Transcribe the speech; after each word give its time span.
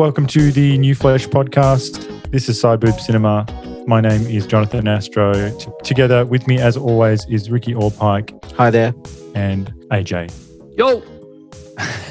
Welcome 0.00 0.26
to 0.28 0.50
the 0.50 0.78
New 0.78 0.94
Flesh 0.94 1.28
podcast. 1.28 2.30
This 2.30 2.48
is 2.48 2.58
Side 2.58 2.82
Cinema. 3.02 3.44
My 3.86 4.00
name 4.00 4.22
is 4.22 4.46
Jonathan 4.46 4.88
Astro. 4.88 5.50
T- 5.58 5.70
together 5.84 6.24
with 6.24 6.46
me, 6.46 6.58
as 6.58 6.78
always, 6.78 7.26
is 7.26 7.50
Ricky 7.50 7.74
Allpike 7.74 8.42
Hi 8.54 8.70
there. 8.70 8.94
and 9.34 9.70
AJ. 9.90 10.32
Yo, 10.78 11.02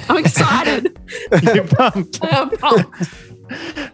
I'm 0.08 0.18
excited. 0.18 1.00
You're 1.42 1.66
pumped. 1.66 2.20
I'm 2.22 2.52
pumped. 2.52 3.10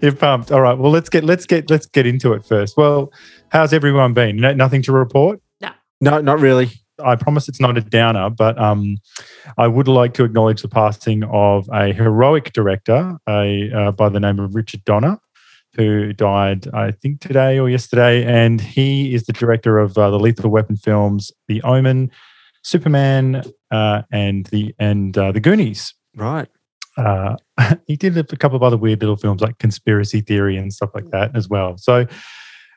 You're 0.01 0.11
pumped. 0.11 0.51
All 0.51 0.59
right. 0.59 0.77
Well, 0.77 0.91
let's 0.91 1.07
get 1.07 1.23
let's 1.23 1.45
get 1.45 1.69
let's 1.69 1.85
get 1.85 2.05
into 2.05 2.33
it 2.33 2.43
first. 2.43 2.75
Well, 2.75 3.13
how's 3.47 3.71
everyone 3.71 4.13
been? 4.13 4.35
No, 4.35 4.53
nothing 4.53 4.81
to 4.81 4.91
report. 4.91 5.39
No. 5.61 5.69
No, 6.01 6.19
not 6.19 6.41
really. 6.41 6.69
I 7.03 7.15
promise 7.15 7.47
it's 7.47 7.59
not 7.59 7.77
a 7.77 7.81
downer, 7.81 8.29
but 8.29 8.57
um, 8.59 8.97
I 9.57 9.67
would 9.67 9.87
like 9.87 10.13
to 10.15 10.23
acknowledge 10.23 10.61
the 10.61 10.69
passing 10.69 11.23
of 11.25 11.69
a 11.71 11.93
heroic 11.93 12.53
director, 12.53 13.17
a 13.27 13.71
uh, 13.71 13.91
by 13.91 14.09
the 14.09 14.19
name 14.19 14.39
of 14.39 14.55
Richard 14.55 14.83
Donner, 14.85 15.19
who 15.75 16.13
died, 16.13 16.67
I 16.73 16.91
think, 16.91 17.19
today 17.19 17.59
or 17.59 17.69
yesterday, 17.69 18.23
and 18.23 18.61
he 18.61 19.13
is 19.13 19.25
the 19.25 19.33
director 19.33 19.77
of 19.77 19.97
uh, 19.97 20.09
the 20.09 20.19
Lethal 20.19 20.49
Weapon 20.49 20.77
films, 20.77 21.31
The 21.47 21.61
Omen, 21.63 22.11
Superman, 22.63 23.43
uh, 23.71 24.03
and 24.11 24.45
the 24.47 24.73
and 24.79 25.17
uh, 25.17 25.31
the 25.31 25.39
Goonies. 25.39 25.93
Right. 26.15 26.47
Uh, 26.97 27.35
he 27.87 27.95
did 27.95 28.17
a 28.17 28.23
couple 28.37 28.55
of 28.55 28.63
other 28.63 28.77
weird 28.77 29.01
little 29.01 29.17
films 29.17 29.41
like 29.41 29.57
Conspiracy 29.57 30.21
Theory 30.21 30.57
and 30.57 30.73
stuff 30.73 30.91
like 30.95 31.09
that 31.11 31.35
as 31.35 31.49
well. 31.49 31.77
So, 31.77 32.05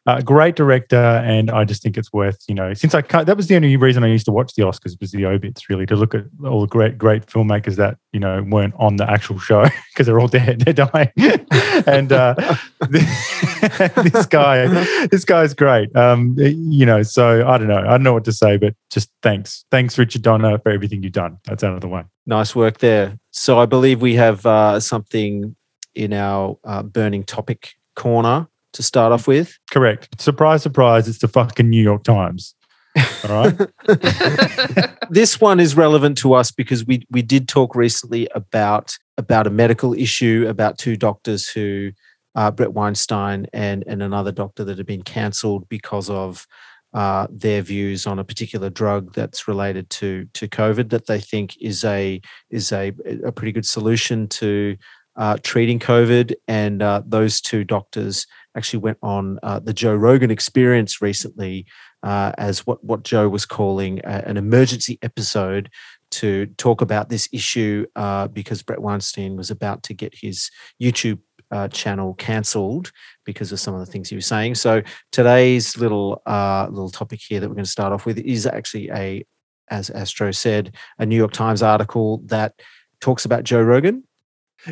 uh, 0.09 0.23
great 0.23 0.57
director, 0.57 0.97
and 0.97 1.51
I 1.51 1.65
just 1.65 1.83
think 1.83 1.99
it's 1.99 2.11
worth 2.15 2.43
you 2.49 2.55
know 2.55 2.73
since 2.73 2.95
I 2.95 3.03
cut 3.03 3.27
that 3.27 3.37
was 3.37 3.49
the 3.49 3.57
only 3.57 3.77
reason 3.77 4.03
I 4.05 4.07
used 4.07 4.25
to 4.25 4.33
watch 4.33 4.55
the 4.55 4.63
Oscars 4.63 4.99
was 5.03 5.11
the 5.11 5.27
obits 5.27 5.69
really 5.69 5.85
to 5.85 5.97
look 5.97 6.15
at 6.15 6.25
all 6.47 6.63
the 6.63 6.67
great 6.67 6.97
great 6.97 7.27
filmmakers 7.27 7.77
that 7.77 7.99
you 8.15 8.19
know 8.19 8.43
weren't 8.43 8.73
on 8.79 8.97
the 8.97 9.09
actual 9.09 9.39
show 9.39 9.65
because 9.93 10.07
they're 10.07 10.19
all 10.19 10.29
dead 10.29 10.61
they're 10.61 10.73
dying. 10.73 11.13
And 11.87 12.11
uh, 12.11 12.35
this 12.89 14.27
guy 14.27 14.67
this 15.09 15.25
guy's 15.25 15.53
great. 15.53 15.95
Um 15.95 16.35
you 16.39 16.87
know 16.87 17.03
so 17.03 17.47
I 17.47 17.59
don't 17.59 17.69
know 17.69 17.79
I 17.79 17.91
don't 17.91 18.03
know 18.03 18.15
what 18.15 18.25
to 18.25 18.33
say 18.33 18.57
but 18.57 18.75
just 18.91 19.11
thanks. 19.23 19.67
Thanks 19.71 19.99
Richard 19.99 20.23
Donner 20.23 20.59
for 20.59 20.71
everything 20.71 21.03
you've 21.03 21.13
done. 21.13 21.39
That's 21.45 21.63
out 21.63 21.75
of 21.75 21.83
the 21.83 21.89
way. 21.89 22.05
Nice 22.27 22.57
work 22.57 22.79
there. 22.79 23.19
So 23.31 23.59
I 23.59 23.67
believe 23.67 24.01
we 24.01 24.15
have 24.15 24.47
uh, 24.47 24.81
something 24.81 25.55
in 25.95 26.15
our 26.15 26.59
uh, 26.65 26.83
burning 26.83 27.25
topic 27.25 27.75
corner 27.95 28.49
to 28.79 28.83
start 28.85 29.13
off 29.13 29.27
with. 29.27 29.59
Correct. 29.73 30.21
Surprise, 30.21 30.63
surprise. 30.63 31.09
It's 31.09 31.19
the 31.19 31.27
fucking 31.27 31.69
New 31.69 31.83
York 31.83 32.05
Times. 32.05 32.55
All 33.29 33.43
right. 33.43 33.59
This 35.11 35.41
one 35.41 35.59
is 35.59 35.75
relevant 35.75 36.19
to 36.19 36.35
us 36.35 36.51
because 36.51 36.85
we 36.85 37.03
we 37.11 37.23
did 37.23 37.49
talk 37.49 37.75
recently 37.75 38.29
about 38.35 38.95
about 39.17 39.47
a 39.47 39.51
medical 39.51 39.95
issue 39.95 40.45
about 40.47 40.77
two 40.77 40.97
doctors 40.97 41.49
who 41.49 41.93
uh, 42.35 42.51
Bret 42.51 42.75
Weinstein 42.75 43.47
and 43.55 43.83
and 43.87 44.03
another 44.03 44.33
doctor 44.33 44.65
that 44.65 44.77
had 44.77 44.87
been 44.87 45.03
cancelled 45.03 45.67
because 45.71 46.11
of 46.11 46.47
uh, 46.93 47.27
their 47.31 47.63
views 47.63 48.07
on 48.07 48.19
a 48.19 48.25
particular 48.25 48.69
drug 48.69 49.15
that's 49.15 49.49
related 49.49 49.89
to 49.91 50.27
to 50.35 50.47
COVID 50.47 50.91
that 50.91 51.07
they 51.07 51.21
think 51.21 51.57
is 51.59 51.85
a 51.85 52.21
is 52.51 52.71
a 52.71 52.93
a 53.25 53.33
pretty 53.33 53.53
good 53.53 53.67
solution 53.67 54.29
to 54.29 54.77
uh, 55.19 55.37
treating 55.43 55.79
COVID. 55.79 56.33
And 56.47 56.81
uh, 56.81 57.03
those 57.05 57.41
two 57.41 57.65
doctors 57.65 58.27
actually 58.57 58.81
went 58.81 58.99
on 59.03 59.39
uh, 59.43 59.59
the 59.59 59.73
Joe 59.73 59.95
Rogan 59.95 60.31
Experience 60.31 61.01
recently 61.01 61.67
uh, 62.03 62.33
as 62.39 62.67
what 62.67 62.83
what 62.85 63.03
Joe 63.03 63.29
was 63.29 63.47
calling 63.47 64.01
a, 64.05 64.23
an 64.27 64.37
emergency 64.37 64.99
episode 65.03 65.71
to 66.11 66.47
talk 66.57 66.81
about 66.81 67.09
this 67.09 67.29
issue 67.33 67.87
uh, 67.97 68.29
because 68.29 68.63
Bret 68.63 68.81
Weinstein 68.81 69.37
was 69.37 69.51
about 69.51 69.83
to 69.85 69.95
get 69.95 70.15
his 70.15 70.51
YouTube 70.81 71.21
uh, 71.51 71.69
channel 71.69 72.15
cancelled 72.15 72.93
because 73.25 73.53
of 73.53 73.61
some 73.61 73.75
of 73.75 73.81
the 73.81 73.87
things 73.87 74.09
he 74.09 74.17
was 74.17 74.27
saying. 74.27 74.55
So 74.55 74.83
today's 75.13 75.77
little 75.77 76.23
uh, 76.27 76.67
little 76.71 76.91
topic 76.91 77.21
here 77.27 77.41
that 77.41 77.49
we're 77.49 77.55
going 77.55 77.65
to 77.65 77.71
start 77.71 77.93
off 77.93 78.07
with 78.07 78.19
is 78.19 78.47
actually 78.47 78.91
a, 78.91 79.25
as 79.69 79.91
Astro 79.91 80.31
said, 80.31 80.75
a 80.99 81.07
New 81.07 81.17
York 81.17 81.33
Times 81.33 81.63
article 81.63 82.23
that 82.27 82.55
talks 83.01 83.25
about 83.25 83.45
Joe 83.45 83.63
Rogan. 83.63 84.05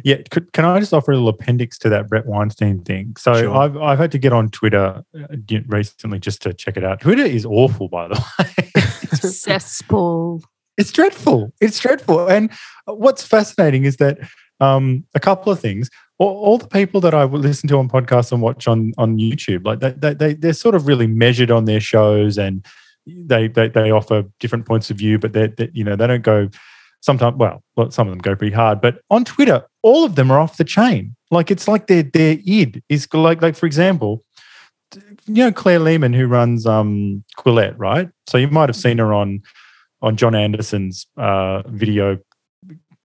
Yeah, 0.05 0.17
could, 0.31 0.53
can 0.53 0.65
I 0.65 0.79
just 0.81 0.93
offer 0.93 1.13
a 1.13 1.15
little 1.15 1.29
appendix 1.29 1.79
to 1.79 1.89
that 1.91 2.09
Bret 2.09 2.27
Weinstein 2.27 2.83
thing? 2.83 3.15
So 3.17 3.35
Sure. 3.35 3.57
I've 3.57 3.77
I've 3.77 3.99
had 3.99 4.13
to 4.13 4.19
get 4.19 4.33
on 4.33 4.51
Twitter 4.51 5.03
uh, 5.19 5.59
recently 5.69 6.19
just 6.19 6.43
to 6.43 6.53
check 6.53 6.77
it 6.77 6.85
out. 6.85 7.01
Twitter 7.01 7.25
is 7.25 7.47
awful, 7.47 7.89
by 7.89 8.09
the 8.09 8.15
way. 8.39 8.71
it's, 8.75 9.41
Cesspool. 9.41 10.43
it's 10.77 10.93
dreadful. 10.93 11.53
It's 11.61 11.79
dreadful. 11.79 12.29
And 12.29 12.51
what's 12.87 13.23
fascinating 13.27 13.85
is 13.85 13.97
that 13.97 14.19
um, 14.61 15.05
a 15.15 15.21
couple 15.21 15.53
of 15.53 15.61
things. 15.61 15.89
All, 16.19 16.35
all 16.39 16.59
the 16.59 16.69
people 16.69 17.01
that 17.03 17.15
I 17.15 17.25
listen 17.25 17.69
to 17.69 17.79
on 17.79 17.91
podcasts 17.91 18.33
and 18.33 18.41
watch 18.41 18.67
on 18.67 18.93
on 18.97 19.19
YouTube, 19.19 19.67
like 19.67 19.81
they, 19.81 19.91
they, 19.93 20.15
they 20.15 20.35
they're 20.35 20.53
sort 20.55 20.75
of 20.75 20.87
really 20.87 21.07
measured 21.07 21.51
on 21.51 21.67
their 21.67 21.81
shows, 21.81 22.39
and 22.39 22.65
they 23.07 23.49
they, 23.49 23.69
they 23.69 23.91
offer 23.91 24.25
different 24.41 24.65
points 24.67 24.91
of 24.91 24.97
view, 24.97 25.19
but 25.19 25.35
they 25.35 25.49
they 25.49 25.71
you 25.75 25.85
know 25.85 25.95
they 25.95 26.07
don't 26.07 26.23
go 26.23 26.49
sometimes 27.07 27.37
well, 27.37 27.63
some 27.91 28.09
of 28.09 28.13
them 28.13 28.19
go 28.19 28.35
pretty 28.37 28.55
hard 28.55 28.81
but 28.81 29.01
on 29.11 29.25
twitter 29.25 29.65
all 29.87 30.05
of 30.05 30.17
them 30.17 30.33
are 30.33 30.41
off 30.41 30.57
the 30.57 30.65
chain. 30.65 31.15
Like 31.31 31.49
it's 31.49 31.69
like 31.69 31.87
their 31.87 32.03
their 32.03 32.39
id 32.45 32.83
is 32.89 33.07
like 33.15 33.41
like 33.41 33.55
for 33.55 33.67
example 33.67 34.25
you 35.27 35.45
know 35.45 35.53
claire 35.53 35.79
lehmann 35.79 36.13
who 36.13 36.27
runs 36.27 36.67
um 36.67 37.23
quillette 37.39 37.75
right? 37.79 38.09
So 38.29 38.37
you 38.37 38.49
might 38.49 38.69
have 38.69 38.77
seen 38.77 38.99
her 38.99 39.15
on 39.15 39.43
on 40.03 40.17
john 40.17 40.35
anderson's 40.35 41.07
uh 41.17 41.63
video 41.69 42.19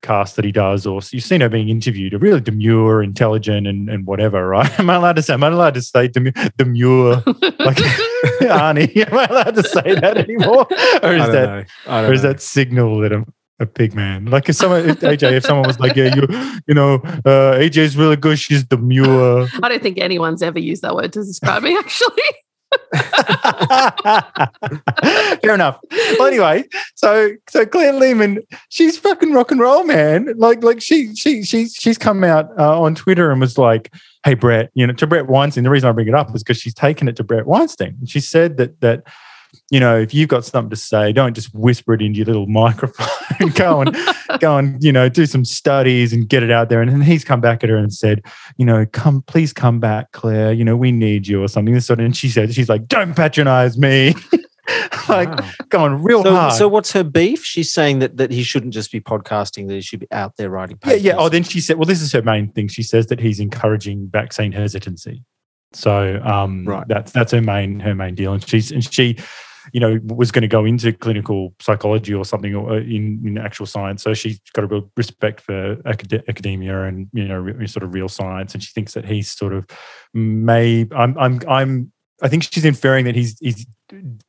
cast 0.01 0.35
that 0.35 0.43
he 0.43 0.51
does 0.51 0.87
or 0.87 0.99
you've 1.11 1.23
seen 1.23 1.41
her 1.41 1.49
being 1.49 1.69
interviewed 1.69 2.13
a 2.15 2.17
really 2.17 2.41
demure 2.41 3.03
intelligent 3.03 3.67
and, 3.67 3.87
and 3.87 4.07
whatever 4.07 4.47
right? 4.47 4.79
Am 4.79 4.89
i 4.89 4.95
allowed 4.95 5.17
to 5.17 5.21
say 5.21 5.33
am 5.35 5.43
i 5.43 5.47
allowed 5.47 5.75
to 5.75 5.81
say 5.83 6.07
demure, 6.07 6.33
demure? 6.57 7.23
Like 7.67 7.77
arnie 8.41 8.97
am 9.05 9.17
i 9.17 9.25
allowed 9.25 9.55
to 9.55 9.63
say 9.63 9.93
that 9.95 10.17
anymore? 10.17 10.65
Or 11.03 11.13
is 11.13 11.21
I 11.21 11.25
don't 11.27 11.31
that 11.33 11.49
know. 11.49 11.63
I 11.87 12.01
don't 12.01 12.09
or 12.09 12.13
is 12.13 12.23
know. 12.23 12.29
that 12.29 12.41
signal 12.41 12.99
that 13.01 13.13
I'm 13.13 13.25
a 13.61 13.65
pig 13.65 13.93
man? 13.93 14.25
Like 14.25 14.49
if 14.49 14.55
someone, 14.55 14.89
if 14.89 14.99
AJ, 14.99 15.33
if 15.33 15.43
someone 15.43 15.67
was 15.67 15.79
like, 15.79 15.95
yeah, 15.95 16.15
you, 16.15 16.27
you 16.67 16.73
know, 16.73 16.95
uh, 16.95 17.57
AJ's 17.57 17.95
really 17.95 18.15
good. 18.15 18.39
She's 18.39 18.63
demure. 18.63 19.47
I 19.61 19.69
don't 19.69 19.81
think 19.81 19.99
anyone's 19.99 20.41
ever 20.41 20.59
used 20.59 20.81
that 20.81 20.95
word 20.95 21.13
to 21.13 21.23
describe 21.23 21.63
me, 21.63 21.77
actually. 21.77 22.23
Fair 25.41 25.53
enough. 25.53 25.79
Well, 26.17 26.27
anyway, 26.27 26.63
so 26.95 27.31
so 27.49 27.65
Claire 27.65 27.93
Lehmann, 27.93 28.39
she's 28.69 28.97
fucking 28.97 29.33
rock 29.33 29.51
and 29.51 29.59
roll, 29.59 29.83
man. 29.83 30.33
Like 30.37 30.63
like 30.63 30.81
she 30.81 31.13
she 31.15 31.43
she's 31.43 31.75
she's 31.75 31.97
come 31.97 32.23
out 32.23 32.49
uh, 32.57 32.81
on 32.81 32.95
Twitter 32.95 33.31
and 33.31 33.41
was 33.41 33.57
like, 33.57 33.93
"Hey 34.23 34.35
Bret, 34.35 34.71
you 34.73 34.87
know, 34.87 34.93
to 34.93 35.07
Bret 35.07 35.27
Weinstein." 35.27 35.65
The 35.65 35.69
reason 35.69 35.89
I 35.89 35.91
bring 35.91 36.07
it 36.07 36.15
up 36.15 36.33
is 36.33 36.43
because 36.43 36.61
she's 36.61 36.73
taken 36.73 37.09
it 37.09 37.17
to 37.17 37.23
Bret 37.23 37.45
Weinstein. 37.45 37.97
And 37.99 38.09
she 38.09 38.21
said 38.21 38.55
that 38.57 38.79
that 38.79 39.03
you 39.69 39.79
know, 39.79 39.97
if 39.97 40.13
you've 40.13 40.29
got 40.29 40.45
something 40.45 40.69
to 40.69 40.75
say, 40.75 41.11
don't 41.13 41.33
just 41.33 41.53
whisper 41.53 41.93
it 41.93 42.01
into 42.01 42.17
your 42.17 42.25
little 42.25 42.47
microphone. 42.47 43.49
go 43.55 43.81
and 43.81 43.95
go 44.39 44.57
and 44.57 44.83
you 44.83 44.91
know 44.91 45.09
do 45.09 45.25
some 45.25 45.43
studies 45.45 46.13
and 46.13 46.27
get 46.29 46.43
it 46.43 46.51
out 46.51 46.69
there. 46.69 46.81
And 46.81 46.91
then 46.91 47.01
he's 47.01 47.23
come 47.23 47.41
back 47.41 47.63
at 47.63 47.69
her 47.69 47.77
and 47.77 47.93
said, 47.93 48.21
you 48.57 48.65
know, 48.65 48.85
come 48.91 49.21
please 49.23 49.53
come 49.53 49.79
back, 49.79 50.11
Claire. 50.11 50.53
You 50.53 50.63
know, 50.65 50.75
we 50.77 50.91
need 50.91 51.27
you 51.27 51.43
or 51.43 51.47
something. 51.47 51.73
This 51.73 51.85
sort 51.87 51.99
of, 51.99 52.05
and 52.05 52.15
she 52.15 52.29
said, 52.29 52.53
she's 52.53 52.69
like, 52.69 52.87
don't 52.87 53.15
patronize 53.15 53.77
me. 53.77 54.13
like 55.09 55.27
Wow. 55.29 55.49
going 55.69 56.03
real 56.03 56.23
So, 56.23 56.35
hard. 56.35 56.53
so 56.53 56.67
what's 56.67 56.91
her 56.93 57.03
beef? 57.03 57.43
She's 57.43 57.71
saying 57.73 57.99
that 57.99 58.17
that 58.17 58.31
he 58.31 58.43
shouldn't 58.43 58.73
just 58.73 58.91
be 58.91 59.01
podcasting; 59.01 59.67
that 59.67 59.73
he 59.73 59.81
should 59.81 59.99
be 59.99 60.11
out 60.11 60.37
there 60.37 60.49
writing 60.49 60.77
yeah, 60.85 60.93
yeah. 60.93 61.15
Oh, 61.17 61.29
then 61.29 61.43
she 61.43 61.59
said, 61.59 61.77
well, 61.77 61.85
this 61.85 62.01
is 62.01 62.11
her 62.13 62.21
main 62.21 62.51
thing. 62.51 62.67
She 62.67 62.83
says 62.83 63.07
that 63.07 63.19
he's 63.19 63.39
encouraging 63.39 64.09
vaccine 64.11 64.51
hesitancy. 64.51 65.23
So 65.73 66.21
um, 66.23 66.65
Right. 66.65 66.87
that's 66.87 67.11
that's 67.11 67.31
her 67.31 67.41
main 67.41 67.79
her 67.79 67.95
main 67.95 68.13
deal. 68.15 68.33
And 68.33 68.47
she's 68.47 68.71
and 68.71 68.83
she, 68.83 69.17
you 69.73 69.79
know, 69.79 69.99
was 70.03 70.31
going 70.31 70.41
to 70.41 70.47
go 70.47 70.65
into 70.65 70.93
clinical 70.93 71.53
psychology 71.59 72.13
or 72.13 72.25
something 72.25 72.53
or 72.55 72.71
uh, 72.71 72.79
in, 72.79 73.21
in 73.25 73.37
actual 73.37 73.65
science. 73.65 74.03
So 74.03 74.13
she's 74.13 74.39
got 74.53 74.63
a 74.63 74.67
real 74.67 74.91
respect 74.97 75.41
for 75.41 75.73
acad- 75.85 76.23
academia 76.27 76.83
and 76.83 77.07
you 77.13 77.27
know 77.27 77.37
re- 77.37 77.67
sort 77.67 77.83
of 77.83 77.93
real 77.93 78.09
science. 78.09 78.53
And 78.53 78.63
she 78.63 78.71
thinks 78.73 78.93
that 78.93 79.05
he's 79.05 79.31
sort 79.31 79.53
of 79.53 79.65
may 80.13 80.87
I'm 80.95 81.17
I'm 81.17 81.41
I'm 81.47 81.91
I 82.21 82.27
think 82.27 82.43
she's 82.43 82.65
inferring 82.65 83.05
that 83.05 83.15
he's 83.15 83.37
he's 83.39 83.65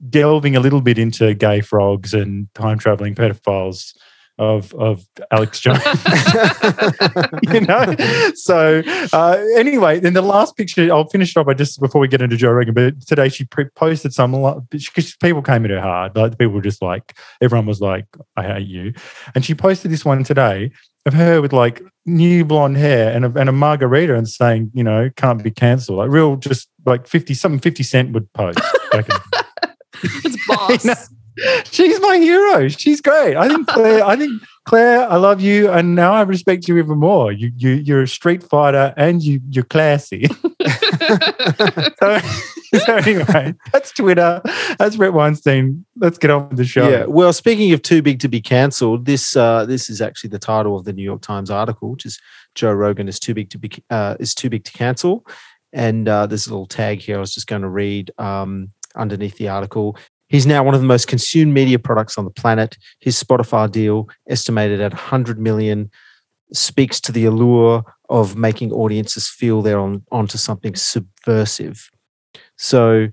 delving 0.09 0.57
a 0.57 0.61
little 0.61 0.81
bit 0.81 0.99
into 0.99 1.35
gay 1.35 1.61
frogs 1.61 2.15
and 2.15 2.53
time 2.55 2.79
traveling 2.79 3.15
pedophiles 3.15 3.95
of 4.39 4.75
of 4.75 5.07
Alex 5.31 5.61
Jones. 5.61 5.83
you 7.53 7.61
know. 7.61 7.95
So 8.35 8.83
uh, 9.13 9.45
anyway, 9.57 10.01
then 10.01 10.15
the 10.15 10.23
last 10.23 10.57
picture, 10.57 10.93
I'll 10.93 11.09
finish 11.09 11.37
it 11.37 11.41
off 11.41 11.47
by 11.47 11.55
just 11.55 11.81
before 11.81 12.01
we 12.01 12.09
get 12.09 12.23
into 12.23 12.37
Joe 12.37 12.51
Rogan. 12.53 12.75
But 12.75 13.07
today 13.07 13.29
she 13.29 13.45
pre- 13.45 13.69
posted 13.77 14.13
some 14.13 14.33
because 14.71 15.17
people 15.17 15.43
came 15.43 15.65
at 15.65 15.71
her 15.71 15.81
hard. 15.81 16.17
Like 16.17 16.39
people 16.39 16.55
were 16.55 16.63
just 16.63 16.83
like 16.83 17.17
everyone 17.41 17.67
was 17.67 17.81
like, 17.81 18.07
"I 18.37 18.45
hate 18.45 18.67
you," 18.67 18.95
and 19.35 19.45
she 19.45 19.55
posted 19.55 19.91
this 19.91 20.05
one 20.05 20.25
today 20.25 20.73
of 21.07 21.15
her 21.15 21.43
with 21.43 21.53
like 21.53 21.83
new 22.07 22.45
blonde 22.45 22.77
hair 22.77 23.13
and 23.13 23.25
a, 23.25 23.39
and 23.39 23.49
a 23.49 23.53
margarita 23.53 24.15
and 24.15 24.29
saying, 24.29 24.71
you 24.73 24.85
know, 24.85 25.11
can't 25.17 25.43
be 25.43 25.51
cancelled. 25.51 25.99
Like 25.99 26.11
real, 26.11 26.37
just 26.37 26.69
like 26.87 27.07
fifty 27.07 27.35
something. 27.35 27.61
Fifty 27.61 27.83
Cent 27.83 28.13
would 28.13 28.33
post. 28.33 28.59
It's 30.05 30.47
boss. 30.49 30.85
know. 30.85 30.95
She's 31.65 32.01
my 32.01 32.19
hero. 32.19 32.69
She's 32.69 33.01
great. 33.01 33.37
I 33.37 33.49
think 33.49 33.67
Claire. 33.67 34.05
I 34.05 34.17
think 34.17 34.43
Claire. 34.67 35.09
I 35.11 35.17
love 35.17 35.41
you, 35.41 35.71
and 35.71 35.95
now 35.95 36.13
I 36.13 36.23
respect 36.23 36.69
you 36.69 36.79
even 36.79 36.99
more. 36.99 37.33
You 37.33 37.53
you 37.57 37.71
you're 37.71 38.03
a 38.03 38.09
street 38.09 38.43
fighter, 38.43 38.93
and 38.97 39.23
you 39.23 39.41
you're 39.51 39.65
classy. 39.65 40.27
so, 41.99 42.21
so 42.79 42.97
anyway, 42.97 43.55
that's 43.73 43.93
Twitter. 43.93 44.43
That's 44.79 44.97
Bret 44.97 45.15
Weinstein. 45.15 45.85
Let's 45.97 46.19
get 46.19 46.31
on 46.31 46.49
with 46.51 46.59
the 46.59 46.65
show. 46.65 46.89
Yeah. 46.89 47.07
Well, 47.07 47.33
speaking 47.33 47.73
of 47.73 47.83
too 47.83 48.03
big 48.03 48.21
to 48.21 48.29
be 48.29 48.41
cancelled, 48.41 49.07
this 49.07 49.35
uh, 49.35 49.65
this 49.65 49.89
is 49.89 50.01
actually 50.01 50.31
the 50.31 50.39
title 50.39 50.77
of 50.77 50.85
the 50.85 50.93
New 50.93 51.05
York 51.05 51.23
Times 51.23 51.51
article, 51.51 51.91
which 51.93 52.05
is 52.05 52.21
Joe 52.55 52.73
Rogan 52.73 53.09
is 53.09 53.19
too 53.19 53.35
big 53.35 53.51
to 53.51 53.59
be 53.59 53.71
uh, 53.91 54.17
is 54.21 54.35
too 54.35 54.51
big 54.51 54.65
to 54.65 54.73
cancel. 54.73 55.27
And 55.73 56.07
uh, 56.07 56.27
there's 56.27 56.47
a 56.47 56.51
little 56.51 56.67
tag 56.67 57.01
here. 57.01 57.17
I 57.17 57.21
was 57.21 57.35
just 57.35 57.47
going 57.47 57.63
to 57.63 57.69
read 57.69 58.11
um, 58.19 58.73
underneath 58.95 59.39
the 59.39 59.49
article. 59.49 59.97
He's 60.33 60.47
now 60.47 60.65
one 60.65 60.75
of 60.75 60.81
the 60.81 60.87
most 60.87 61.09
consumed 61.09 61.53
media 61.53 61.79
products 61.79 62.17
on 62.17 62.25
the 62.25 62.31
planet. 62.31 62.79
His 63.01 63.23
Spotify 63.23 63.71
deal, 63.71 64.09
estimated 64.31 64.81
at 64.81 64.93
100 64.93 65.39
million, 65.39 65.91
speaks 66.55 67.03
to 67.03 67.13
the 67.13 67.27
allure 67.27 67.85
of 68.09 68.35
making 68.35 68.73
audiences 68.73 69.29
feel 69.29 69.61
they're 69.61 69.79
on 69.79 70.03
onto 70.11 70.39
something 70.39 70.75
subversive. 70.75 71.91
So, 72.57 73.09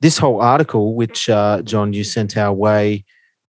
this 0.00 0.16
whole 0.16 0.40
article, 0.40 0.94
which 0.94 1.28
uh, 1.28 1.60
John 1.60 1.92
you 1.92 2.04
sent 2.04 2.38
our 2.38 2.54
way, 2.54 3.04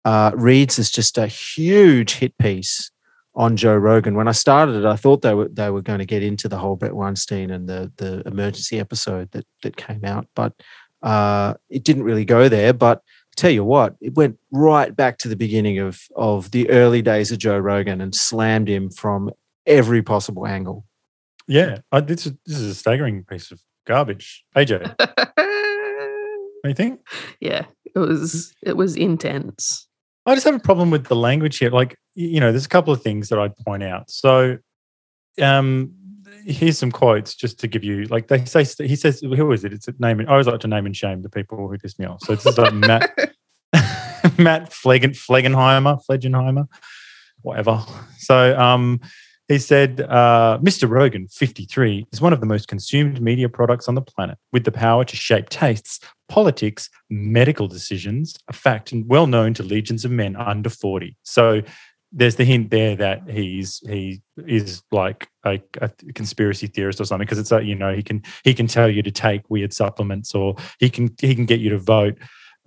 uh, 0.06 0.32
reads 0.34 0.78
as 0.78 0.90
just 0.90 1.18
a 1.18 1.26
huge 1.26 2.14
hit 2.14 2.36
piece 2.38 2.90
on 3.34 3.58
Joe 3.58 3.76
Rogan. 3.76 4.14
When 4.14 4.26
I 4.28 4.32
started 4.32 4.76
it, 4.76 4.86
I 4.86 4.96
thought 4.96 5.20
they 5.20 5.34
were 5.34 5.48
they 5.48 5.68
were 5.68 5.82
going 5.82 5.98
to 5.98 6.06
get 6.06 6.22
into 6.22 6.48
the 6.48 6.56
whole 6.56 6.76
Bret 6.76 6.94
Weinstein 6.94 7.50
and 7.50 7.68
the 7.68 7.92
the 7.98 8.22
emergency 8.26 8.80
episode 8.80 9.30
that 9.32 9.44
that 9.62 9.76
came 9.76 10.02
out, 10.02 10.26
but 10.34 10.54
uh, 11.02 11.54
it 11.68 11.84
didn't 11.84 12.04
really 12.04 12.24
go 12.24 12.48
there. 12.48 12.72
But 12.72 13.02
tell 13.36 13.50
you 13.50 13.64
what, 13.64 13.96
it 14.00 14.14
went 14.14 14.38
right 14.50 14.94
back 14.94 15.18
to 15.18 15.28
the 15.28 15.36
beginning 15.36 15.78
of 15.78 16.02
of 16.16 16.50
the 16.50 16.68
early 16.70 17.02
days 17.02 17.32
of 17.32 17.38
Joe 17.38 17.58
Rogan 17.58 18.00
and 18.00 18.14
slammed 18.14 18.68
him 18.68 18.90
from 18.90 19.30
every 19.66 20.02
possible 20.02 20.46
angle. 20.46 20.84
Yeah, 21.48 21.78
I, 21.90 22.00
this 22.00 22.26
is 22.26 22.32
this 22.46 22.58
is 22.58 22.70
a 22.70 22.74
staggering 22.74 23.24
piece 23.24 23.50
of 23.50 23.60
garbage. 23.86 24.44
AJ, 24.56 24.94
what 24.98 25.36
do 25.36 26.68
you 26.68 26.74
think? 26.74 27.00
yeah, 27.40 27.66
it 27.94 27.98
was 27.98 28.54
it 28.62 28.76
was 28.76 28.96
intense. 28.96 29.88
I 30.24 30.34
just 30.34 30.44
have 30.44 30.54
a 30.54 30.60
problem 30.60 30.90
with 30.90 31.06
the 31.06 31.16
language 31.16 31.58
here. 31.58 31.70
Like, 31.70 31.98
you 32.14 32.38
know, 32.38 32.52
there's 32.52 32.66
a 32.66 32.68
couple 32.68 32.92
of 32.92 33.02
things 33.02 33.28
that 33.28 33.40
I'd 33.40 33.56
point 33.56 33.82
out. 33.82 34.08
So, 34.08 34.58
um, 35.40 35.94
here's 36.44 36.78
some 36.78 36.90
quotes 36.92 37.34
just 37.34 37.58
to 37.60 37.68
give 37.68 37.84
you. 37.84 38.04
Like, 38.04 38.28
they 38.28 38.44
say 38.44 38.64
he 38.86 38.96
says, 38.96 39.20
who 39.20 39.52
is 39.52 39.64
it? 39.64 39.72
It's 39.72 39.88
a 39.88 39.94
name. 39.98 40.20
and- 40.20 40.28
I 40.28 40.32
always 40.32 40.46
like 40.46 40.60
to 40.60 40.68
name 40.68 40.86
and 40.86 40.96
shame 40.96 41.22
the 41.22 41.28
people 41.30 41.68
who 41.68 41.78
piss 41.78 41.98
me 41.98 42.06
off. 42.06 42.20
So 42.22 42.34
this 42.34 42.46
is 42.46 42.58
like 42.58 42.74
Matt 42.74 43.10
Matt 44.38 44.70
Flegen, 44.70 45.16
Flegenheimer, 45.16 46.00
Flegenheimer, 46.08 46.66
whatever. 47.42 47.84
So, 48.18 48.58
um, 48.58 49.00
he 49.48 49.58
said, 49.58 50.00
uh, 50.00 50.58
Mr. 50.62 50.88
Rogan, 50.88 51.28
53, 51.28 52.06
is 52.12 52.20
one 52.20 52.32
of 52.32 52.40
the 52.40 52.46
most 52.46 52.68
consumed 52.68 53.20
media 53.20 53.48
products 53.48 53.88
on 53.88 53.94
the 53.94 54.00
planet 54.00 54.38
with 54.52 54.64
the 54.64 54.72
power 54.72 55.04
to 55.04 55.16
shape 55.16 55.50
tastes, 55.50 56.00
politics, 56.28 56.88
medical 57.10 57.68
decisions, 57.68 58.36
a 58.48 58.52
fact 58.52 58.92
well 59.06 59.26
known 59.26 59.52
to 59.54 59.62
legions 59.62 60.04
of 60.04 60.10
men 60.10 60.36
under 60.36 60.70
40. 60.70 61.16
So 61.24 61.60
there's 62.12 62.36
the 62.36 62.44
hint 62.44 62.70
there 62.70 62.94
that 62.96 63.28
he's 63.28 63.78
he 63.88 64.20
is 64.46 64.82
like 64.92 65.28
a, 65.44 65.60
a 65.80 65.88
conspiracy 66.14 66.66
theorist 66.66 67.00
or 67.00 67.04
something 67.04 67.24
because 67.24 67.38
it's 67.38 67.50
like 67.50 67.64
you 67.64 67.74
know 67.74 67.94
he 67.94 68.02
can 68.02 68.22
he 68.44 68.52
can 68.54 68.66
tell 68.66 68.88
you 68.88 69.02
to 69.02 69.10
take 69.10 69.42
weird 69.48 69.72
supplements 69.72 70.34
or 70.34 70.54
he 70.78 70.90
can 70.90 71.08
he 71.20 71.34
can 71.34 71.46
get 71.46 71.58
you 71.60 71.70
to 71.70 71.78
vote 71.78 72.16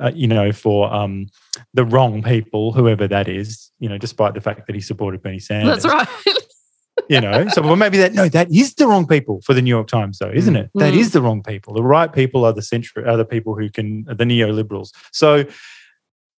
uh, 0.03 0.11
you 0.15 0.27
know 0.27 0.51
for 0.51 0.91
um 0.93 1.27
the 1.73 1.85
wrong 1.85 2.23
people 2.23 2.73
whoever 2.73 3.07
that 3.07 3.27
is 3.27 3.71
you 3.79 3.87
know 3.87 3.97
despite 3.97 4.33
the 4.33 4.41
fact 4.41 4.65
that 4.65 4.75
he 4.75 4.81
supported 4.81 5.21
Bernie 5.21 5.39
Sanders 5.39 5.83
That's 5.83 5.93
right. 6.25 6.37
you 7.09 7.21
know 7.21 7.47
so 7.49 7.61
well 7.61 7.75
maybe 7.75 7.97
that 7.97 8.13
no 8.13 8.27
that 8.29 8.49
is 8.51 8.73
the 8.75 8.87
wrong 8.87 9.05
people 9.05 9.41
for 9.41 9.53
the 9.53 9.61
new 9.61 9.69
york 9.69 9.87
times 9.87 10.17
though 10.17 10.31
isn't 10.33 10.55
it 10.55 10.71
That 10.75 10.93
Mm. 10.93 10.97
is 10.97 11.11
the 11.11 11.21
wrong 11.21 11.43
people 11.43 11.73
the 11.73 11.83
right 11.83 12.11
people 12.11 12.45
are 12.45 12.53
the 12.53 12.61
central 12.63 13.07
are 13.07 13.17
the 13.17 13.25
people 13.25 13.53
who 13.55 13.69
can 13.69 14.05
the 14.05 14.23
neoliberals 14.23 14.89
so 15.11 15.43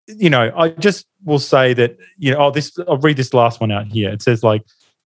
you 0.07 0.29
know 0.29 0.51
i 0.55 0.69
just 0.69 1.05
will 1.25 1.39
say 1.39 1.73
that 1.73 1.97
you 2.17 2.31
know 2.31 2.37
oh 2.37 2.51
this 2.51 2.77
i'll 2.87 2.97
read 2.97 3.17
this 3.17 3.33
last 3.33 3.59
one 3.59 3.71
out 3.71 3.87
here 3.87 4.09
it 4.09 4.21
says 4.21 4.43
like 4.43 4.63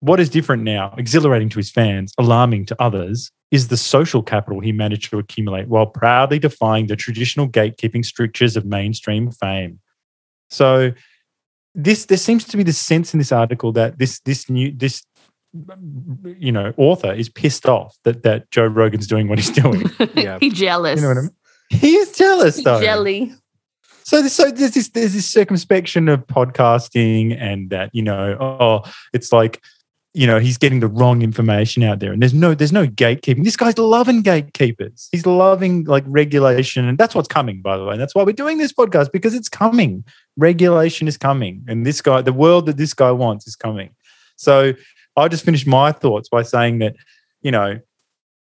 what 0.00 0.20
is 0.20 0.30
different 0.30 0.62
now 0.62 0.94
exhilarating 0.96 1.48
to 1.48 1.58
his 1.58 1.70
fans 1.70 2.12
alarming 2.18 2.64
to 2.64 2.76
others 2.80 3.30
is 3.50 3.68
the 3.68 3.76
social 3.76 4.22
capital 4.22 4.60
he 4.60 4.72
managed 4.72 5.10
to 5.10 5.18
accumulate 5.18 5.68
while 5.68 5.86
proudly 5.86 6.38
defying 6.38 6.86
the 6.86 6.96
traditional 6.96 7.48
gatekeeping 7.48 8.04
strictures 8.04 8.56
of 8.56 8.64
mainstream 8.64 9.30
fame 9.30 9.80
so 10.50 10.92
this 11.74 12.06
there 12.06 12.18
seems 12.18 12.44
to 12.44 12.56
be 12.56 12.62
the 12.62 12.72
sense 12.72 13.12
in 13.12 13.18
this 13.18 13.32
article 13.32 13.72
that 13.72 13.98
this 13.98 14.20
this 14.20 14.48
new 14.48 14.72
this 14.72 15.04
you 16.38 16.52
know 16.52 16.72
author 16.76 17.12
is 17.12 17.28
pissed 17.28 17.66
off 17.66 17.96
that 18.04 18.22
that 18.22 18.50
Joe 18.50 18.66
Rogan's 18.66 19.06
doing 19.06 19.28
what 19.28 19.38
he's 19.38 19.50
doing. 19.50 19.90
Yeah. 20.14 20.38
he 20.40 20.50
jealous. 20.50 21.00
You 21.00 21.02
know 21.02 21.14
what 21.14 21.18
I 21.18 21.22
mean? 21.22 21.30
He's 21.70 22.16
jealous 22.16 22.62
though. 22.62 22.80
Jelly. 22.80 23.32
So 24.08 24.26
so 24.26 24.50
there's 24.50 24.70
this 24.70 24.88
there's 24.88 25.12
this 25.12 25.28
circumspection 25.28 26.08
of 26.08 26.26
podcasting 26.28 27.38
and 27.38 27.68
that 27.68 27.90
you 27.92 28.00
know 28.00 28.38
oh 28.40 28.90
it's 29.12 29.34
like 29.34 29.62
you 30.14 30.26
know 30.26 30.38
he's 30.38 30.56
getting 30.56 30.80
the 30.80 30.88
wrong 30.88 31.20
information 31.20 31.82
out 31.82 31.98
there 31.98 32.14
and 32.14 32.22
there's 32.22 32.32
no 32.32 32.54
there's 32.54 32.72
no 32.72 32.86
gatekeeping. 32.86 33.44
This 33.44 33.58
guy's 33.58 33.76
loving 33.76 34.22
gatekeepers. 34.22 35.10
He's 35.12 35.26
loving 35.26 35.84
like 35.84 36.04
regulation 36.06 36.88
and 36.88 36.96
that's 36.96 37.14
what's 37.14 37.28
coming 37.28 37.60
by 37.60 37.76
the 37.76 37.84
way. 37.84 37.92
And 37.92 38.00
that's 38.00 38.14
why 38.14 38.22
we're 38.22 38.32
doing 38.32 38.56
this 38.56 38.72
podcast 38.72 39.12
because 39.12 39.34
it's 39.34 39.50
coming. 39.50 40.04
Regulation 40.38 41.06
is 41.06 41.18
coming 41.18 41.62
and 41.68 41.84
this 41.84 42.00
guy 42.00 42.22
the 42.22 42.32
world 42.32 42.64
that 42.64 42.78
this 42.78 42.94
guy 42.94 43.10
wants 43.10 43.46
is 43.46 43.56
coming. 43.56 43.90
So 44.36 44.72
I 45.18 45.28
just 45.28 45.44
finished 45.44 45.66
my 45.66 45.92
thoughts 45.92 46.30
by 46.30 46.44
saying 46.44 46.78
that 46.78 46.96
you 47.42 47.50
know 47.50 47.78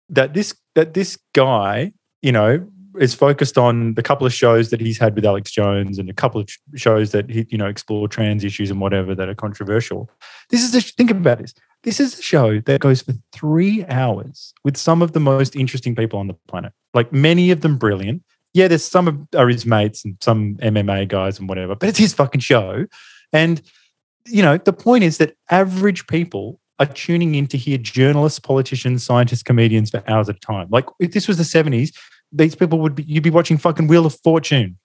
that 0.07 0.33
this 0.33 0.55
that 0.75 0.93
this 0.93 1.17
guy 1.33 1.91
you 2.21 2.31
know 2.31 2.65
is 2.99 3.13
focused 3.13 3.57
on 3.57 3.93
the 3.93 4.03
couple 4.03 4.27
of 4.27 4.33
shows 4.33 4.69
that 4.69 4.81
he's 4.81 4.97
had 4.97 5.15
with 5.15 5.25
Alex 5.25 5.51
Jones 5.51 5.97
and 5.97 6.09
a 6.09 6.13
couple 6.13 6.41
of 6.41 6.49
sh- 6.49 6.57
shows 6.75 7.11
that 7.11 7.29
he, 7.29 7.45
you 7.49 7.57
know, 7.57 7.67
explore 7.67 8.07
trans 8.07 8.43
issues 8.43 8.69
and 8.69 8.81
whatever 8.81 9.15
that 9.15 9.29
are 9.29 9.35
controversial. 9.35 10.09
This 10.49 10.63
is 10.63 10.75
a, 10.75 10.81
think 10.81 11.09
about 11.09 11.39
this. 11.39 11.53
This 11.83 11.99
is 11.99 12.19
a 12.19 12.21
show 12.21 12.59
that 12.61 12.81
goes 12.81 13.01
for 13.01 13.13
three 13.31 13.85
hours 13.85 14.53
with 14.63 14.75
some 14.75 15.01
of 15.01 15.13
the 15.13 15.19
most 15.19 15.55
interesting 15.55 15.95
people 15.95 16.19
on 16.19 16.27
the 16.27 16.35
planet. 16.47 16.73
Like 16.93 17.13
many 17.13 17.51
of 17.51 17.61
them 17.61 17.77
brilliant. 17.77 18.23
Yeah, 18.53 18.67
there's 18.67 18.83
some 18.83 19.07
of 19.07 19.27
are 19.35 19.47
his 19.47 19.65
mates 19.65 20.03
and 20.03 20.17
some 20.19 20.55
MMA 20.57 21.07
guys 21.07 21.39
and 21.39 21.47
whatever, 21.47 21.75
but 21.75 21.87
it's 21.87 21.99
his 21.99 22.13
fucking 22.13 22.41
show. 22.41 22.85
And 23.31 23.61
you 24.25 24.43
know, 24.43 24.57
the 24.57 24.73
point 24.73 25.03
is 25.03 25.17
that 25.19 25.35
average 25.49 26.05
people 26.07 26.59
are 26.79 26.85
tuning 26.85 27.35
in 27.35 27.47
to 27.47 27.57
hear 27.57 27.77
journalists, 27.77 28.39
politicians, 28.39 29.05
scientists, 29.05 29.43
comedians 29.43 29.89
for 29.89 30.03
hours 30.09 30.29
at 30.29 30.37
a 30.37 30.39
time. 30.39 30.67
Like 30.69 30.85
if 30.99 31.11
this 31.11 31.27
was 31.27 31.37
the 31.37 31.43
70s, 31.43 31.91
these 32.31 32.55
people 32.55 32.79
would 32.79 32.95
be 32.95 33.03
you'd 33.03 33.23
be 33.23 33.29
watching 33.29 33.57
fucking 33.57 33.87
Wheel 33.87 34.05
of 34.05 34.15
Fortune, 34.23 34.77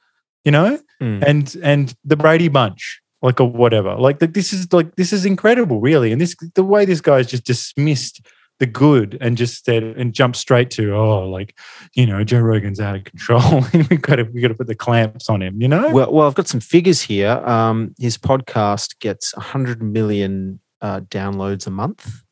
you 0.45 0.53
know, 0.53 0.79
Mm. 1.03 1.23
and 1.27 1.57
and 1.63 1.95
the 2.05 2.17
Brady 2.17 2.49
Bunch, 2.49 3.01
like 3.21 3.41
or 3.41 3.51
whatever. 3.51 3.97
Like 3.97 4.21
the, 4.21 4.27
this 4.27 4.53
is 4.53 4.73
like 4.73 4.95
this 4.97 5.13
is 5.13 5.27
incredible, 5.27 5.81
really. 5.81 6.13
And 6.13 6.21
this 6.21 6.37
the 6.55 6.65
way 6.65 6.85
this 6.85 7.01
guy's 7.01 7.27
just 7.27 7.45
dismissed 7.45 8.25
the 8.61 8.67
good 8.67 9.19
and 9.21 9.37
just 9.37 9.65
said 9.65 9.83
and 9.83 10.15
jumped 10.15 10.37
straight 10.37 10.71
to 10.71 10.95
oh 10.95 11.29
like 11.29 11.59
you 11.95 12.07
know 12.07 12.23
Joe 12.23 12.39
Rogan's 12.39 12.79
out 12.79 12.95
of 12.95 13.03
control. 13.05 13.65
we 13.91 13.97
got 13.97 14.17
to 14.17 14.23
we 14.23 14.41
got 14.41 14.49
to 14.49 14.55
put 14.55 14.69
the 14.69 14.77
clamps 14.77 15.29
on 15.29 15.43
him, 15.43 15.61
you 15.61 15.67
know. 15.69 15.91
Well, 15.91 16.13
well, 16.13 16.27
I've 16.29 16.35
got 16.37 16.47
some 16.47 16.61
figures 16.61 17.03
here. 17.03 17.33
Um, 17.45 17.95
his 17.99 18.17
podcast 18.17 18.99
gets 19.01 19.35
100 19.37 19.83
million 19.83 20.61
uh, 20.81 21.01
downloads 21.01 21.67
a 21.67 21.71
month, 21.71 22.23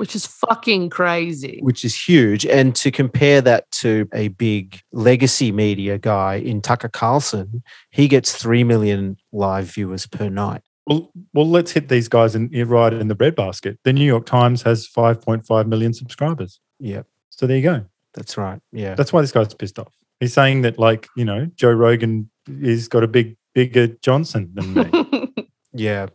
Which 0.00 0.14
is 0.16 0.24
fucking 0.26 0.88
crazy. 0.90 1.58
which 1.62 1.84
is 1.84 1.94
huge. 2.08 2.46
And 2.46 2.74
to 2.76 2.90
compare 2.90 3.40
that 3.42 3.70
to 3.82 4.08
a 4.14 4.28
big 4.28 4.80
legacy 4.92 5.52
media 5.52 5.98
guy 5.98 6.36
in 6.36 6.62
Tucker 6.62 6.88
Carlson, 6.88 7.62
he 7.90 8.08
gets 8.08 8.34
3 8.34 8.64
million 8.64 9.16
live 9.32 9.66
viewers 9.74 10.06
per 10.06 10.28
night. 10.28 10.62
Well, 10.86 11.12
well, 11.34 11.46
let's 11.48 11.70
hit 11.72 11.88
these 11.88 12.08
guys 12.08 12.34
in, 12.34 12.48
in 12.52 12.66
right 12.68 12.92
in 12.92 13.08
the 13.08 13.14
breadbasket. 13.14 13.78
The 13.84 13.92
New 13.92 14.04
York 14.06 14.24
Times 14.26 14.62
has 14.62 14.88
5.5 14.88 15.66
million 15.66 15.92
subscribers. 15.92 16.58
Yeah, 16.78 17.02
So 17.28 17.46
there 17.46 17.58
you 17.58 17.62
go. 17.62 17.84
that's 18.14 18.36
right. 18.38 18.58
Yeah. 18.72 18.94
That's 18.94 19.12
why 19.12 19.20
this 19.20 19.32
guy's 19.32 19.52
pissed 19.54 19.78
off. 19.78 19.92
He's 20.18 20.32
saying 20.32 20.62
that, 20.62 20.78
like, 20.78 21.06
you 21.16 21.24
know, 21.26 21.46
Joe 21.54 21.72
Rogan 21.72 22.30
is 22.48 22.88
got 22.88 23.04
a 23.04 23.08
big, 23.08 23.36
bigger 23.54 23.88
Johnson 24.02 24.50
than 24.54 24.74
me. 24.74 25.26
Yeah. 25.72 26.06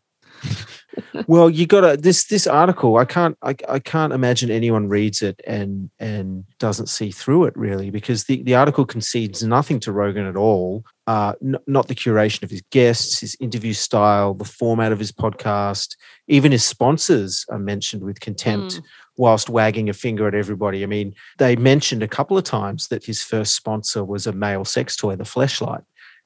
Well, 1.27 1.49
you 1.49 1.65
got 1.65 1.81
to 1.81 1.97
this 1.97 2.25
this 2.25 2.47
article. 2.47 2.97
I 2.97 3.05
can't 3.05 3.37
I, 3.41 3.55
I 3.67 3.79
can't 3.79 4.13
imagine 4.13 4.51
anyone 4.51 4.87
reads 4.87 5.21
it 5.21 5.41
and 5.45 5.89
and 5.99 6.45
doesn't 6.59 6.87
see 6.87 7.11
through 7.11 7.45
it 7.45 7.55
really 7.55 7.89
because 7.89 8.25
the 8.25 8.43
the 8.43 8.55
article 8.55 8.85
concedes 8.85 9.43
nothing 9.43 9.79
to 9.81 9.91
Rogan 9.91 10.25
at 10.25 10.35
all. 10.35 10.83
Uh, 11.07 11.33
n- 11.43 11.57
not 11.67 11.87
the 11.87 11.95
curation 11.95 12.41
of 12.41 12.49
his 12.49 12.63
guests, 12.71 13.19
his 13.19 13.37
interview 13.39 13.73
style, 13.73 14.33
the 14.33 14.43
format 14.43 14.91
of 14.91 14.97
his 14.97 15.11
podcast, 15.11 15.95
even 16.27 16.51
his 16.51 16.65
sponsors 16.65 17.45
are 17.49 17.59
mentioned 17.59 18.03
with 18.03 18.19
contempt. 18.19 18.75
Mm. 18.75 18.83
Whilst 19.17 19.49
wagging 19.49 19.87
a 19.87 19.93
finger 19.93 20.27
at 20.27 20.35
everybody. 20.35 20.83
I 20.83 20.87
mean, 20.87 21.15
they 21.37 21.55
mentioned 21.55 22.03
a 22.03 22.07
couple 22.07 22.37
of 22.37 22.43
times 22.43 22.89
that 22.89 23.05
his 23.05 23.23
first 23.23 23.55
sponsor 23.55 24.03
was 24.03 24.27
a 24.27 24.33
male 24.33 24.65
sex 24.65 24.97
toy, 24.97 25.15
the 25.15 25.23
fleshlight 25.23 25.85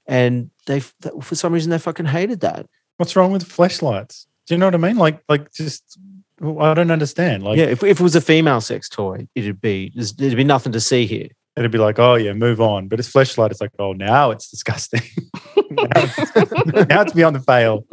and 0.10 0.50
they 0.66 0.80
for 0.80 1.36
some 1.36 1.54
reason 1.54 1.70
they 1.70 1.78
fucking 1.78 2.08
hated 2.08 2.42
that. 2.42 2.66
What's 2.98 3.16
wrong 3.16 3.32
with 3.32 3.44
flashlights? 3.44 4.28
Do 4.50 4.56
you 4.56 4.60
know 4.60 4.66
what 4.66 4.74
I 4.74 4.80
mean? 4.80 4.98
Like, 4.98 5.22
like 5.30 5.54
just 5.54 6.00
I 6.42 6.74
don't 6.74 6.90
understand. 6.90 7.44
Like, 7.44 7.60
yeah, 7.60 7.66
if, 7.66 7.84
if 7.84 8.00
it 8.00 8.04
was 8.04 8.16
a 8.16 8.22
female 8.22 8.62
sex 8.62 8.90
toy, 8.90 9.28
it'd 9.36 9.62
be 9.62 9.94
there'd 9.96 10.36
be 10.36 10.44
nothing 10.44 10.72
to 10.72 10.80
see 10.80 11.06
here. 11.06 11.28
it'd 11.56 11.70
be 11.70 11.78
like, 11.78 12.00
oh 12.00 12.16
yeah, 12.16 12.34
move 12.34 12.60
on. 12.60 12.88
But 12.88 12.98
it's 12.98 13.10
flashlight. 13.10 13.52
It's 13.52 13.62
like, 13.62 13.70
oh, 13.78 13.94
now 13.94 14.32
it's 14.32 14.50
disgusting. 14.50 15.04
now, 15.56 15.88
it's, 15.96 16.36
now 16.90 17.02
it's 17.02 17.14
beyond 17.14 17.36
the 17.36 17.42
pale. 17.42 17.86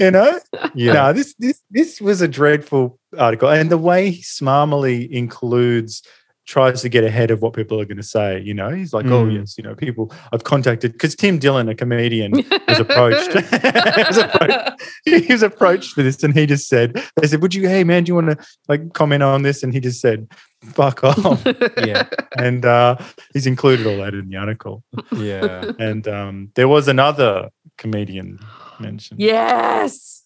You 0.00 0.10
know? 0.10 0.40
Yeah, 0.74 0.92
No, 0.94 1.12
this 1.12 1.34
this 1.38 1.60
this 1.70 2.00
was 2.00 2.22
a 2.22 2.28
dreadful 2.28 2.98
article, 3.18 3.50
and 3.50 3.70
the 3.70 3.76
way 3.76 4.10
he 4.10 4.22
smarmily 4.22 5.14
includes 5.14 6.02
tries 6.50 6.82
to 6.82 6.88
get 6.88 7.04
ahead 7.04 7.30
of 7.30 7.40
what 7.42 7.52
people 7.52 7.80
are 7.80 7.84
going 7.84 7.96
to 7.96 8.02
say. 8.02 8.40
You 8.40 8.54
know, 8.54 8.70
he's 8.70 8.92
like, 8.92 9.06
"Oh 9.06 9.24
Mm. 9.24 9.34
yes, 9.38 9.56
you 9.56 9.62
know, 9.62 9.74
people 9.76 10.12
I've 10.32 10.42
contacted 10.42 10.92
because 10.92 11.14
Tim 11.14 11.38
Dillon, 11.38 11.68
a 11.68 11.74
comedian, 11.76 12.32
was 12.66 12.80
approached. 12.80 13.32
was 14.08 14.18
approached. 14.18 14.82
He 15.04 15.26
was 15.32 15.42
approached 15.44 15.92
for 15.94 16.02
this, 16.02 16.22
and 16.24 16.34
he 16.34 16.46
just 16.46 16.68
said, 16.68 17.00
"They 17.16 17.28
said, 17.28 17.40
would 17.42 17.54
you? 17.54 17.68
Hey 17.68 17.84
man, 17.84 18.02
do 18.04 18.10
you 18.10 18.14
want 18.16 18.30
to 18.30 18.46
like 18.68 18.92
comment 18.94 19.22
on 19.22 19.42
this?" 19.42 19.62
And 19.62 19.72
he 19.72 19.78
just 19.78 20.00
said, 20.00 20.26
"Fuck 20.64 21.04
off." 21.04 21.40
yeah, 21.84 22.08
and 22.36 22.64
uh, 22.66 22.96
he's 23.32 23.46
included 23.46 23.86
all 23.86 23.98
that 23.98 24.14
in 24.14 24.28
the 24.28 24.36
article. 24.36 24.82
yeah. 25.16 25.70
And 25.78 26.06
um, 26.08 26.50
there 26.56 26.66
was 26.68 26.88
another 26.88 27.50
comedian 27.78 28.40
mentioned. 28.80 29.20
yes. 29.20 30.22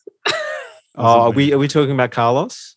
Oh, 0.96 1.22
are 1.22 1.30
we 1.32 1.52
are 1.52 1.58
we 1.58 1.66
talking 1.68 1.90
about 1.92 2.12
Carlos? 2.12 2.73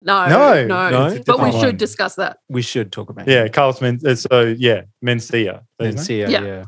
No, 0.00 0.28
No, 0.28 0.64
no, 0.66 0.90
no, 0.90 1.22
but 1.26 1.40
we 1.40 1.50
should 1.52 1.62
one. 1.62 1.76
discuss 1.76 2.14
that. 2.16 2.38
We 2.48 2.62
should 2.62 2.92
talk 2.92 3.10
about. 3.10 3.26
Yeah, 3.26 3.48
Carlos 3.48 3.80
Men. 3.80 3.98
uh, 4.06 4.14
So 4.14 4.54
yeah, 4.58 4.82
Mencia. 5.04 5.62
And 5.78 5.88
Isn't 5.88 6.00
it? 6.00 6.04
see, 6.04 6.20
Yeah. 6.20 6.28
yeah. 6.44 6.64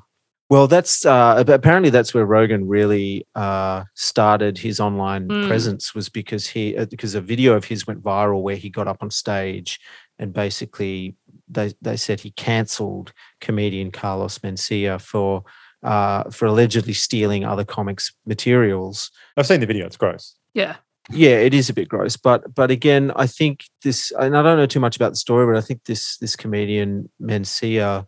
Well, 0.48 0.66
that's 0.66 1.06
uh, 1.06 1.44
apparently 1.46 1.90
that's 1.90 2.12
where 2.12 2.26
Rogan 2.26 2.66
really 2.66 3.24
uh, 3.36 3.84
started 3.94 4.58
his 4.58 4.80
online 4.80 5.28
Mm. 5.28 5.46
presence 5.46 5.94
was 5.94 6.08
because 6.08 6.48
he 6.48 6.76
uh, 6.76 6.86
because 6.86 7.14
a 7.14 7.20
video 7.20 7.54
of 7.54 7.64
his 7.66 7.86
went 7.86 8.02
viral 8.02 8.42
where 8.42 8.56
he 8.56 8.68
got 8.68 8.88
up 8.88 8.96
on 9.00 9.10
stage 9.12 9.78
and 10.18 10.32
basically 10.32 11.14
they 11.48 11.72
they 11.80 11.96
said 11.96 12.18
he 12.18 12.32
cancelled 12.32 13.12
comedian 13.40 13.92
Carlos 13.92 14.38
Mencia 14.38 15.00
for 15.00 15.44
uh, 15.84 16.28
for 16.30 16.46
allegedly 16.46 16.94
stealing 16.94 17.44
other 17.44 17.64
comics 17.64 18.12
materials. 18.26 19.12
I've 19.36 19.46
seen 19.46 19.60
the 19.60 19.66
video. 19.66 19.86
It's 19.86 19.96
gross. 19.96 20.34
Yeah. 20.52 20.76
Yeah, 21.12 21.38
it 21.38 21.54
is 21.54 21.68
a 21.68 21.74
bit 21.74 21.88
gross, 21.88 22.16
but 22.16 22.54
but 22.54 22.70
again, 22.70 23.12
I 23.16 23.26
think 23.26 23.64
this 23.82 24.12
and 24.18 24.36
I 24.36 24.42
don't 24.42 24.56
know 24.58 24.66
too 24.66 24.80
much 24.80 24.96
about 24.96 25.10
the 25.12 25.16
story, 25.16 25.46
but 25.46 25.56
I 25.56 25.60
think 25.64 25.84
this 25.84 26.16
this 26.18 26.36
comedian 26.36 27.10
Mencia 27.20 28.06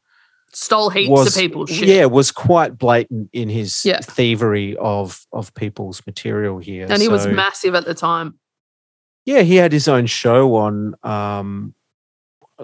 Stole 0.54 0.90
heaps 0.90 1.08
was 1.08 1.34
of 1.34 1.40
people's 1.40 1.70
shit. 1.70 1.88
yeah 1.88 2.04
was 2.04 2.30
quite 2.30 2.76
blatant 2.76 3.30
in 3.32 3.48
his 3.48 3.84
Yeah. 3.84 4.00
thievery 4.02 4.76
of 4.76 5.24
of 5.32 5.52
people's 5.54 6.02
material 6.06 6.58
here 6.58 6.86
And 6.90 7.00
he 7.00 7.08
was 7.08 7.26
massive 7.26 7.74
at 7.74 7.86
the 7.86 7.94
time. 7.94 8.38
yeah 9.24 9.40
he 9.42 9.56
had 9.56 9.72
his 9.72 9.88
own 9.88 10.06
show 10.06 10.54
on 10.56 10.94
um 11.02 11.74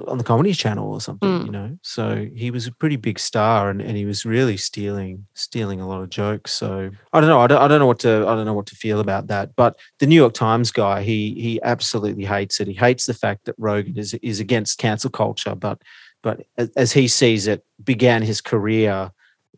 on 0.06 0.18
the 0.18 0.24
comedy 0.24 0.52
channel 0.52 0.92
or 0.92 1.00
something 1.00 1.28
Mm. 1.28 1.46
you 1.46 1.50
know 1.50 1.78
so 1.82 2.28
he 2.34 2.50
was 2.50 2.66
a 2.66 2.72
pretty 2.72 2.96
big 2.96 3.18
star 3.18 3.70
and, 3.70 3.80
and 3.82 3.96
he 3.96 4.04
was 4.04 4.24
really 4.24 4.56
stealing 4.56 5.26
stealing 5.34 5.80
a 5.80 5.88
lot 5.88 6.02
of 6.02 6.10
jokes 6.10 6.52
so 6.52 6.90
i 7.12 7.20
don't 7.20 7.28
know 7.28 7.40
I 7.40 7.46
don't, 7.46 7.60
I 7.60 7.68
don't 7.68 7.80
know 7.80 7.86
what 7.86 7.98
to 8.00 8.24
i 8.28 8.34
don't 8.34 8.46
know 8.46 8.54
what 8.54 8.66
to 8.66 8.76
feel 8.76 9.00
about 9.00 9.26
that 9.28 9.56
but 9.56 9.76
the 9.98 10.06
new 10.06 10.14
york 10.16 10.34
times 10.34 10.70
guy 10.70 11.02
he 11.02 11.34
he 11.34 11.60
absolutely 11.62 12.24
hates 12.24 12.60
it 12.60 12.68
he 12.68 12.74
hates 12.74 13.06
the 13.06 13.14
fact 13.14 13.44
that 13.46 13.54
rogan 13.58 13.98
is 13.98 14.14
is 14.14 14.40
against 14.40 14.78
cancel 14.78 15.10
culture 15.10 15.54
but 15.54 15.82
but 16.22 16.42
as, 16.56 16.70
as 16.76 16.92
he 16.92 17.08
sees 17.08 17.46
it 17.46 17.64
began 17.82 18.22
his 18.22 18.40
career 18.40 19.10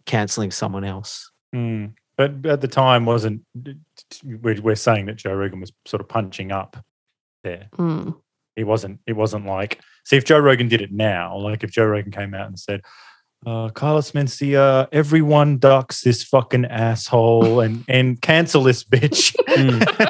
canceling 0.06 0.50
someone 0.50 0.84
else 0.84 1.30
Mm. 1.54 1.94
But 2.16 2.46
at 2.46 2.60
the 2.60 2.68
time, 2.68 3.06
wasn't 3.06 3.42
we're, 4.22 4.60
we're 4.60 4.76
saying 4.76 5.06
that 5.06 5.16
Joe 5.16 5.34
Rogan 5.34 5.58
was 5.60 5.72
sort 5.86 6.00
of 6.00 6.08
punching 6.08 6.52
up 6.52 6.76
there. 7.42 7.68
Mm. 7.76 8.14
He 8.54 8.62
wasn't. 8.62 9.00
It 9.06 9.14
wasn't 9.14 9.46
like. 9.46 9.80
See, 10.10 10.16
if 10.16 10.24
Joe 10.24 10.40
Rogan 10.40 10.66
did 10.66 10.80
it 10.82 10.90
now, 10.90 11.38
like 11.38 11.62
if 11.62 11.70
Joe 11.70 11.86
Rogan 11.86 12.10
came 12.10 12.34
out 12.34 12.48
and 12.48 12.58
said, 12.58 12.80
uh, 13.46 13.68
"Carlos 13.68 14.10
Mencia, 14.10 14.88
everyone 14.90 15.58
ducks 15.58 16.00
this 16.02 16.24
fucking 16.24 16.64
asshole 16.64 17.60
and 17.60 17.84
and 17.86 18.20
cancel 18.20 18.64
this 18.64 18.82
bitch." 18.82 19.36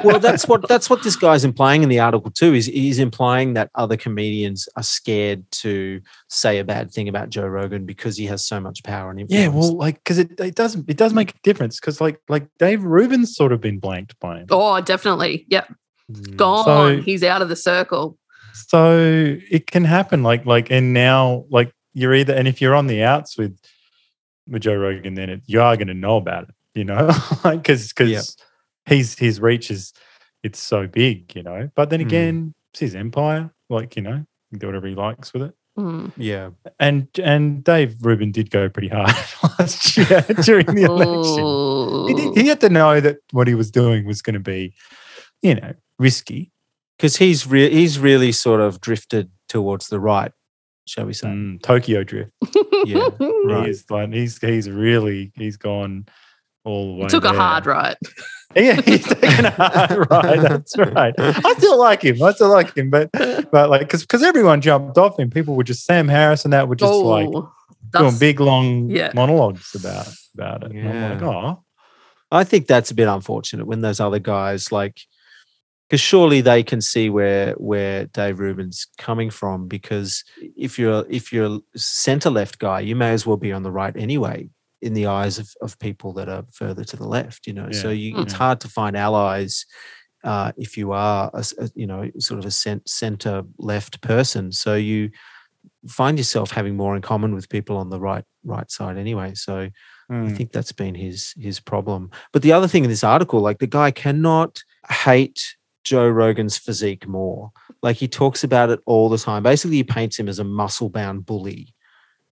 well 0.03 0.19
that's 0.19 0.47
what 0.47 0.67
that's 0.67 0.89
what 0.89 1.03
this 1.03 1.15
guy's 1.15 1.45
implying 1.45 1.83
in 1.83 1.89
the 1.89 1.99
article 1.99 2.31
too 2.31 2.55
is 2.55 2.65
he's 2.65 2.97
implying 2.97 3.53
that 3.53 3.69
other 3.75 3.95
comedians 3.95 4.67
are 4.75 4.81
scared 4.81 5.45
to 5.51 6.01
say 6.29 6.57
a 6.57 6.63
bad 6.63 6.91
thing 6.91 7.07
about 7.09 7.29
joe 7.29 7.45
rogan 7.45 7.85
because 7.85 8.17
he 8.17 8.25
has 8.25 8.45
so 8.45 8.59
much 8.59 8.81
power 8.83 9.11
and 9.11 9.19
influence 9.19 9.43
Yeah, 9.43 9.49
well, 9.49 9.75
like 9.75 9.95
because 10.03 10.17
it, 10.17 10.39
it 10.39 10.55
doesn't 10.55 10.89
it 10.89 10.97
does 10.97 11.13
make 11.13 11.31
a 11.31 11.39
difference 11.43 11.79
because 11.79 12.01
like 12.01 12.19
like 12.27 12.47
Dave 12.57 12.83
Rubin's 12.83 13.35
sort 13.35 13.51
of 13.51 13.61
been 13.61 13.77
blanked 13.79 14.19
by 14.19 14.39
him. 14.39 14.47
Oh, 14.49 14.81
definitely. 14.81 15.45
Yep. 15.49 15.71
Mm. 16.11 16.35
Gone. 16.37 16.65
So- 16.65 17.01
He's 17.01 17.23
out 17.23 17.41
of 17.41 17.49
the 17.49 17.55
circle. 17.55 18.17
So 18.53 19.35
it 19.49 19.67
can 19.67 19.83
happen. 19.83 20.23
Like 20.23 20.45
like 20.45 20.71
and 20.71 20.93
now 20.93 21.45
like 21.49 21.73
you're 21.93 22.13
either 22.15 22.33
and 22.33 22.47
if 22.47 22.61
you're 22.61 22.75
on 22.75 22.87
the 22.87 23.03
outs 23.03 23.37
with 23.37 23.57
with 24.47 24.63
Joe 24.63 24.75
Rogan, 24.75 25.13
then 25.15 25.29
it, 25.29 25.41
you 25.45 25.61
are 25.61 25.75
going 25.77 25.87
to 25.87 25.93
know 25.93 26.17
about 26.17 26.43
it. 26.49 26.55
You 26.75 26.85
know, 26.85 27.11
like 27.43 27.59
because 27.63 27.89
because 27.89 28.09
Yeah. 28.11 28.93
he's 28.95 29.17
his 29.17 29.39
reach 29.41 29.69
is 29.71 29.93
it's 30.43 30.59
so 30.59 30.87
big. 30.87 31.35
You 31.35 31.43
know, 31.43 31.69
but 31.75 31.89
then 31.89 31.99
Mm. 31.99 32.05
again, 32.05 32.53
it's 32.71 32.79
his 32.79 32.95
empire. 32.95 33.53
Like 33.69 33.95
you 33.95 34.01
know, 34.01 34.17
he 34.49 34.49
can 34.51 34.59
do 34.59 34.67
whatever 34.67 34.87
he 34.87 34.95
likes 34.95 35.33
with 35.33 35.43
it. 35.43 35.53
Mm. 35.79 36.11
yeah 36.17 36.49
And 36.81 37.07
and 37.23 37.63
Dave 37.63 37.95
Rubin 38.05 38.33
did 38.33 38.51
go 38.51 38.67
pretty 38.67 38.89
hard 38.89 39.07
last 39.59 39.95
year 39.95 40.21
during 40.43 40.65
the 40.75 40.83
election. 40.83 42.07
He, 42.07 42.13
did, 42.13 42.37
he 42.43 42.47
had 42.49 42.59
to 42.59 42.67
know 42.69 42.99
that 42.99 43.19
what 43.31 43.47
he 43.47 43.55
was 43.55 43.71
doing 43.71 44.05
was 44.05 44.21
going 44.21 44.33
to 44.33 44.41
be, 44.41 44.73
you 45.41 45.55
know, 45.55 45.73
risky. 45.97 46.51
Because 47.01 47.17
he's 47.17 47.47
re- 47.47 47.71
he's 47.71 47.97
really 47.97 48.31
sort 48.31 48.61
of 48.61 48.79
drifted 48.79 49.31
towards 49.49 49.87
the 49.87 49.99
right 49.99 50.31
shall 50.87 51.05
we 51.05 51.13
say 51.13 51.27
Mm, 51.27 51.61
Tokyo 51.61 52.03
Drift. 52.03 52.31
Yeah, 52.85 53.09
right. 53.45 53.67
He's 53.67 53.89
like 53.89 54.11
he's 54.13 54.37
he's 54.39 54.69
really 54.69 55.31
he's 55.35 55.57
gone 55.57 56.05
all 56.63 56.87
the 56.87 56.93
way. 56.93 57.01
He 57.05 57.07
took 57.09 57.23
a 57.23 57.33
hard 57.33 57.65
right. 57.65 57.95
Yeah, 58.55 58.81
he's 58.81 59.05
taken 59.07 59.45
a 59.45 59.51
hard 59.51 60.07
ride. 60.11 60.41
That's 60.41 60.77
right. 60.77 61.13
I 61.17 61.53
still 61.57 61.79
like 61.79 62.01
him. 62.03 62.21
I 62.21 62.33
still 62.33 62.49
like 62.49 62.75
him, 62.75 62.89
but 62.89 63.09
but 63.13 63.69
like 63.69 63.81
because 63.81 64.01
because 64.01 64.21
everyone 64.23 64.59
jumped 64.61 64.97
off 64.97 65.17
him. 65.19 65.29
People 65.29 65.55
were 65.55 65.63
just 65.63 65.85
Sam 65.85 66.07
Harris 66.07 66.43
and 66.43 66.51
that 66.53 66.67
were 66.67 66.75
just 66.75 66.93
like 66.93 67.29
Oh, 67.31 67.51
doing 67.97 68.17
big 68.17 68.39
long 68.39 68.89
yeah. 68.89 69.11
monologues 69.13 69.73
about 69.75 70.07
about 70.33 70.63
it. 70.63 70.71
And 70.71 70.89
I'm 70.89 71.11
like, 71.11 71.21
oh, 71.21 71.63
I 72.31 72.43
think 72.43 72.67
that's 72.67 72.91
a 72.91 72.95
bit 72.95 73.07
unfortunate 73.07 73.65
when 73.67 73.81
those 73.81 73.99
other 73.99 74.19
guys 74.19 74.71
like 74.71 74.99
because 75.91 75.99
surely 76.01 76.39
they 76.39 76.63
can 76.63 76.79
see 76.79 77.09
where 77.09 77.51
where 77.55 78.05
Dave 78.05 78.39
Rubin's 78.39 78.87
coming 78.97 79.29
from 79.29 79.67
because 79.67 80.23
if 80.55 80.79
you're 80.79 81.05
if 81.09 81.33
you're 81.33 81.57
a 81.57 81.77
center 81.77 82.29
left 82.29 82.59
guy 82.59 82.79
you 82.79 82.95
may 82.95 83.11
as 83.11 83.27
well 83.27 83.35
be 83.35 83.51
on 83.51 83.63
the 83.63 83.71
right 83.71 83.95
anyway 83.97 84.47
in 84.81 84.93
the 84.93 85.05
eyes 85.07 85.37
of, 85.37 85.49
of 85.61 85.77
people 85.79 86.13
that 86.13 86.29
are 86.29 86.45
further 86.53 86.85
to 86.85 86.95
the 86.95 87.05
left 87.07 87.45
you 87.45 87.51
know? 87.53 87.71
So 87.71 87.89
Yeah, 87.89 87.91
you, 87.91 88.13
it's 88.21 88.33
hard 88.33 88.61
to 88.61 88.69
find 88.69 88.95
allies 88.95 89.65
uh, 90.23 90.53
if 90.55 90.77
you 90.77 90.93
are 90.93 91.29
a, 91.33 91.43
a- 91.59 91.69
you 91.75 91.87
know 91.87 92.09
sort 92.19 92.39
of 92.39 92.45
a 92.45 92.51
cent, 92.51 92.87
center 92.87 93.43
left 93.57 94.01
person. 94.01 94.53
So 94.53 94.75
you 94.75 95.09
find 95.87 96.17
yourself 96.17 96.51
having 96.51 96.77
more 96.77 96.95
in 96.95 97.01
common 97.01 97.33
with 97.35 97.49
people 97.49 97.77
on 97.77 97.89
the 97.89 97.99
right 97.99 98.23
right 98.45 98.69
side 98.71 98.97
anyway. 98.97 99.33
So 99.35 99.69
I 100.23 100.29
mm, 100.29 100.37
think 100.37 100.51
that's 100.53 100.71
been 100.71 100.95
his 100.95 101.33
his 101.37 101.59
problem. 101.59 102.11
But 102.31 102.43
the 102.43 102.53
other 102.53 102.67
thing 102.67 102.83
in 102.85 102.89
this 102.89 103.03
article, 103.03 103.41
like 103.41 103.59
the 103.59 103.67
guy 103.67 103.91
cannot 103.91 104.63
hate 104.89 105.55
Joe 105.83 106.07
Rogan's 106.09 106.57
physique 106.57 107.07
more. 107.07 107.51
Like 107.81 107.97
he 107.97 108.07
talks 108.07 108.43
about 108.43 108.69
it 108.69 108.79
all 108.85 109.09
the 109.09 109.17
time. 109.17 109.43
Basically, 109.43 109.77
he 109.77 109.83
paints 109.83 110.19
him 110.19 110.27
as 110.27 110.39
a 110.39 110.43
muscle 110.43 110.89
bound 110.89 111.25
bully, 111.25 111.73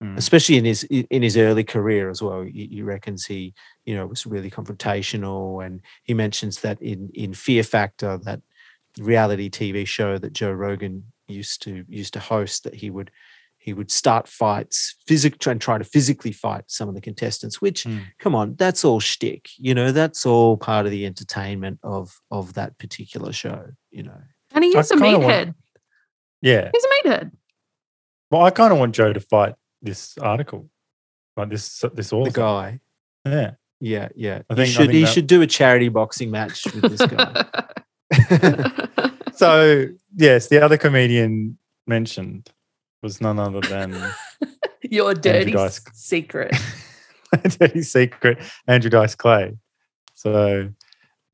mm. 0.03 0.17
especially 0.17 0.57
in 0.57 0.65
his 0.65 0.83
in 0.83 1.21
his 1.21 1.37
early 1.37 1.63
career 1.63 2.09
as 2.09 2.21
well. 2.21 2.41
He, 2.41 2.67
he 2.71 2.81
reckons 2.81 3.25
he 3.25 3.53
you 3.85 3.95
know 3.95 4.07
was 4.07 4.25
really 4.25 4.51
confrontational, 4.51 5.65
and 5.65 5.81
he 6.03 6.13
mentions 6.13 6.61
that 6.61 6.81
in 6.81 7.09
in 7.13 7.33
Fear 7.33 7.63
Factor, 7.63 8.17
that 8.23 8.41
reality 8.99 9.49
TV 9.49 9.87
show 9.87 10.17
that 10.17 10.33
Joe 10.33 10.51
Rogan 10.51 11.03
used 11.27 11.61
to 11.63 11.85
used 11.87 12.13
to 12.13 12.19
host, 12.19 12.63
that 12.63 12.75
he 12.75 12.89
would 12.89 13.11
he 13.69 13.73
would 13.73 13.91
start 13.91 14.27
fights, 14.27 14.95
physic 15.07 15.45
and 15.45 15.61
try 15.61 15.77
to 15.77 15.83
physically 15.83 16.31
fight 16.31 16.63
some 16.67 16.89
of 16.89 16.95
the 16.95 17.01
contestants, 17.01 17.61
which 17.61 17.83
Mm. 17.83 18.01
come 18.17 18.33
on, 18.33 18.55
that's 18.55 18.83
all 18.83 18.99
shtick. 18.99 19.49
You 19.57 19.75
know, 19.75 19.91
that's 19.91 20.25
all 20.25 20.57
part 20.57 20.85
of 20.87 20.91
the 20.91 21.05
entertainment 21.05 21.79
of 21.83 22.19
of 22.31 22.53
that 22.55 22.77
particular 22.79 23.31
show. 23.31 23.67
You 23.91 24.03
know, 24.03 24.21
And 24.55 24.63
he 24.63 24.71
is 24.75 24.89
a 24.91 24.95
kinda 24.97 25.19
want- 25.19 25.31
meathead. 25.31 25.53
yeah. 26.41 26.71
He's 26.73 26.83
a 26.83 27.07
meathead. 27.07 27.31
Well, 28.31 28.41
I 28.43 28.49
kind 28.51 28.73
of 28.73 28.79
want 28.79 28.95
Joe 28.95 29.13
to 29.13 29.19
fight 29.19 29.53
this 29.83 30.17
article, 30.17 30.69
like 31.37 31.49
this 31.49 31.83
this 31.93 32.09
the 32.09 32.31
guy. 32.33 32.79
Yeah. 33.25 33.51
Yeah, 33.81 34.09
yeah. 34.15 34.41
I 34.49 34.53
he 34.53 34.55
think- 34.55 34.59
I 34.59 34.65
should 34.65 34.77
think 34.77 34.91
he 34.93 35.01
that- 35.03 35.13
should 35.13 35.27
do 35.27 35.41
a 35.41 35.47
charity 35.47 35.89
boxing 35.89 36.31
match 36.31 36.65
with 36.73 36.97
this 36.97 37.05
guy. 37.09 37.45
So 39.35 39.85
yes, 40.15 40.47
the 40.49 40.61
other 40.61 40.77
comedian 40.77 41.57
mentioned 41.87 42.49
was 43.01 43.21
none 43.21 43.39
other 43.39 43.61
than 43.61 43.95
Your 44.81 45.13
dirty 45.13 45.51
Dice. 45.51 45.81
secret. 45.93 46.55
dirty 47.59 47.81
secret, 47.83 48.39
Andrew 48.67 48.89
Dice 48.89 49.15
Clay. 49.15 49.57
So, 50.15 50.69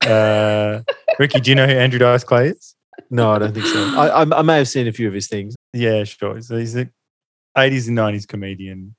uh, 0.05 0.81
Ricky, 1.19 1.39
do 1.39 1.51
you 1.51 1.55
know 1.55 1.67
who 1.67 1.73
Andrew 1.73 1.99
Dice 1.99 2.23
Clay 2.23 2.49
is? 2.49 2.75
No, 3.09 3.31
I 3.31 3.39
don't 3.39 3.53
think 3.53 3.65
so. 3.65 3.79
I, 3.97 4.23
I, 4.23 4.39
I 4.39 4.41
may 4.41 4.57
have 4.57 4.67
seen 4.67 4.87
a 4.87 4.91
few 4.91 5.07
of 5.07 5.13
his 5.13 5.27
things. 5.27 5.55
Yeah, 5.73 6.03
sure. 6.05 6.41
So 6.41 6.57
he's 6.57 6.75
a 6.75 6.89
80s 7.57 7.87
and 7.87 7.97
90s 7.97 8.27
comedian. 8.27 8.95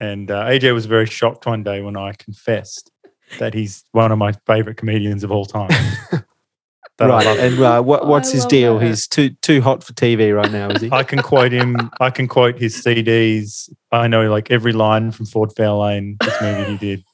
And 0.00 0.30
uh, 0.30 0.44
AJ 0.46 0.72
was 0.72 0.86
very 0.86 1.06
shocked 1.06 1.46
one 1.46 1.62
day 1.62 1.82
when 1.82 1.96
I 1.96 2.12
confessed 2.12 2.90
that 3.38 3.52
he's 3.52 3.84
one 3.92 4.10
of 4.12 4.18
my 4.18 4.32
favorite 4.46 4.76
comedians 4.76 5.24
of 5.24 5.30
all 5.30 5.44
time. 5.44 5.70
That 7.00 7.10
I 7.10 7.16
right. 7.16 7.26
love. 7.26 7.38
And 7.38 7.60
uh, 7.60 7.82
what, 7.82 8.06
what's 8.06 8.28
I 8.30 8.32
his 8.34 8.46
deal? 8.46 8.78
that. 8.78 8.86
He's 8.86 9.08
too 9.08 9.30
too 9.42 9.60
hot 9.60 9.82
for 9.82 9.92
TV 9.94 10.34
right 10.36 10.52
now, 10.52 10.68
is 10.70 10.82
he? 10.82 10.88
I 10.92 11.02
can 11.02 11.20
quote 11.22 11.50
him. 11.50 11.90
I 12.00 12.10
can 12.10 12.28
quote 12.28 12.58
his 12.58 12.76
CDs. 12.84 13.68
I 13.90 14.06
know 14.06 14.30
like 14.30 14.50
every 14.50 14.72
line 14.72 15.10
from 15.10 15.26
Ford 15.26 15.50
Fairlane, 15.58 16.16
this 16.22 16.40
movie 16.40 16.70
he 16.72 16.76
did. 16.76 17.04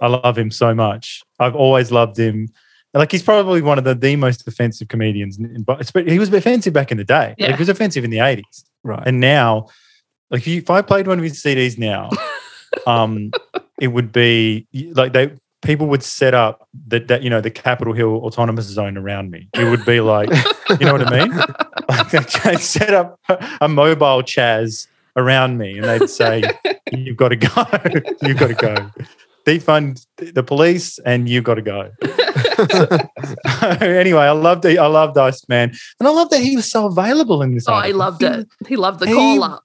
I 0.00 0.08
love 0.08 0.36
him 0.36 0.50
so 0.50 0.74
much. 0.74 1.22
I've 1.38 1.54
always 1.54 1.92
loved 1.92 2.18
him. 2.18 2.48
Like 2.94 3.12
he's 3.12 3.22
probably 3.22 3.60
one 3.60 3.76
of 3.78 3.84
the, 3.84 3.94
the 3.94 4.16
most 4.16 4.46
offensive 4.48 4.88
comedians. 4.88 5.38
in- 5.38 5.62
But 5.62 5.90
but 5.92 6.08
he 6.08 6.18
was 6.18 6.32
offensive 6.32 6.72
back 6.72 6.90
in 6.90 6.96
the 6.98 7.04
day. 7.04 7.28
Like, 7.28 7.34
Yeah. 7.38 7.52
he 7.56 7.58
was 7.60 7.68
offensive 7.68 8.04
in 8.04 8.10
the 8.10 8.20
eighties, 8.20 8.64
right. 8.82 9.02
and 9.06 9.20
now, 9.20 9.66
like 10.30 10.40
if, 10.42 10.46
you, 10.46 10.58
if 10.58 10.70
I 10.70 10.80
played 10.82 11.06
one 11.06 11.18
of 11.18 11.24
his 11.24 11.42
CDs 11.42 11.76
now, 11.78 12.08
um, 12.86 13.32
it 13.80 13.88
would 13.88 14.12
be 14.12 14.66
like 14.72 15.12
they 15.12 15.32
people 15.64 15.86
would 15.88 16.02
set 16.02 16.34
up 16.34 16.68
that 16.88 17.08
that 17.08 17.22
you 17.22 17.30
know 17.30 17.40
the 17.40 17.50
Capitol 17.50 17.92
Hill 17.94 18.20
autonomous 18.24 18.66
zone 18.66 18.96
around 18.96 19.30
me. 19.30 19.48
It 19.54 19.64
would 19.64 19.84
be 19.84 20.00
like 20.00 20.28
you 20.78 20.86
know 20.86 20.92
what 20.92 21.12
I 21.12 21.24
mean? 21.26 21.32
Like 21.86 22.10
they'd 22.10 22.60
set 22.60 22.94
up 22.94 23.20
a 23.60 23.68
mobile 23.68 24.22
Chaz 24.22 24.86
around 25.16 25.58
me 25.58 25.76
and 25.76 25.84
they'd 25.84 26.08
say, 26.08 26.42
You've 26.92 27.18
got 27.18 27.28
to 27.28 27.36
go. 27.36 27.46
You've 28.26 28.38
got 28.38 28.48
to 28.48 28.54
go. 28.54 28.90
Defund 29.44 30.06
the 30.16 30.42
police 30.42 30.98
and 31.00 31.28
you've 31.28 31.44
got 31.44 31.56
to 31.56 31.62
go. 31.62 31.90
anyway, 33.84 34.22
I 34.22 34.30
loved. 34.30 34.64
I 34.64 34.86
loved 34.86 35.14
Dice 35.14 35.46
Man. 35.48 35.74
And 36.00 36.08
I 36.08 36.10
love 36.10 36.30
that 36.30 36.40
he 36.40 36.56
was 36.56 36.70
so 36.70 36.86
available 36.86 37.42
in 37.42 37.54
this. 37.54 37.66
Oh, 37.68 37.72
he 37.72 37.76
article. 37.92 37.98
loved 37.98 38.22
it. 38.22 38.48
He 38.66 38.76
loved 38.76 39.00
the 39.00 39.06
He- 39.06 39.12
call 39.14 39.44
up. 39.44 39.64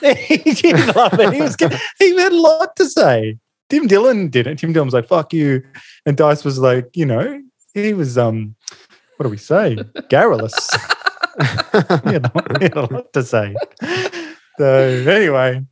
he 0.00 0.36
did 0.54 0.94
love 0.94 1.18
it. 1.18 1.32
He 1.32 1.40
was 1.40 1.56
he 1.98 2.16
had 2.16 2.32
a 2.32 2.40
lot 2.40 2.76
to 2.76 2.84
say. 2.88 3.36
Tim 3.68 3.86
Dillon 3.86 4.28
did 4.28 4.46
it. 4.46 4.58
Tim 4.58 4.72
Dillon 4.72 4.86
was 4.86 4.94
like, 4.94 5.08
fuck 5.08 5.32
you. 5.32 5.62
And 6.06 6.16
Dice 6.16 6.44
was 6.44 6.58
like, 6.58 6.88
you 6.94 7.06
know, 7.06 7.40
he 7.74 7.92
was 7.92 8.16
um 8.18 8.54
what 9.16 9.24
do 9.24 9.30
we 9.30 9.36
say? 9.36 9.76
Garrulous. 10.08 10.54
he, 11.40 12.12
had, 12.12 12.30
he 12.58 12.64
had 12.64 12.76
a 12.76 12.92
lot 12.92 13.12
to 13.12 13.22
say. 13.24 13.54
So 14.58 14.64
anyway, 14.66 15.64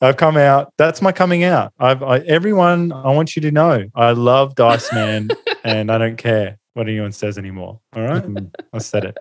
I've 0.00 0.16
come 0.16 0.36
out. 0.36 0.72
That's 0.76 1.00
my 1.00 1.12
coming 1.12 1.44
out. 1.44 1.72
I've 1.78 2.02
I, 2.02 2.18
everyone. 2.20 2.92
I 2.92 3.10
want 3.12 3.36
you 3.36 3.42
to 3.42 3.50
know 3.50 3.84
I 3.94 4.12
love 4.12 4.54
Dice 4.54 4.92
Man, 4.92 5.28
and 5.64 5.90
I 5.90 5.98
don't 5.98 6.16
care 6.16 6.58
what 6.74 6.88
anyone 6.88 7.12
says 7.12 7.38
anymore. 7.38 7.80
All 7.94 8.02
right, 8.02 8.24
I 8.72 8.78
said 8.78 9.04
it. 9.04 9.16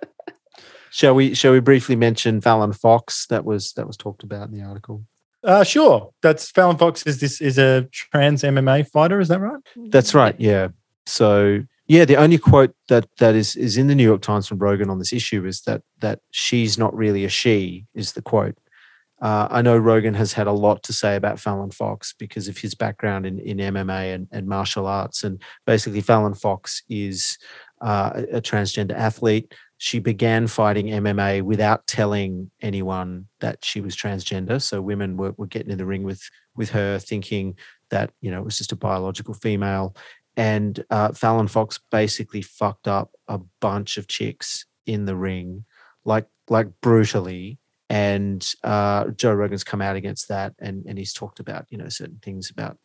Shall 0.92 1.16
we 1.16 1.34
shall 1.34 1.54
we 1.54 1.60
briefly 1.60 1.96
mention 1.96 2.42
Fallon 2.42 2.74
Fox? 2.74 3.28
That 3.28 3.46
was 3.46 3.74
that 3.74 3.88
was 3.88 3.98
talked 3.98 4.24
about 4.24 4.50
in 4.50 4.54
the 4.54 4.64
article. 4.64 5.06
Uh, 5.44 5.64
sure. 5.64 6.12
That's 6.22 6.50
Fallon 6.52 6.78
Fox. 6.78 7.04
Is 7.06 7.20
this 7.20 7.42
is 7.42 7.58
a 7.58 7.88
trans 7.92 8.44
MMA 8.44 8.88
fighter? 8.90 9.20
Is 9.20 9.28
that 9.28 9.40
right? 9.40 9.60
That's 9.76 10.14
right. 10.14 10.36
Yeah. 10.40 10.70
So 11.06 11.64
yeah, 11.88 12.06
the 12.06 12.16
only 12.16 12.38
quote 12.38 12.74
that 12.88 13.08
that 13.18 13.36
is 13.36 13.56
is 13.56 13.78
in 13.78 13.88
the 13.88 13.96
New 13.96 14.04
York 14.04 14.22
Times 14.22 14.48
from 14.48 14.60
Rogan 14.60 14.90
on 14.90 15.00
this 15.00 15.12
issue 15.12 15.46
is 15.46 15.62
that 15.62 15.82
that 16.00 16.20
she's 16.32 16.78
not 16.78 16.96
really 16.96 17.26
a 17.26 17.30
she 17.30 17.86
is 17.94 18.14
the 18.14 18.22
quote. 18.22 18.58
Uh, 19.22 19.48
I 19.50 19.62
know 19.62 19.78
Rogan 19.78 20.14
has 20.16 20.34
had 20.34 20.48
a 20.48 20.52
lot 20.52 20.84
to 20.84 20.94
say 20.94 21.16
about 21.16 21.40
Fallon 21.40 21.72
Fox 21.72 22.14
because 22.18 22.50
of 22.50 22.58
his 22.58 22.76
background 22.76 23.26
in, 23.26 23.40
in 23.40 23.58
MMA 23.58 24.14
and, 24.14 24.28
and 24.34 24.48
martial 24.48 24.86
arts. 24.86 25.24
And 25.24 25.42
basically, 25.66 26.02
Fallon 26.02 26.34
Fox 26.34 26.84
is 26.90 27.38
uh, 27.82 28.12
a 28.16 28.38
a 28.38 28.42
transgender 28.42 28.94
athlete. 28.94 29.54
She 29.84 30.00
began 30.00 30.48
fighting 30.48 30.86
MMA 30.86 31.42
without 31.42 31.88
telling 31.88 32.50
anyone 32.62 33.28
that 33.42 33.66
she 33.66 33.82
was 33.82 33.98
transgender. 33.98 34.62
So 34.62 34.82
women 34.82 35.18
were, 35.18 35.34
were 35.36 35.46
getting 35.46 35.74
in 35.74 35.78
the 35.78 35.86
ring 35.86 36.04
with 36.04 36.22
with 36.56 36.70
her, 36.70 37.00
thinking 37.00 37.58
that 37.90 38.12
you 38.22 38.32
know 38.32 38.40
it 38.40 38.46
was 38.46 38.58
just 38.58 38.72
a 38.72 38.78
biological 38.78 39.34
female. 39.34 39.94
And 40.38 40.82
uh, 40.90 41.12
Fallon 41.12 41.50
Fox 41.50 41.82
basically 41.92 42.42
fucked 42.42 42.88
up 42.88 43.12
a 43.28 43.42
bunch 43.60 43.98
of 43.98 44.08
chicks 44.08 44.66
in 44.86 45.04
the 45.04 45.18
ring, 45.18 45.66
like 46.06 46.28
like 46.48 46.70
brutally. 46.80 47.60
And 47.90 48.42
uh, 48.64 49.10
Joe 49.10 49.34
Rogan's 49.34 49.66
come 49.66 49.82
out 49.82 49.98
against 49.98 50.30
that, 50.30 50.54
and 50.60 50.86
and 50.86 50.98
he's 50.98 51.12
talked 51.12 51.42
about 51.42 51.66
you 51.70 51.78
know 51.78 51.90
certain 51.90 52.20
things 52.24 52.50
about 52.50 52.78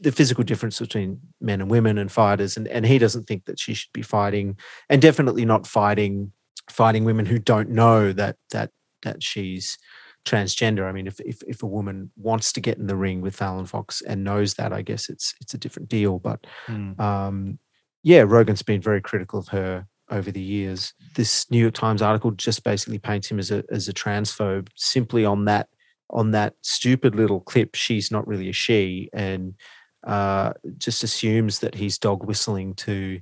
the 0.00 0.12
physical 0.12 0.44
difference 0.44 0.78
between 0.78 1.20
men 1.40 1.60
and 1.60 1.70
women 1.70 1.98
and 1.98 2.10
fighters, 2.10 2.56
and 2.56 2.68
and 2.68 2.86
he 2.86 2.98
doesn't 2.98 3.24
think 3.24 3.44
that 3.46 3.58
she 3.58 3.74
should 3.74 3.92
be 3.92 4.02
fighting, 4.02 4.58
and 4.88 5.00
definitely 5.00 5.44
not 5.44 5.66
fighting 5.66 6.32
fighting 6.70 7.04
women 7.04 7.26
who 7.26 7.38
don't 7.38 7.70
know 7.70 8.12
that 8.12 8.36
that 8.50 8.70
that 9.02 9.22
she's 9.22 9.78
transgender. 10.24 10.88
I 10.88 10.92
mean, 10.92 11.06
if, 11.06 11.20
if 11.20 11.42
if 11.46 11.62
a 11.62 11.66
woman 11.66 12.10
wants 12.16 12.52
to 12.52 12.60
get 12.60 12.78
in 12.78 12.86
the 12.86 12.96
ring 12.96 13.20
with 13.20 13.36
Fallon 13.36 13.66
Fox 13.66 14.02
and 14.02 14.24
knows 14.24 14.54
that, 14.54 14.72
I 14.72 14.82
guess 14.82 15.08
it's 15.08 15.34
it's 15.40 15.54
a 15.54 15.58
different 15.58 15.88
deal. 15.88 16.18
But 16.18 16.46
um, 17.00 17.58
yeah, 18.02 18.22
Rogan's 18.26 18.62
been 18.62 18.80
very 18.80 19.00
critical 19.00 19.38
of 19.38 19.48
her 19.48 19.86
over 20.10 20.30
the 20.30 20.40
years. 20.40 20.94
This 21.14 21.50
New 21.50 21.58
York 21.58 21.74
Times 21.74 22.02
article 22.02 22.30
just 22.32 22.64
basically 22.64 22.98
paints 22.98 23.30
him 23.30 23.38
as 23.38 23.50
a 23.50 23.64
as 23.70 23.88
a 23.88 23.92
transphobe 23.92 24.68
simply 24.74 25.24
on 25.24 25.44
that 25.46 25.68
on 26.10 26.32
that 26.32 26.54
stupid 26.62 27.14
little 27.14 27.40
clip. 27.40 27.74
She's 27.74 28.10
not 28.10 28.26
really 28.26 28.48
a 28.48 28.52
she, 28.52 29.10
and 29.12 29.54
uh, 30.06 30.52
just 30.78 31.02
assumes 31.02 31.60
that 31.60 31.74
he's 31.74 31.98
dog 31.98 32.24
whistling 32.24 32.74
to 32.74 33.20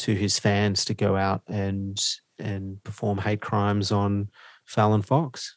to 0.00 0.14
his 0.14 0.38
fans 0.38 0.84
to 0.86 0.94
go 0.94 1.16
out 1.16 1.42
and 1.48 1.98
and 2.38 2.82
perform 2.84 3.18
hate 3.18 3.40
crimes 3.40 3.90
on 3.90 4.28
Fallon 4.66 5.02
Fox. 5.02 5.56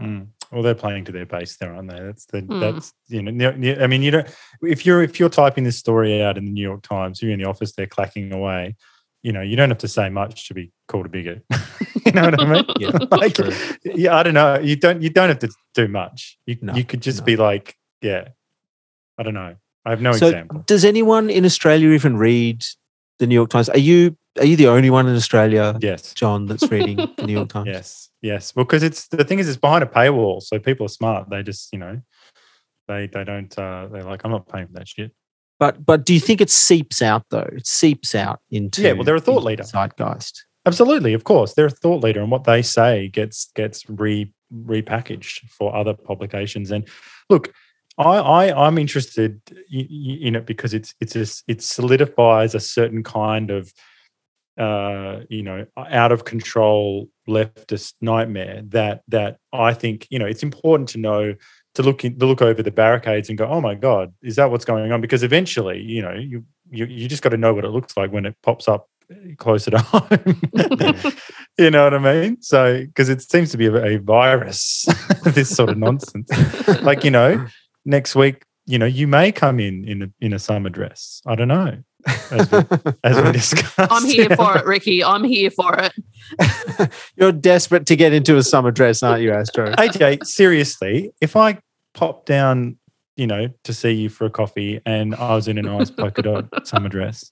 Mm. 0.00 0.28
Well, 0.52 0.62
they're 0.62 0.74
playing 0.74 1.04
to 1.06 1.12
their 1.12 1.26
base 1.26 1.56
there, 1.56 1.74
aren't 1.74 1.90
they? 1.90 1.98
That's 2.00 2.26
the 2.26 2.42
Mm. 2.42 2.60
that's 2.60 2.92
you 3.08 3.22
know. 3.22 3.30
ne- 3.30 3.56
ne- 3.56 3.82
I 3.82 3.86
mean, 3.86 4.02
you 4.02 4.10
don't 4.10 4.28
if 4.62 4.84
you're 4.86 5.02
if 5.02 5.18
you're 5.18 5.28
typing 5.28 5.64
this 5.64 5.78
story 5.78 6.22
out 6.22 6.38
in 6.38 6.44
the 6.44 6.50
New 6.52 6.62
York 6.62 6.82
Times, 6.82 7.22
you're 7.22 7.32
in 7.32 7.38
the 7.38 7.46
office, 7.46 7.72
they're 7.72 7.86
clacking 7.86 8.32
away. 8.32 8.76
You 9.22 9.32
know, 9.32 9.40
you 9.40 9.56
don't 9.56 9.70
have 9.70 9.78
to 9.78 9.88
say 9.88 10.08
much 10.08 10.48
to 10.48 10.54
be 10.54 10.70
called 10.86 11.06
a 11.06 11.08
bigot. 11.08 11.44
you 12.08 12.12
know 12.20 12.30
what 12.30 12.40
I 12.40 12.44
mean? 12.52 12.64
Yeah, 12.78 12.90
like, 13.10 13.34
true. 13.34 13.52
yeah, 13.84 14.16
I 14.16 14.22
don't 14.22 14.34
know. 14.34 14.58
You 14.58 14.76
don't 14.76 15.02
you 15.02 15.10
don't 15.10 15.28
have 15.28 15.38
to 15.40 15.50
do 15.74 15.88
much. 15.88 16.38
You 16.46 16.56
No, 16.62 16.74
you 16.74 16.84
could 16.84 17.02
just 17.02 17.20
no. 17.20 17.24
be 17.24 17.36
like, 17.36 17.76
yeah, 18.02 18.28
I 19.18 19.22
don't 19.22 19.34
know. 19.34 19.54
I 19.84 19.90
have 19.90 20.00
no 20.00 20.12
so, 20.12 20.26
example. 20.28 20.64
does 20.66 20.84
anyone 20.84 21.30
in 21.30 21.44
Australia 21.44 21.90
even 21.90 22.16
read 22.16 22.64
the 23.18 23.26
New 23.26 23.34
York 23.34 23.50
Times? 23.50 23.68
Are 23.68 23.78
you 23.78 24.16
are 24.38 24.44
you 24.44 24.56
the 24.56 24.68
only 24.68 24.90
one 24.90 25.08
in 25.08 25.16
Australia, 25.16 25.76
Yes. 25.80 26.14
John, 26.14 26.46
that's 26.46 26.70
reading 26.70 26.96
the 27.16 27.24
New 27.26 27.32
York 27.32 27.48
Times? 27.56 27.66
Yes, 27.68 28.10
yes. 28.22 28.54
Well, 28.54 28.64
because 28.64 28.82
it's 28.82 29.08
the 29.08 29.24
thing 29.24 29.38
is, 29.40 29.48
it's 29.48 29.56
behind 29.56 29.82
a 29.82 29.86
paywall, 29.86 30.42
so 30.42 30.58
people 30.58 30.86
are 30.86 30.90
smart. 30.90 31.28
They 31.30 31.42
just, 31.42 31.72
you 31.72 31.78
know, 31.78 32.00
they 32.86 33.06
they 33.06 33.24
don't. 33.24 33.56
uh 33.58 33.88
They're 33.90 34.04
like, 34.04 34.22
I'm 34.24 34.30
not 34.30 34.48
paying 34.48 34.66
for 34.68 34.74
that 34.74 34.88
shit. 34.88 35.12
But 35.58 35.84
but 35.84 36.06
do 36.06 36.14
you 36.14 36.20
think 36.20 36.40
it 36.40 36.50
seeps 36.50 37.02
out 37.02 37.24
though? 37.30 37.48
It 37.52 37.66
seeps 37.66 38.14
out 38.14 38.38
into 38.50 38.82
Yeah, 38.82 38.92
well, 38.92 39.02
they're 39.04 39.16
a 39.16 39.20
thought 39.20 39.42
leader. 39.42 39.64
zeitgeist. 39.64 40.44
Absolutely, 40.68 41.14
of 41.14 41.24
course, 41.24 41.54
they're 41.54 41.64
a 41.64 41.70
thought 41.70 42.04
leader, 42.04 42.20
and 42.20 42.30
what 42.30 42.44
they 42.44 42.60
say 42.60 43.08
gets 43.08 43.50
gets 43.54 43.88
re 43.88 44.30
repackaged 44.54 45.48
for 45.48 45.74
other 45.74 45.94
publications. 45.94 46.70
And 46.70 46.86
look, 47.30 47.54
I, 47.96 48.18
I 48.18 48.66
I'm 48.66 48.76
interested 48.76 49.40
in 49.70 50.36
it 50.36 50.44
because 50.44 50.74
it's 50.74 50.94
it's 51.00 51.16
a, 51.16 51.26
it 51.50 51.62
solidifies 51.62 52.54
a 52.54 52.60
certain 52.60 53.02
kind 53.02 53.50
of 53.50 53.72
uh, 54.58 55.20
you 55.30 55.42
know 55.42 55.64
out 55.78 56.12
of 56.12 56.26
control 56.26 57.08
leftist 57.26 57.94
nightmare 58.02 58.60
that 58.66 59.04
that 59.08 59.38
I 59.54 59.72
think 59.72 60.06
you 60.10 60.18
know 60.18 60.26
it's 60.26 60.42
important 60.42 60.90
to 60.90 60.98
know 60.98 61.34
to 61.76 61.82
look 61.82 62.04
in, 62.04 62.18
to 62.18 62.26
look 62.26 62.42
over 62.42 62.62
the 62.62 62.70
barricades 62.70 63.30
and 63.30 63.38
go 63.38 63.46
oh 63.46 63.62
my 63.62 63.74
god 63.74 64.12
is 64.22 64.36
that 64.36 64.50
what's 64.50 64.66
going 64.66 64.92
on 64.92 65.00
because 65.00 65.22
eventually 65.22 65.80
you 65.80 66.02
know 66.02 66.12
you 66.12 66.44
you, 66.70 66.84
you 66.84 67.08
just 67.08 67.22
got 67.22 67.30
to 67.30 67.38
know 67.38 67.54
what 67.54 67.64
it 67.64 67.70
looks 67.70 67.96
like 67.96 68.12
when 68.12 68.26
it 68.26 68.36
pops 68.42 68.68
up 68.68 68.86
closer 69.38 69.70
to 69.70 69.78
home 69.82 70.08
you 71.58 71.70
know 71.70 71.84
what 71.84 71.94
I 71.94 71.98
mean 71.98 72.42
so 72.42 72.80
because 72.84 73.08
it 73.08 73.22
seems 73.22 73.50
to 73.52 73.56
be 73.56 73.66
a, 73.66 73.84
a 73.84 73.96
virus 73.98 74.86
this 75.24 75.48
sort 75.48 75.70
of 75.70 75.78
nonsense 75.78 76.30
like 76.82 77.04
you 77.04 77.10
know 77.10 77.46
next 77.84 78.14
week 78.14 78.44
you 78.66 78.78
know 78.78 78.86
you 78.86 79.06
may 79.06 79.32
come 79.32 79.60
in 79.60 79.88
in 79.88 80.02
a, 80.02 80.08
in 80.20 80.32
a 80.32 80.38
summer 80.38 80.68
dress 80.68 81.22
I 81.26 81.34
don't 81.34 81.48
know 81.48 81.78
as 82.06 82.50
we, 82.50 82.58
as 83.04 83.24
we 83.24 83.32
discussed 83.32 83.92
I'm 83.92 84.04
here 84.04 84.28
you 84.30 84.36
for 84.36 84.56
it, 84.58 84.66
Ricky. 84.66 85.04
I'm 85.04 85.24
here 85.24 85.50
for 85.50 85.74
it. 85.78 86.92
You're 87.16 87.32
desperate 87.32 87.86
to 87.86 87.96
get 87.96 88.12
into 88.12 88.36
a 88.36 88.42
summer 88.42 88.70
dress, 88.70 89.02
aren't 89.02 89.22
you, 89.22 89.32
Astro? 89.32 89.72
AJ, 89.72 90.24
seriously, 90.24 91.12
if 91.20 91.36
I 91.36 91.58
popped 91.94 92.26
down, 92.26 92.78
you 93.16 93.26
know, 93.26 93.48
to 93.64 93.74
see 93.74 93.92
you 93.92 94.08
for 94.08 94.26
a 94.26 94.30
coffee 94.30 94.80
and 94.86 95.14
I 95.14 95.34
was 95.34 95.48
in 95.48 95.58
a 95.58 95.62
nice 95.62 95.90
polka 95.90 96.22
dot 96.22 96.66
summer 96.66 96.88
dress, 96.88 97.30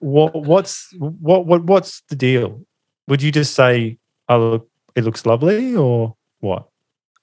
what 0.00 0.34
what's 0.34 0.92
what 0.98 1.46
what 1.46 1.64
what's 1.64 2.02
the 2.08 2.16
deal? 2.16 2.60
Would 3.08 3.22
you 3.22 3.32
just 3.32 3.54
say, 3.54 3.98
"Oh, 4.28 4.38
look, 4.38 4.70
it 4.94 5.04
looks 5.04 5.26
lovely," 5.26 5.74
or 5.74 6.14
what? 6.40 6.68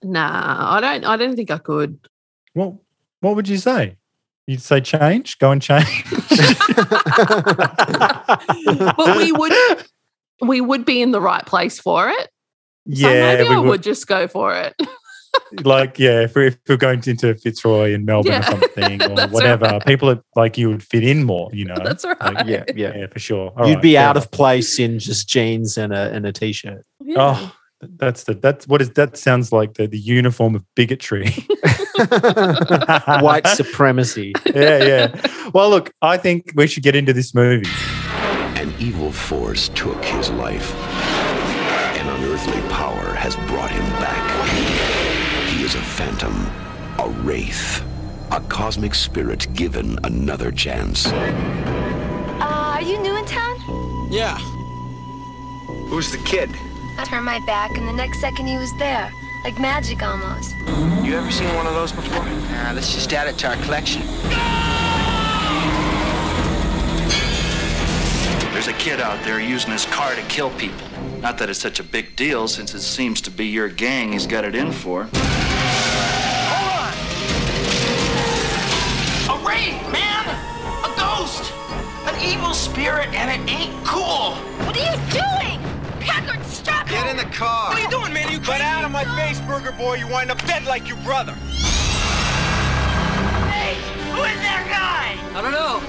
Nah, 0.04 0.76
I 0.76 0.82
don't. 0.82 1.06
I 1.06 1.18
don't 1.18 1.36
think 1.36 1.52
I 1.52 1.58
could. 1.58 2.00
Well, 2.54 2.82
what 3.22 3.36
would 3.36 3.48
you 3.48 3.58
say? 3.58 3.98
You'd 4.48 4.62
say 4.62 4.80
change, 4.82 5.40
go 5.40 5.52
and 5.52 5.62
change. 5.62 6.06
But 8.98 9.18
we 9.18 9.32
would 9.32 9.54
we 10.42 10.62
would 10.62 10.86
be 10.86 11.02
in 11.02 11.12
the 11.12 11.22
right 11.22 11.46
place 11.46 11.80
for 11.80 12.10
it. 12.10 12.30
So 12.94 13.10
yeah, 13.10 13.36
maybe 13.36 13.50
we 13.50 13.56
I 13.56 13.60
would. 13.60 13.70
would 13.70 13.84
just 13.84 14.06
go 14.08 14.28
for 14.28 14.54
it. 14.56 14.76
like 15.64 16.00
yeah, 16.00 16.22
if 16.22 16.36
we're, 16.36 16.48
if 16.48 16.58
we're 16.68 16.78
going 16.78 17.02
into 17.06 17.36
Fitzroy 17.36 17.94
in 17.94 18.06
Melbourne 18.06 18.34
Yeah, 18.34 18.40
or 18.54 18.60
something 18.60 19.02
or 19.04 19.28
whatever, 19.28 19.66
right. 19.66 19.86
people 19.86 20.10
are 20.10 20.22
like 20.36 20.58
you 20.58 20.70
would 20.70 20.84
fit 20.84 21.04
in 21.04 21.24
more. 21.24 21.50
You 21.54 21.66
know, 21.66 21.76
That's 21.84 22.04
right. 22.06 22.22
Like, 22.22 22.48
yeah, 22.48 22.64
yeah. 22.76 22.96
yeah, 22.96 23.08
for 23.08 23.20
sure. 23.20 23.52
All 23.58 23.68
You'd 23.68 23.76
right, 23.76 23.82
be 23.82 23.98
out 23.98 24.16
enough. 24.16 24.26
of 24.26 24.32
place 24.32 24.80
in 24.80 25.00
just 25.00 25.28
jeans 25.30 25.78
and 25.78 25.94
a 25.94 26.12
and 26.12 26.26
a 26.26 26.32
t-shirt. 26.32 26.86
Yeah. 27.00 27.16
Oh, 27.18 27.56
that's 27.98 28.24
the 28.24 28.34
that's 28.34 28.68
what 28.68 28.82
is 28.82 28.90
that 28.92 29.18
sounds 29.18 29.52
like 29.52 29.76
the 29.76 29.88
the 29.88 30.00
uniform 30.00 30.56
of 30.56 30.64
bigotry. 30.76 31.26
White 33.22 33.48
supremacy. 33.48 34.34
yeah, 34.54 34.84
yeah. 34.84 35.50
Well, 35.54 35.70
look, 35.70 35.92
I 36.02 36.18
think 36.18 36.52
we 36.56 36.68
should 36.68 36.84
get 36.84 36.96
into 36.96 37.14
this 37.14 37.34
movie. 37.34 37.70
An 38.60 38.74
evil 38.80 39.12
force 39.12 39.70
took 39.70 40.04
his 40.04 40.30
life. 40.32 40.74
Phantom, 45.96 46.36
a 47.00 47.08
wraith, 47.24 47.82
a 48.32 48.42
cosmic 48.50 48.94
spirit 48.94 49.48
given 49.54 49.98
another 50.04 50.52
chance. 50.52 51.06
Uh, 51.08 52.42
are 52.42 52.82
you 52.82 53.02
new 53.02 53.16
in 53.16 53.24
town? 53.24 53.56
Yeah. 54.12 54.38
Who's 55.88 56.12
the 56.12 56.18
kid? 56.26 56.50
I 56.98 57.06
turned 57.06 57.24
my 57.24 57.40
back, 57.46 57.78
and 57.78 57.88
the 57.88 57.94
next 57.94 58.20
second 58.20 58.46
he 58.46 58.58
was 58.58 58.78
there. 58.78 59.10
Like 59.46 59.58
magic 59.58 60.04
almost. 60.04 60.52
You 61.06 61.16
ever 61.16 61.32
seen 61.32 61.48
one 61.56 61.66
of 61.66 61.74
those 61.76 61.94
before? 61.94 62.26
Nah, 62.26 62.74
let's 62.74 62.94
just 62.94 63.14
add 63.14 63.30
it 63.30 63.38
to 63.38 63.48
our 63.48 63.56
collection. 63.64 64.02
There's 68.52 68.68
a 68.68 68.74
kid 68.74 69.00
out 69.00 69.24
there 69.24 69.40
using 69.40 69.72
his 69.72 69.86
car 69.86 70.14
to 70.14 70.22
kill 70.24 70.50
people. 70.58 70.78
Not 71.22 71.38
that 71.38 71.50
it's 71.50 71.60
such 71.60 71.80
a 71.80 71.84
big 71.84 72.18
deal 72.18 72.50
since 72.50 72.74
it 72.74 72.82
seems 72.82 73.22
to 73.22 73.32
be 73.32 73.46
your 73.46 73.70
gang 73.70 74.12
he's 74.12 74.28
got 74.28 74.44
it 74.44 74.56
in 74.56 74.74
for. 74.74 75.08
A 79.28 79.36
wraith, 79.46 79.82
man! 79.92 80.26
A 80.84 80.90
ghost! 80.98 81.52
An 82.06 82.16
evil 82.24 82.54
spirit, 82.54 83.10
and 83.14 83.30
it 83.30 83.52
ain't 83.52 83.86
cool! 83.86 84.36
What 84.66 84.76
are 84.78 84.80
you 84.80 84.98
doing? 85.12 85.60
Packard, 86.00 86.46
stop 86.46 86.88
Get 86.88 87.08
in 87.08 87.18
the 87.18 87.26
car. 87.36 87.70
What 87.70 87.80
are 87.80 87.82
you 87.82 87.90
doing, 87.90 88.14
man? 88.14 88.32
You 88.32 88.40
Get 88.40 88.62
out 88.62 88.86
of 88.86 88.92
my 88.92 89.04
face, 89.18 89.42
Burger 89.42 89.72
Boy. 89.72 89.96
You 89.96 90.08
wind 90.08 90.30
up 90.30 90.38
dead 90.46 90.66
like 90.66 90.88
your 90.88 90.98
brother. 90.98 91.34
Hey, 93.50 93.74
who 94.12 94.22
is 94.22 94.40
that 94.46 94.68
guy? 94.70 95.18
I 95.36 95.42
don't 95.42 95.52
know. 95.52 95.82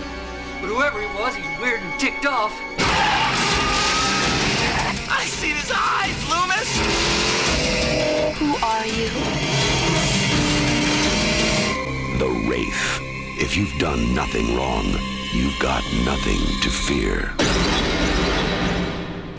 But 0.62 0.70
whoever 0.70 0.98
he 0.98 1.06
was, 1.20 1.34
he's 1.34 1.60
weird 1.60 1.80
and 1.80 2.00
ticked 2.00 2.24
off. 2.24 2.58
I 5.08 5.26
see 5.26 5.50
his 5.50 5.70
eyes, 5.70 6.16
Loomis! 6.32 6.70
Who 8.38 8.56
are 8.64 8.86
you? 8.86 9.65
The 12.18 12.28
Wraith. 12.48 12.98
If 13.38 13.58
you've 13.58 13.78
done 13.78 14.14
nothing 14.14 14.56
wrong, 14.56 14.86
you've 15.34 15.58
got 15.58 15.84
nothing 16.06 16.38
to 16.62 16.70
fear. 16.70 17.34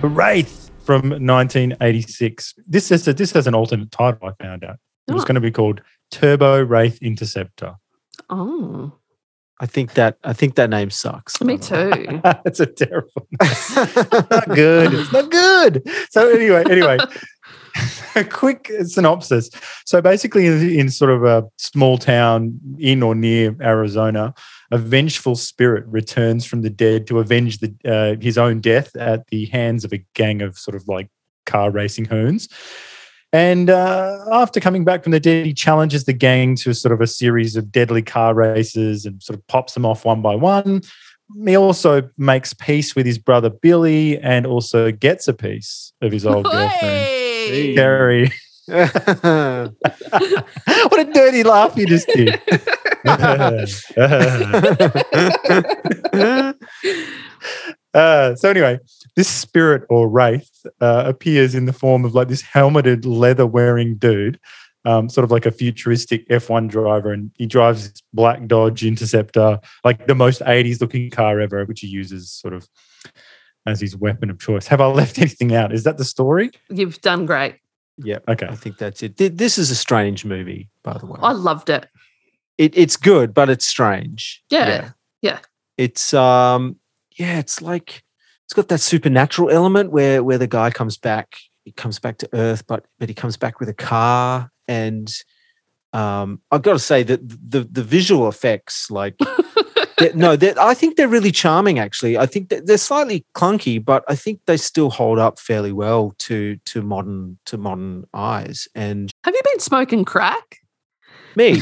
The 0.02 0.08
Wraith 0.08 0.70
from 0.84 1.10
1986. 1.10 2.54
This 2.68 2.92
is 2.92 3.08
a, 3.08 3.13
this 3.13 3.32
has 3.32 3.48
an 3.48 3.56
alternate 3.56 3.92
title. 3.92 4.30
I 4.30 4.44
found 4.44 4.63
out 4.63 4.78
it 5.08 5.13
was 5.13 5.24
ah. 5.24 5.26
Oh. 5.26 5.28
going 5.28 5.36
to 5.36 5.42
be 5.42 5.50
called 5.50 5.82
Turbo 6.12 6.63
Wraith 6.63 7.02
Interceptor. 7.02 7.78
Oh, 8.30 8.94
I 9.60 9.66
think 9.66 9.96
that 9.96 10.20
I 10.24 10.34
think 10.34 10.54
that 10.56 10.70
name 10.70 10.92
sucks. 10.92 11.42
me 11.42 11.58
too. 11.58 12.22
It's 12.46 12.60
a 12.60 12.68
terrible. 12.68 13.28
Name. 13.42 13.42
It's 13.42 14.32
not 14.32 14.48
good. 14.50 14.94
It's 14.94 15.12
not 15.12 15.32
good. 15.32 15.90
So 16.12 16.30
anyway, 16.30 16.63
anyway, 16.70 17.00
a 18.16 18.24
quick 18.24 18.72
synopsis. 18.84 19.50
So 19.86 20.02
basically, 20.02 20.48
in, 20.78 20.90
sort 20.90 21.12
of 21.12 21.24
a 21.24 21.48
small 21.58 21.98
town 21.98 22.60
in 22.80 23.04
or 23.04 23.16
near 23.16 23.56
Arizona, 23.62 24.34
a 24.72 24.78
vengeful 24.78 25.36
spirit 25.36 25.86
returns 25.88 26.46
from 26.46 26.62
the 26.62 26.70
dead 26.70 27.08
to 27.08 27.20
avenge 27.20 27.60
the, 27.60 27.74
uh, 27.86 28.22
his 28.22 28.38
own 28.38 28.60
death 28.60 28.96
at 28.96 29.28
the 29.28 29.46
hands 29.48 29.86
of 29.86 29.94
a 29.94 30.04
gang 30.13 30.42
of 30.42 30.58
sort 30.58 30.76
of 30.76 30.88
like 30.88 31.10
car 31.46 31.72
racing 31.72 32.06
hoons. 32.06 32.50
And 33.34 33.70
uh, 33.70 34.26
after 34.32 34.60
coming 34.60 34.86
back 34.86 35.04
from 35.04 35.12
the 35.12 35.20
dead, 35.20 35.46
he 35.46 35.54
challenges 35.54 36.06
the 36.06 36.13
gang 36.13 36.56
to 36.58 36.74
sort 36.74 36.94
of 36.94 37.02
a 37.02 37.08
series 37.08 37.56
of 37.56 37.72
deadly 37.72 38.02
car 38.02 38.34
races 38.34 39.06
and 39.06 39.22
sort 39.22 39.38
of 39.38 39.46
pops 39.48 39.74
them 39.74 39.86
off 39.86 40.06
one 40.06 40.22
by 40.22 40.36
one. 40.36 40.82
He 41.46 41.58
also 41.58 42.10
makes 42.18 42.54
peace 42.54 42.96
with 42.96 43.06
his 43.06 43.18
brother 43.18 43.50
Billy 43.50 44.18
and 44.18 44.48
also 44.48 44.92
gets 44.92 45.28
a 45.28 45.34
piece 45.34 45.92
of 46.02 46.13
his 46.13 46.26
old 46.26 46.46
girlfriend, 46.46 46.80
Hey! 47.51 47.75
Keri. 47.75 48.31
what 48.67 49.73
a 50.99 51.10
dirty 51.13 51.43
laugh 51.43 51.77
you 51.77 51.88
just 51.88 52.07
did. 52.07 52.41
Uh, 57.93 58.36
so 58.36 58.49
anyway, 58.49 58.77
this 59.15 59.27
spirit 59.27 59.83
or 59.89 60.07
wraith 60.07 60.51
uh, 60.81 61.03
appears 61.07 61.55
in 61.55 61.65
the 61.65 61.73
form 61.73 62.05
of 62.05 62.13
like 62.13 62.27
this 62.27 62.43
helmeted, 62.43 63.07
leather-wearing 63.07 63.95
dude, 63.95 64.39
um, 64.86 65.10
sort 65.10 65.23
of 65.23 65.31
like 65.31 65.47
a 65.47 65.51
futuristic 65.51 66.27
F1 66.29 66.69
driver, 66.69 67.12
and 67.12 67.31
he 67.38 67.47
drives 67.47 67.89
this 67.89 68.03
black 68.13 68.45
Dodge 68.45 68.86
Interceptor, 68.86 69.60
like 69.83 70.05
the 70.05 70.13
most 70.13 70.41
'80s-looking 70.41 71.10
car 71.10 71.39
ever, 71.39 71.65
which 71.65 71.79
he 71.79 71.88
uses 71.88 72.31
sort 72.31 72.53
of 72.53 72.67
as 73.67 73.80
his 73.82 73.95
weapon 73.95 74.30
of 74.32 74.39
choice. 74.39 74.65
Have 74.67 74.82
I 74.82 74.88
left 74.88 75.19
anything 75.25 75.53
out? 75.53 75.71
Is 75.73 75.84
that 75.84 75.97
the 75.97 76.06
story? 76.06 76.49
You've 76.69 76.99
done 77.01 77.25
great. 77.25 77.56
yeah, 77.97 78.19
Okay. 78.27 78.47
I 78.47 78.56
think 78.56 78.77
that's 78.77 79.03
it. 79.03 79.17
This 79.17 79.58
is 79.58 79.69
a 79.69 79.75
strange 79.75 80.25
movie, 80.25 80.69
by 80.84 80.97
the 80.97 81.06
way. 81.06 81.19
I 81.21 81.34
loved 81.34 81.69
it. 81.69 81.88
it, 82.58 82.75
it's 82.77 82.95
good, 82.97 83.34
but 83.34 83.49
it's 83.49 83.65
strange. 83.65 84.41
Yeah. 84.49 84.91
Yeah. 85.21 85.39
It's 85.77 86.13
um 86.13 86.77
yeah, 87.17 87.38
it's 87.39 87.62
like 87.62 88.03
it's 88.45 88.53
got 88.53 88.67
that 88.69 88.80
supernatural 88.80 89.49
element 89.49 89.91
where 89.91 90.23
where 90.23 90.38
the 90.38 90.47
guy 90.47 90.69
comes 90.71 90.97
back, 90.97 91.36
he 91.65 91.71
comes 91.71 91.99
back 91.99 92.17
to 92.19 92.30
Earth, 92.34 92.65
but 92.65 92.86
but 92.99 93.10
he 93.10 93.15
comes 93.15 93.36
back 93.38 93.60
with 93.60 93.69
a 93.69 93.73
car. 93.73 94.49
And 94.67 95.13
um 95.93 96.41
I've 96.51 96.62
got 96.63 96.73
to 96.73 96.80
say 96.80 97.03
that 97.03 97.19
the 97.27 97.62
the 97.69 97.84
visual 97.84 98.27
effects, 98.30 98.89
like 98.89 99.15
they're- 99.97 100.13
no, 100.13 100.36
they're, 100.36 100.60
I 100.60 100.73
think 100.73 100.95
they're 100.95 101.07
really 101.07 101.31
charming. 101.31 101.79
Actually, 101.79 102.17
I 102.17 102.25
think 102.25 102.49
they're 102.49 102.77
slightly 102.77 103.25
clunky, 103.36 103.83
but 103.83 104.03
I 104.07 104.15
think 104.15 104.41
they 104.45 104.57
still 104.57 104.89
hold 104.89 105.19
up 105.19 105.39
fairly 105.39 105.71
well 105.71 106.13
to 106.19 106.57
to 106.65 106.81
modern 106.81 107.38
to 107.47 107.57
modern 107.57 108.05
eyes. 108.13 108.67
And 108.75 109.12
Have 109.23 109.33
you 109.33 109.41
been 109.43 109.60
smoking 109.60 110.05
crack? 110.05 110.57
me, 111.36 111.53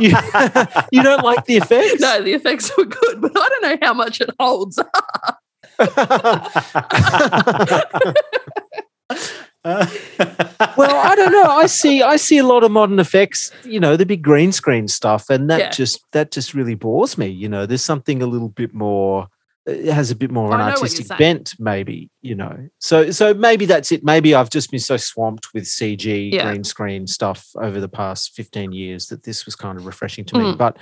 you, 0.00 0.14
you 0.92 1.02
don't 1.02 1.22
like 1.22 1.44
the 1.44 1.56
effects? 1.56 2.00
No, 2.00 2.22
the 2.22 2.32
effects 2.32 2.70
were 2.78 2.86
good, 2.86 3.20
but 3.20 3.32
I 3.36 3.48
don't 3.48 3.62
know 3.62 3.76
how 3.82 3.92
much 3.92 4.22
it 4.22 4.30
holds. 4.40 4.78
well, 9.64 10.96
I 10.96 11.14
don't 11.16 11.32
know. 11.32 11.44
I 11.50 11.66
see 11.66 12.02
I 12.02 12.16
see 12.16 12.38
a 12.38 12.44
lot 12.46 12.64
of 12.64 12.70
modern 12.70 12.98
effects, 12.98 13.52
you 13.64 13.78
know, 13.80 13.96
the 13.96 14.06
big 14.06 14.22
green 14.22 14.52
screen 14.52 14.88
stuff, 14.88 15.28
and 15.28 15.50
that 15.50 15.58
Yeah. 15.60 15.70
just 15.70 16.02
that 16.12 16.30
just 16.30 16.54
really 16.54 16.74
bores 16.74 17.18
me. 17.18 17.26
You 17.28 17.48
know, 17.48 17.66
there's 17.66 17.84
something 17.84 18.22
a 18.22 18.26
little 18.26 18.48
bit 18.48 18.72
more 18.74 19.28
it 19.66 19.92
has 19.92 20.10
a 20.10 20.16
bit 20.16 20.30
more 20.30 20.46
of 20.46 20.52
an 20.54 20.60
I 20.60 20.70
know 20.70 20.70
what 20.70 20.76
you're 20.78 20.84
artistic 20.84 21.18
bent, 21.18 21.54
maybe, 21.58 22.10
you 22.22 22.34
know. 22.34 22.68
So 22.78 23.10
so 23.10 23.34
maybe 23.34 23.66
that's 23.66 23.92
it. 23.92 24.02
Maybe 24.02 24.34
I've 24.34 24.48
just 24.50 24.70
been 24.70 24.80
so 24.80 24.96
swamped 24.96 25.48
with 25.52 25.64
CG 25.64 26.32
Yeah. 26.32 26.50
green 26.50 26.64
screen 26.64 27.06
stuff 27.06 27.46
over 27.56 27.78
the 27.80 27.88
past 27.88 28.32
15 28.34 28.72
years 28.72 29.06
that 29.08 29.24
this 29.24 29.44
was 29.44 29.54
kind 29.56 29.78
of 29.78 29.84
refreshing 29.84 30.24
to 30.26 30.38
me. 30.38 30.44
Mm. 30.52 30.58
But 30.58 30.78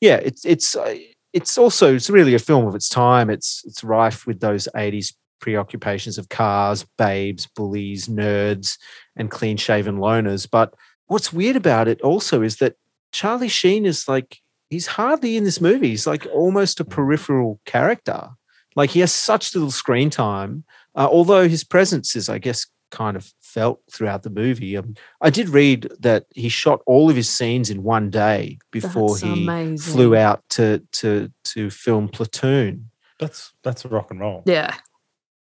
yeah, 0.00 0.16
it's 0.16 0.44
it's 0.46 0.74
uh, 0.74 0.96
it's 1.34 1.58
also 1.58 1.94
it's 1.94 2.08
really 2.08 2.34
a 2.34 2.38
film 2.38 2.66
of 2.66 2.74
its 2.74 2.88
time. 2.88 3.28
It's 3.28 3.62
it's 3.66 3.84
rife 3.84 4.26
with 4.26 4.40
those 4.40 4.66
80s 4.74 5.12
preoccupations 5.44 6.16
of 6.16 6.30
cars, 6.30 6.86
babes, 6.96 7.46
bullies, 7.54 8.08
nerds, 8.08 8.78
and 9.14 9.30
clean 9.30 9.58
shaven 9.58 9.98
loners. 9.98 10.48
But 10.50 10.72
what's 11.06 11.34
weird 11.34 11.54
about 11.56 11.86
it 11.86 12.00
also 12.00 12.40
is 12.40 12.56
that 12.56 12.76
Charlie 13.12 13.48
Sheen 13.50 13.84
is 13.84 14.08
like, 14.08 14.38
he's 14.70 14.86
hardly 14.86 15.36
in 15.36 15.44
this 15.44 15.60
movie. 15.60 15.90
He's 15.90 16.06
like 16.06 16.26
almost 16.32 16.80
a 16.80 16.84
peripheral 16.84 17.60
character. 17.66 18.30
Like 18.74 18.88
he 18.90 19.00
has 19.00 19.12
such 19.12 19.54
little 19.54 19.70
screen 19.70 20.08
time, 20.08 20.64
uh, 20.96 21.08
although 21.10 21.46
his 21.46 21.62
presence 21.62 22.16
is, 22.16 22.30
I 22.30 22.38
guess, 22.38 22.66
kind 22.90 23.16
of 23.16 23.30
felt 23.42 23.80
throughout 23.92 24.22
the 24.22 24.30
movie. 24.30 24.78
Um, 24.78 24.94
I 25.20 25.28
did 25.28 25.50
read 25.50 25.92
that 26.00 26.24
he 26.34 26.48
shot 26.48 26.80
all 26.86 27.10
of 27.10 27.16
his 27.16 27.28
scenes 27.28 27.68
in 27.68 27.82
one 27.82 28.08
day 28.08 28.58
before 28.70 29.10
That's 29.10 29.20
he 29.20 29.42
amazing. 29.44 29.92
flew 29.92 30.16
out 30.16 30.42
to 30.56 30.80
to 30.92 31.30
to 31.52 31.70
film 31.70 32.08
Platoon. 32.08 32.90
that's 33.20 33.52
that's 33.62 33.84
rock 33.84 34.10
and 34.10 34.20
roll. 34.20 34.42
Yeah. 34.46 34.74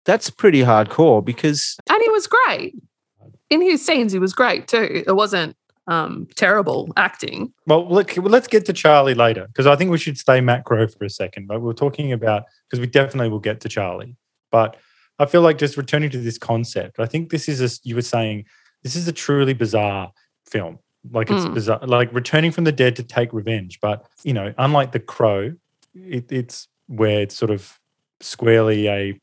That's 0.04 0.30
pretty 0.30 0.60
hardcore 0.60 1.24
because 1.24 1.76
And 1.90 2.02
he 2.02 2.10
was 2.10 2.26
great. 2.26 2.74
In 3.50 3.60
his 3.60 3.84
scenes, 3.84 4.12
he 4.12 4.18
was 4.18 4.32
great 4.32 4.66
too. 4.68 5.02
It 5.06 5.14
wasn't 5.14 5.56
um, 5.86 6.26
terrible 6.36 6.90
acting. 6.96 7.52
Well, 7.66 7.88
look, 7.88 8.16
let's 8.16 8.48
get 8.48 8.64
to 8.66 8.72
Charlie 8.72 9.14
later 9.14 9.46
because 9.48 9.66
I 9.66 9.76
think 9.76 9.90
we 9.90 9.98
should 9.98 10.16
stay 10.18 10.40
macro 10.40 10.86
for 10.88 11.04
a 11.04 11.10
second. 11.10 11.48
but 11.48 11.60
we're 11.60 11.72
talking 11.72 12.12
about 12.12 12.44
because 12.68 12.80
we 12.80 12.86
definitely 12.86 13.28
will 13.28 13.40
get 13.40 13.60
to 13.62 13.68
Charlie, 13.68 14.16
but 14.50 14.76
I 15.18 15.26
feel 15.26 15.42
like 15.42 15.58
just 15.58 15.76
returning 15.76 16.10
to 16.10 16.18
this 16.18 16.38
concept. 16.38 16.98
I 16.98 17.06
think 17.06 17.30
this 17.30 17.48
is 17.48 17.60
a 17.60 17.68
you 17.84 17.94
were 17.94 18.02
saying 18.02 18.44
this 18.82 18.96
is 18.96 19.06
a 19.06 19.12
truly 19.12 19.54
bizarre 19.54 20.12
film. 20.48 20.78
Like 21.10 21.30
it's 21.30 21.44
Mm. 21.44 21.54
bizarre, 21.54 21.80
like 21.86 22.12
returning 22.14 22.52
from 22.52 22.64
the 22.64 22.72
dead 22.72 22.96
to 22.96 23.02
take 23.02 23.32
revenge. 23.32 23.78
But 23.80 24.06
you 24.24 24.32
know, 24.32 24.54
unlike 24.58 24.92
The 24.92 25.00
Crow, 25.00 25.52
it, 25.94 26.30
it's 26.32 26.68
where 26.86 27.20
it's 27.22 27.34
sort 27.36 27.50
of 27.50 27.78
squarely 28.20 28.88
a 28.88 29.20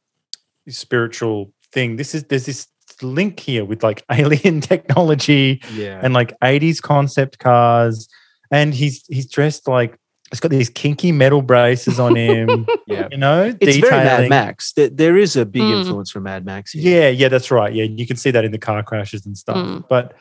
spiritual 0.70 1.52
thing. 1.72 1.96
This 1.98 2.16
is 2.16 2.24
there's 2.26 2.46
this 2.46 2.68
link 3.02 3.40
here 3.40 3.64
with 3.66 3.84
like 3.84 4.04
alien 4.12 4.62
technology 4.62 5.62
Yeah. 5.74 6.00
and 6.04 6.14
like 6.14 6.38
80s 6.40 6.82
concept 6.82 7.40
cars 7.40 8.08
and 8.52 8.74
he's 8.74 9.06
he's 9.08 9.30
dressed 9.30 9.68
like 9.68 9.98
he's 10.32 10.40
got 10.40 10.52
these 10.52 10.70
kinky 10.70 11.12
metal 11.12 11.42
braces 11.42 12.00
on 12.00 12.16
him 12.16 12.68
yeah. 12.88 13.08
you 13.12 13.18
know 13.18 13.56
It's 13.62 13.78
very 13.78 13.92
Mad. 14.04 14.30
Max. 14.30 14.74
There, 14.74 14.90
there 14.90 15.18
is 15.18 15.36
a 15.38 15.46
big 15.46 15.62
Mm. 15.62 15.80
influence 15.82 16.12
from 16.12 16.24
Mad 16.24 16.44
Max. 16.46 16.72
Here. 16.72 17.04
yeah 17.04 17.10
yeah 17.10 17.28
that's 17.30 17.52
right 17.52 17.74
yeah 17.74 17.84
you 17.86 18.06
can 18.08 18.18
see 18.18 18.32
that 18.32 18.44
in 18.44 18.52
the 18.52 18.58
car 18.58 18.84
crashes 18.84 19.26
and 19.26 19.38
stuff 19.38 19.56
Mm. 19.58 19.88
but 19.88 20.14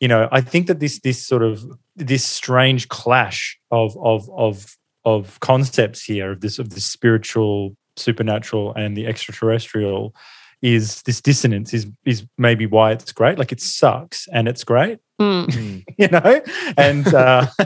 you 0.00 0.08
know 0.08 0.28
i 0.32 0.40
think 0.42 0.66
that 0.66 0.80
this 0.80 0.98
this 1.00 1.24
sort 1.26 1.42
of 1.42 1.64
this 1.94 2.24
strange 2.24 2.88
clash 2.88 3.58
of 3.70 3.96
of 3.98 4.28
of 4.36 4.76
of 5.04 5.38
concepts 5.40 6.02
here 6.02 6.32
of 6.32 6.40
this 6.40 6.58
of 6.58 6.70
the 6.70 6.80
spiritual 6.80 7.76
supernatural 7.96 8.74
and 8.74 8.96
the 8.96 9.06
extraterrestrial 9.06 10.14
is 10.62 11.02
this 11.02 11.20
dissonance 11.20 11.74
is 11.74 11.86
is 12.04 12.26
maybe 12.38 12.66
why 12.66 12.92
it's 12.92 13.12
great. 13.12 13.38
Like 13.38 13.52
it 13.52 13.60
sucks 13.60 14.26
and 14.32 14.48
it's 14.48 14.64
great. 14.64 14.98
Mm. 15.20 15.84
You 15.98 16.08
know? 16.08 16.42
And 16.76 17.06
uh 17.14 17.46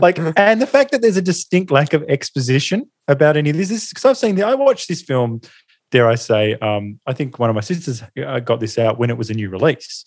like 0.00 0.18
and 0.36 0.62
the 0.62 0.68
fact 0.70 0.90
that 0.92 1.02
there's 1.02 1.16
a 1.16 1.22
distinct 1.22 1.70
lack 1.70 1.92
of 1.92 2.02
exposition 2.04 2.90
about 3.08 3.36
any 3.36 3.50
of 3.50 3.56
this 3.56 3.70
is 3.70 3.88
because 3.88 4.04
i've 4.06 4.16
seen 4.16 4.36
the 4.36 4.42
i 4.42 4.54
watched 4.54 4.88
this 4.88 5.02
film 5.02 5.40
dare 5.90 6.08
i 6.08 6.14
say 6.14 6.54
um 6.54 6.98
i 7.06 7.12
think 7.12 7.38
one 7.38 7.50
of 7.50 7.54
my 7.54 7.60
sisters 7.60 8.02
uh, 8.24 8.40
got 8.40 8.60
this 8.60 8.78
out 8.78 8.98
when 8.98 9.10
it 9.10 9.18
was 9.18 9.28
a 9.28 9.34
new 9.34 9.50
release. 9.50 10.04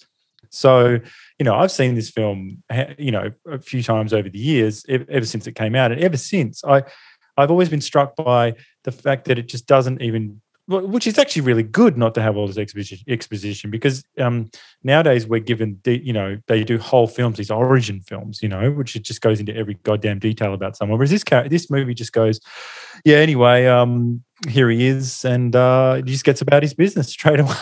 So 0.50 1.00
you 1.38 1.44
know 1.46 1.56
i've 1.56 1.72
seen 1.72 1.94
this 1.94 2.10
film 2.10 2.64
you 2.98 3.12
know 3.12 3.32
a 3.48 3.60
few 3.60 3.84
times 3.84 4.12
over 4.14 4.30
the 4.30 4.40
years 4.40 4.84
ever 4.88 5.26
since 5.26 5.46
it 5.46 5.54
came 5.54 5.76
out. 5.76 5.92
And 5.92 6.02
ever 6.02 6.18
since 6.18 6.64
i 6.64 6.84
i've 7.40 7.52
always 7.52 7.70
been 7.70 7.82
struck 7.82 8.16
by 8.16 8.54
the 8.84 8.92
fact 8.92 9.26
that 9.26 9.38
it 9.40 9.48
just 9.48 9.66
doesn't 9.66 10.02
even 10.02 10.42
which 10.72 11.08
is 11.08 11.18
actually 11.18 11.42
really 11.42 11.64
good 11.64 11.98
not 11.98 12.14
to 12.14 12.22
have 12.22 12.38
all 12.38 12.46
this 12.46 12.58
exposition 12.58 13.00
exposition 13.08 13.72
because 13.72 14.04
um 14.20 14.48
nowadays 14.84 15.26
we're 15.26 15.40
given 15.40 15.80
de- 15.82 16.04
you 16.06 16.14
know 16.14 16.38
they 16.48 16.64
do 16.64 16.78
whole 16.78 17.08
films 17.08 17.38
these 17.38 17.50
origin 17.50 18.00
films 18.02 18.40
you 18.44 18.48
know 18.48 18.70
which 18.72 18.96
it 18.96 19.02
just 19.02 19.20
goes 19.22 19.40
into 19.40 19.56
every 19.56 19.74
goddamn 19.82 20.20
detail 20.20 20.54
about 20.54 20.78
someone 20.78 21.00
whereas 21.00 21.10
this 21.10 21.24
char- 21.24 21.50
this 21.50 21.72
movie 21.72 21.96
just 21.96 22.14
goes 22.14 22.40
yeah 23.04 23.18
anyway 23.18 23.66
um 23.66 24.24
here 24.48 24.70
he 24.70 24.86
is 24.86 25.26
and 25.26 25.56
uh 25.56 25.96
he 25.96 26.04
just 26.04 26.24
gets 26.24 26.40
about 26.40 26.62
his 26.62 26.76
business 26.76 27.08
straight 27.08 27.40
away 27.46 27.56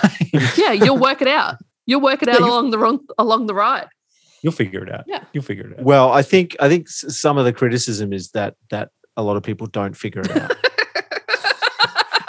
Yeah, 0.57 0.73
you'll 0.73 0.97
work 0.97 1.21
it 1.21 1.29
out. 1.29 1.55
You'll 1.85 2.01
work 2.01 2.21
it 2.21 2.27
out 2.27 2.41
Yeah, 2.41 2.45
along 2.47 2.71
the 2.71 2.77
wrong 2.77 2.99
along 3.17 3.45
the 3.47 3.53
right. 3.53 3.87
you'll 4.43 4.51
figure 4.51 4.83
it 4.83 4.91
out 4.93 5.05
Yeah. 5.07 5.23
you'll 5.31 5.45
figure 5.45 5.67
it 5.71 5.79
out 5.79 5.85
Well, 5.85 6.11
I 6.11 6.23
think 6.23 6.57
I 6.59 6.67
think 6.67 6.89
some 6.89 7.37
of 7.37 7.45
the 7.45 7.53
criticism 7.53 8.11
is 8.11 8.31
that 8.31 8.55
that 8.69 8.89
a 9.17 9.23
lot 9.23 9.35
of 9.35 9.43
people 9.43 9.67
don't 9.67 9.97
figure 9.97 10.21
it 10.21 10.37
out. 10.37 10.55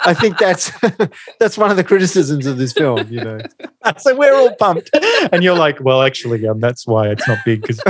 I 0.05 0.13
think 0.13 0.37
that's 0.37 0.71
that's 1.39 1.57
one 1.57 1.71
of 1.71 1.77
the 1.77 1.83
criticisms 1.83 2.45
of 2.45 2.57
this 2.57 2.73
film. 2.73 3.07
You 3.09 3.23
know, 3.23 3.39
so 3.97 4.15
we're 4.15 4.35
all 4.35 4.55
pumped 4.55 4.89
and 5.31 5.43
you're 5.43 5.57
like 5.57 5.81
well 5.81 6.01
actually 6.01 6.47
um 6.47 6.59
that's 6.59 6.85
why 6.85 7.09
it's 7.09 7.27
not 7.27 7.37
big 7.45 7.61
because 7.61 7.81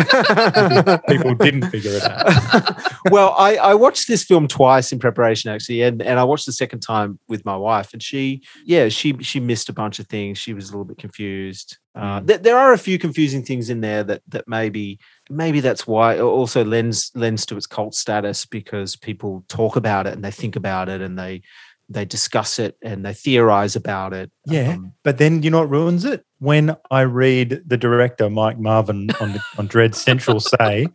people 1.07 1.35
didn't 1.35 1.69
figure 1.69 1.91
it 1.93 2.03
out 2.03 2.89
well, 3.09 3.35
I, 3.37 3.55
I 3.55 3.75
watched 3.75 4.07
this 4.07 4.23
film 4.23 4.47
twice 4.47 4.91
in 4.91 4.99
preparation 4.99 5.51
actually, 5.51 5.81
and, 5.81 6.01
and 6.01 6.19
I 6.19 6.23
watched 6.23 6.45
the 6.45 6.51
second 6.51 6.81
time 6.81 7.19
with 7.27 7.45
my 7.45 7.55
wife, 7.55 7.93
and 7.93 8.01
she, 8.01 8.41
yeah, 8.65 8.89
she 8.89 9.17
she 9.21 9.39
missed 9.39 9.69
a 9.69 9.73
bunch 9.73 9.99
of 9.99 10.07
things. 10.07 10.37
She 10.37 10.53
was 10.53 10.69
a 10.69 10.71
little 10.71 10.85
bit 10.85 10.97
confused. 10.97 11.77
Uh, 11.95 12.21
th- 12.21 12.41
there 12.41 12.57
are 12.57 12.73
a 12.73 12.77
few 12.77 12.99
confusing 12.99 13.43
things 13.43 13.69
in 13.69 13.81
there 13.81 14.03
that 14.03 14.21
that 14.27 14.47
maybe 14.47 14.99
maybe 15.29 15.59
that's 15.59 15.87
why 15.87 16.15
it 16.15 16.21
also 16.21 16.63
lends 16.63 17.11
lends 17.15 17.45
to 17.47 17.57
its 17.57 17.67
cult 17.67 17.95
status 17.95 18.45
because 18.45 18.95
people 18.95 19.43
talk 19.47 19.75
about 19.75 20.07
it 20.07 20.13
and 20.13 20.23
they 20.23 20.31
think 20.31 20.55
about 20.55 20.89
it 20.89 21.01
and 21.01 21.17
they 21.17 21.41
they 21.89 22.05
discuss 22.05 22.59
it 22.59 22.77
and 22.83 23.03
they 23.03 23.13
theorize 23.13 23.75
about 23.75 24.13
it. 24.13 24.31
Yeah, 24.45 24.73
Um, 24.73 24.93
but 25.03 25.17
then 25.17 25.43
you 25.43 25.49
know 25.49 25.59
what 25.59 25.69
ruins 25.69 26.05
it? 26.05 26.23
When 26.37 26.75
I 26.91 27.01
read 27.01 27.61
the 27.65 27.77
director 27.77 28.29
Mike 28.29 28.59
Marvin 28.59 29.09
on 29.19 29.33
the, 29.33 29.41
on 29.57 29.67
Dread 29.67 29.95
Central 29.95 30.39
say, 30.59 30.87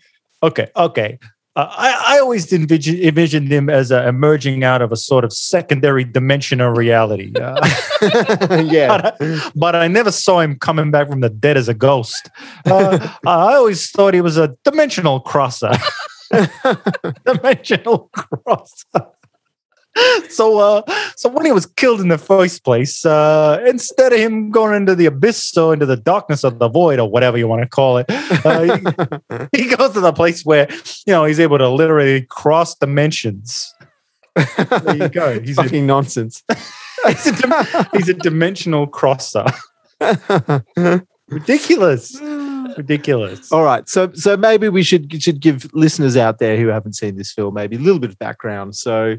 "Okay, 0.43 0.69
okay, 0.77 1.19
uh, 1.57 1.69
I 1.71 2.17
I 2.17 2.19
always 2.21 2.53
envision 2.53 2.97
envisioned 2.97 3.51
him 3.51 3.69
as 3.69 3.93
uh, 3.93 4.05
emerging 4.09 4.65
out 4.65 4.83
of 4.83 4.93
a 4.93 4.97
sort 4.97 5.25
of 5.25 5.33
secondary 5.33 6.05
dimensional 6.05 6.71
reality, 6.71 7.33
uh, 7.41 7.61
yeah. 8.65 8.89
but, 8.89 9.17
I, 9.21 9.51
but 9.55 9.77
I 9.77 9.89
never 9.89 10.11
saw 10.11 10.41
him 10.41 10.59
coming 10.59 10.91
back 10.91 11.09
from 11.09 11.21
the 11.21 11.31
dead 11.31 11.57
as 11.57 11.69
a 11.69 11.75
ghost. 11.75 12.31
Uh, 12.65 13.09
I 13.27 13.55
always 13.55 13.91
thought 13.91 14.15
he 14.15 14.21
was 14.21 14.37
a 14.37 14.57
dimensional 14.65 15.21
crosser, 15.21 15.73
dimensional 17.25 18.11
crosser." 18.15 19.07
so 20.29 20.59
uh 20.59 20.83
so 21.17 21.29
when 21.29 21.47
he 21.47 21.53
was 21.53 21.67
killed 21.67 22.01
in 22.01 22.09
the 22.09 22.19
first 22.19 22.65
place 22.65 23.07
uh 23.07 23.63
instead 23.67 24.13
of 24.13 24.19
him 24.19 24.51
going 24.51 24.75
into 24.75 24.95
the 24.95 25.07
abyss 25.07 25.57
or 25.57 25.73
into 25.73 25.87
the 25.87 25.97
darkness 25.97 26.43
of 26.43 26.59
the 26.59 26.69
void 26.69 26.99
or 26.99 27.09
whatever 27.09 27.39
you 27.39 27.47
want 27.47 27.63
to 27.63 27.69
call 27.69 27.99
it 27.99 28.07
uh, 28.45 28.63
he, 29.53 29.63
he 29.65 29.77
goes 29.77 29.93
to 29.93 30.01
the 30.01 30.13
place 30.13 30.45
where 30.45 30.69
you 31.07 31.13
know 31.13 31.25
he's 31.25 31.41
able 31.41 31.59
to 31.59 31.69
literally 31.69 32.23
cross 32.23 32.75
dimensions. 32.75 33.73
There 34.35 34.97
you 34.97 35.09
go. 35.09 35.41
He's 35.41 35.59
a, 35.59 35.81
nonsense. 35.81 36.43
he's, 37.07 37.27
a 37.27 37.33
dim- 37.33 37.87
he's 37.93 38.09
a 38.09 38.15
dimensional 38.15 38.87
crosser. 38.87 39.45
Ridiculous. 41.29 42.21
Ridiculous. 42.77 43.53
All 43.53 43.63
right, 43.63 43.89
so 43.89 44.13
so 44.13 44.37
maybe 44.37 44.69
we 44.69 44.83
should 44.83 45.23
should 45.23 45.41
give 45.41 45.73
listeners 45.73 46.17
out 46.17 46.39
there 46.39 46.57
who 46.57 46.69
haven't 46.69 46.95
seen 46.95 47.17
this 47.17 47.33
film 47.33 47.55
maybe 47.55 47.77
a 47.77 47.79
little 47.79 48.01
bit 48.01 48.11
of 48.11 48.19
background. 48.19 48.75
So, 48.75 49.17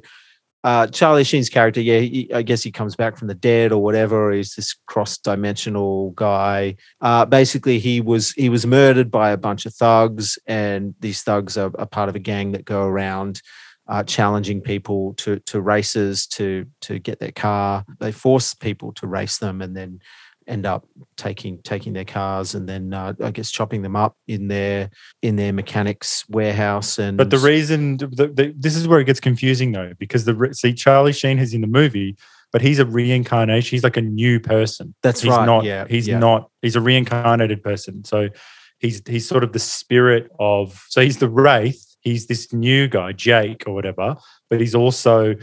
uh, 0.65 0.87
Charlie 0.87 1.23
Sheen's 1.23 1.47
character, 1.47 1.79
yeah, 1.79 1.99
he, 1.99 2.33
I 2.33 2.41
guess 2.41 2.63
he 2.63 2.71
comes 2.71 2.95
back 2.95 3.17
from 3.17 3.27
the 3.27 3.35
dead 3.35 3.71
or 3.71 3.83
whatever. 3.83 4.31
He's 4.31 4.55
this 4.55 4.73
cross 4.87 5.15
dimensional 5.15 6.09
guy. 6.15 6.77
Uh, 7.01 7.23
basically, 7.23 7.77
he 7.77 8.01
was 8.01 8.31
he 8.31 8.49
was 8.49 8.65
murdered 8.65 9.11
by 9.11 9.29
a 9.29 9.37
bunch 9.37 9.67
of 9.67 9.75
thugs, 9.75 10.39
and 10.47 10.95
these 11.01 11.21
thugs 11.21 11.55
are, 11.55 11.71
are 11.77 11.85
part 11.85 12.09
of 12.09 12.15
a 12.15 12.19
gang 12.19 12.53
that 12.53 12.65
go 12.65 12.83
around. 12.83 13.43
Uh, 13.87 14.01
challenging 14.01 14.59
people 14.59 15.13
to 15.13 15.37
to 15.41 15.61
races 15.61 16.25
to 16.25 16.65
to 16.81 16.97
get 16.97 17.19
their 17.19 17.31
car. 17.31 17.85
They 17.99 18.11
force 18.11 18.55
people 18.55 18.91
to 18.93 19.05
race 19.05 19.37
them, 19.37 19.61
and 19.61 19.77
then 19.77 19.99
end 20.47 20.65
up 20.65 20.85
taking 21.17 21.59
taking 21.63 21.93
their 21.93 22.05
cars 22.05 22.53
and 22.53 22.69
then 22.69 22.93
uh, 22.93 23.13
I 23.23 23.31
guess 23.31 23.49
chopping 23.49 23.81
them 23.81 23.95
up 23.95 24.15
in 24.27 24.47
their 24.47 24.89
in 25.21 25.35
their 25.37 25.51
mechanics 25.51 26.23
warehouse 26.29 26.99
and 26.99 27.17
But 27.17 27.31
the 27.31 27.39
reason 27.39 27.97
the, 27.97 28.31
the, 28.33 28.53
this 28.57 28.75
is 28.75 28.87
where 28.87 28.99
it 28.99 29.05
gets 29.05 29.19
confusing 29.19 29.71
though, 29.71 29.93
because 29.97 30.25
the 30.25 30.49
see 30.53 30.73
Charlie 30.73 31.13
Sheen 31.13 31.39
is 31.39 31.53
in 31.53 31.61
the 31.61 31.67
movie, 31.67 32.15
but 32.51 32.61
he's 32.61 32.79
a 32.79 32.85
reincarnation. 32.85 33.75
He's 33.75 33.83
like 33.83 33.97
a 33.97 34.01
new 34.01 34.39
person. 34.39 34.93
That's 35.01 35.21
he's 35.21 35.31
right, 35.31 35.45
Not, 35.45 35.63
yeah, 35.63 35.87
he's 35.89 36.07
yeah. 36.07 36.19
not. 36.19 36.49
He's 36.61 36.75
a 36.75 36.81
reincarnated 36.81 37.63
person. 37.63 38.03
So 38.05 38.29
he's 38.79 39.01
he's 39.07 39.27
sort 39.27 39.43
of 39.43 39.51
the 39.51 39.59
spirit 39.59 40.29
of. 40.39 40.85
So 40.89 41.01
he's 41.01 41.17
the 41.17 41.29
wraith. 41.29 41.95
He's 42.01 42.27
this 42.27 42.53
new 42.53 42.87
guy, 42.87 43.13
Jake 43.13 43.63
or 43.65 43.73
whatever. 43.73 44.15
But 44.49 44.61
he's 44.61 44.75
also 44.75 45.35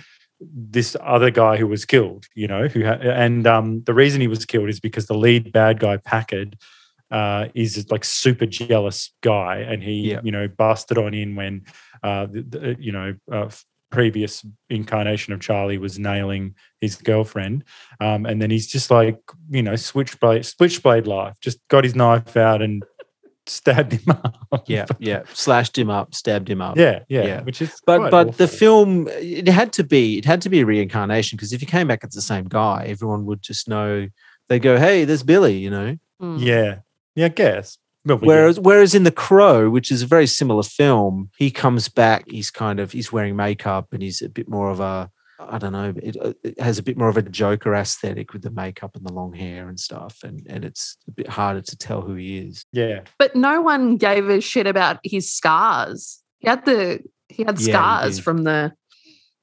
this 0.52 0.96
other 1.00 1.30
guy 1.30 1.56
who 1.56 1.66
was 1.66 1.84
killed. 1.84 2.26
You 2.34 2.48
know, 2.48 2.68
who 2.68 2.84
ha- 2.84 2.98
and 3.02 3.46
um, 3.46 3.82
the 3.84 3.94
reason 3.94 4.20
he 4.20 4.28
was 4.28 4.44
killed 4.44 4.68
is 4.68 4.80
because 4.80 5.06
the 5.06 5.14
lead 5.16 5.52
bad 5.52 5.78
guy 5.80 5.96
Packard 5.98 6.56
uh, 7.10 7.48
is 7.54 7.90
like 7.90 8.04
super 8.04 8.46
jealous 8.46 9.12
guy, 9.22 9.58
and 9.58 9.82
he 9.82 10.12
Yeah. 10.12 10.20
you 10.24 10.32
know 10.32 10.48
busted 10.48 10.98
on 10.98 11.14
in 11.14 11.34
when 11.36 11.64
uh, 12.02 12.26
the, 12.26 12.42
the, 12.42 12.76
you 12.80 12.92
know 12.92 13.14
uh, 13.30 13.48
previous 13.90 14.44
incarnation 14.70 15.34
of 15.34 15.40
Charlie 15.40 15.76
was 15.76 15.98
nailing 15.98 16.54
his 16.80 16.96
girlfriend, 16.96 17.64
um, 18.00 18.24
and 18.24 18.40
then 18.40 18.50
he's 18.50 18.66
just 18.66 18.90
like 18.90 19.18
you 19.50 19.62
know 19.62 19.76
switchblade 19.76 20.46
switchblade 20.46 21.06
life, 21.06 21.36
just 21.40 21.58
got 21.68 21.84
his 21.84 21.94
knife 21.94 22.36
out 22.36 22.62
and 22.62 22.82
stabbed 23.46 23.92
him 23.92 24.02
up. 24.08 24.64
yeah 24.66 24.86
yeah 24.98 25.22
slashed 25.32 25.76
him 25.76 25.90
up 25.90 26.14
stabbed 26.14 26.48
him 26.48 26.60
up 26.60 26.76
yeah, 26.76 27.00
yeah, 27.08 27.22
Yeah. 27.24 27.42
which 27.42 27.60
is 27.60 27.72
but 27.86 27.98
quite 27.98 28.10
but 28.10 28.36
the 28.38 28.46
film 28.48 29.08
it 29.10 29.48
had 29.48 29.72
to 29.74 29.84
be 29.84 30.18
it 30.18 30.24
had 30.24 30.40
to 30.42 30.48
be 30.48 30.60
a 30.60 30.66
reincarnation 30.66 31.36
because 31.36 31.52
if 31.52 31.60
you 31.60 31.66
came 31.66 31.88
back 31.88 32.04
as 32.04 32.14
the 32.14 32.22
same 32.22 32.44
guy 32.44 32.84
everyone 32.88 33.24
would 33.26 33.42
just 33.42 33.68
know 33.68 34.06
they 34.48 34.58
go 34.58 34.78
hey 34.78 35.04
there's 35.04 35.22
Billy 35.22 35.56
you 35.58 35.70
know 35.70 35.96
Mm. 36.20 36.38
yeah, 36.38 36.76
yeah, 37.16 37.24
I 37.26 37.28
guess. 37.30 37.78
Well, 38.06 38.16
we 38.18 38.28
Whereas, 38.28 38.60
whereas 38.60 38.94
in 38.94 39.02
The 39.02 39.10
Crow, 39.10 39.68
which 39.68 39.90
is 39.90 40.02
a 40.02 40.06
very 40.06 40.28
similar 40.28 40.62
film, 40.62 41.30
he 41.36 41.50
comes 41.50 41.88
back. 41.88 42.24
He's 42.30 42.48
kind 42.52 42.78
of 42.78 42.92
he's 42.92 43.10
wearing 43.12 43.34
makeup 43.34 43.88
and 43.92 44.00
he's 44.00 44.22
a 44.22 44.28
bit 44.28 44.48
more 44.48 44.70
of 44.70 44.78
a 44.78 45.10
I 45.50 45.58
don't 45.58 45.72
know. 45.72 45.92
It, 46.02 46.16
uh, 46.20 46.32
it 46.42 46.60
has 46.60 46.78
a 46.78 46.82
bit 46.82 46.96
more 46.96 47.08
of 47.08 47.16
a 47.16 47.22
Joker 47.22 47.74
aesthetic 47.74 48.32
with 48.32 48.42
the 48.42 48.50
makeup 48.50 48.96
and 48.96 49.06
the 49.06 49.12
long 49.12 49.32
hair 49.32 49.68
and 49.68 49.78
stuff, 49.78 50.18
and 50.22 50.46
and 50.48 50.64
it's 50.64 50.96
a 51.08 51.10
bit 51.10 51.28
harder 51.28 51.60
to 51.60 51.76
tell 51.76 52.00
who 52.02 52.14
he 52.14 52.38
is. 52.38 52.64
Yeah. 52.72 53.00
But 53.18 53.34
no 53.36 53.60
one 53.62 53.96
gave 53.96 54.28
a 54.28 54.40
shit 54.40 54.66
about 54.66 54.98
his 55.04 55.30
scars. 55.32 56.22
He 56.38 56.48
had 56.48 56.64
the 56.64 57.00
he 57.28 57.44
had 57.44 57.58
Yeah, 57.60 57.66
he 57.66 57.72
scars 57.72 58.18
from 58.18 58.44
the 58.44 58.72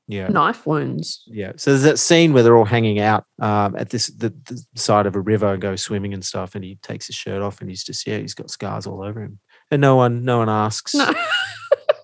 Yeah, 0.07 0.27
knife 0.27 0.65
wounds. 0.65 1.23
yeah. 1.27 1.53
So 1.57 1.71
there's 1.71 1.83
that 1.83 1.99
scene 1.99 2.33
where 2.33 2.43
they're 2.43 2.57
all 2.57 2.65
hanging 2.65 2.99
out 2.99 3.25
um, 3.41 3.75
at 3.75 3.89
this 3.89 4.07
the, 4.07 4.29
the 4.45 4.63
side 4.75 5.05
of 5.05 5.15
a 5.15 5.21
river 5.21 5.53
and 5.53 5.61
go 5.61 5.75
swimming 5.75 6.13
and 6.13 6.23
stuff, 6.25 6.55
and 6.55 6.63
he 6.63 6.75
takes 6.83 7.07
his 7.07 7.15
shirt 7.15 7.41
off 7.41 7.61
and 7.61 7.69
he's 7.69 7.83
just 7.83 8.05
yeah, 8.07 8.17
he's 8.17 8.33
got 8.33 8.49
scars 8.49 8.85
all 8.87 9.01
over 9.03 9.21
him, 9.21 9.39
and 9.71 9.81
no 9.81 9.95
one 9.95 10.23
no 10.25 10.39
one 10.39 10.49
asks. 10.49 10.93
No. 10.95 11.13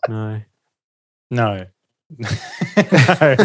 no. 0.08 0.42
No. 1.32 1.66
No. 2.18 3.36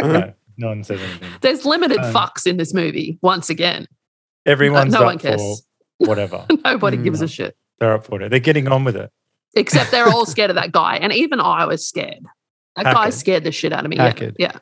no. 0.00 0.32
No 0.56 0.68
one 0.68 0.84
says 0.84 1.00
anything. 1.00 1.30
There's 1.40 1.64
limited 1.64 1.98
Um, 1.98 2.14
fucks 2.14 2.46
in 2.46 2.56
this 2.56 2.72
movie, 2.72 3.18
once 3.22 3.50
again. 3.50 3.86
Everyone's 4.46 4.92
no 4.92 5.00
up 5.00 5.06
one 5.06 5.18
cares. 5.18 5.40
for 5.40 6.06
whatever. 6.06 6.46
Nobody 6.64 6.96
gives 6.96 7.20
a 7.22 7.28
shit. 7.28 7.56
They're 7.80 7.94
up 7.94 8.04
for 8.04 8.20
it. 8.22 8.28
They're 8.28 8.38
getting 8.38 8.68
on 8.68 8.84
with 8.84 8.96
it. 8.96 9.10
Except 9.56 9.90
they're 9.90 10.08
all 10.08 10.26
scared 10.34 10.50
of 10.50 10.56
that 10.56 10.70
guy. 10.72 10.96
And 10.96 11.12
even 11.12 11.40
I 11.40 11.64
was 11.64 11.86
scared. 11.86 12.24
That 12.76 12.84
guy 12.84 13.10
scared 13.10 13.44
the 13.44 13.52
shit 13.52 13.72
out 13.72 13.84
of 13.84 13.90
me. 13.90 13.96
Yeah. 13.96 14.30
Yeah. 14.38 14.58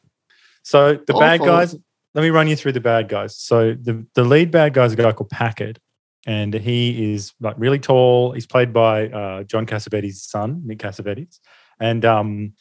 So 0.62 0.94
the 1.06 1.14
bad 1.14 1.40
guys, 1.40 1.74
let 2.14 2.22
me 2.22 2.30
run 2.30 2.46
you 2.46 2.56
through 2.56 2.72
the 2.72 2.80
bad 2.80 3.08
guys. 3.08 3.37
So 3.37 3.74
the, 3.74 4.06
the 4.14 4.24
lead 4.24 4.50
bad 4.50 4.74
guy 4.74 4.85
is 4.85 4.92
a 4.92 4.96
guy 4.96 5.12
called 5.12 5.30
Packard, 5.30 5.80
and 6.26 6.54
he 6.54 7.12
is 7.14 7.32
like 7.40 7.56
really 7.58 7.78
tall. 7.78 8.32
He's 8.32 8.46
played 8.46 8.72
by 8.72 9.08
uh, 9.08 9.42
John 9.44 9.66
Cassavetes' 9.66 10.16
son, 10.16 10.62
Nick 10.64 10.78
Cassavetes. 10.78 11.40
And 11.80 12.04
um, 12.04 12.52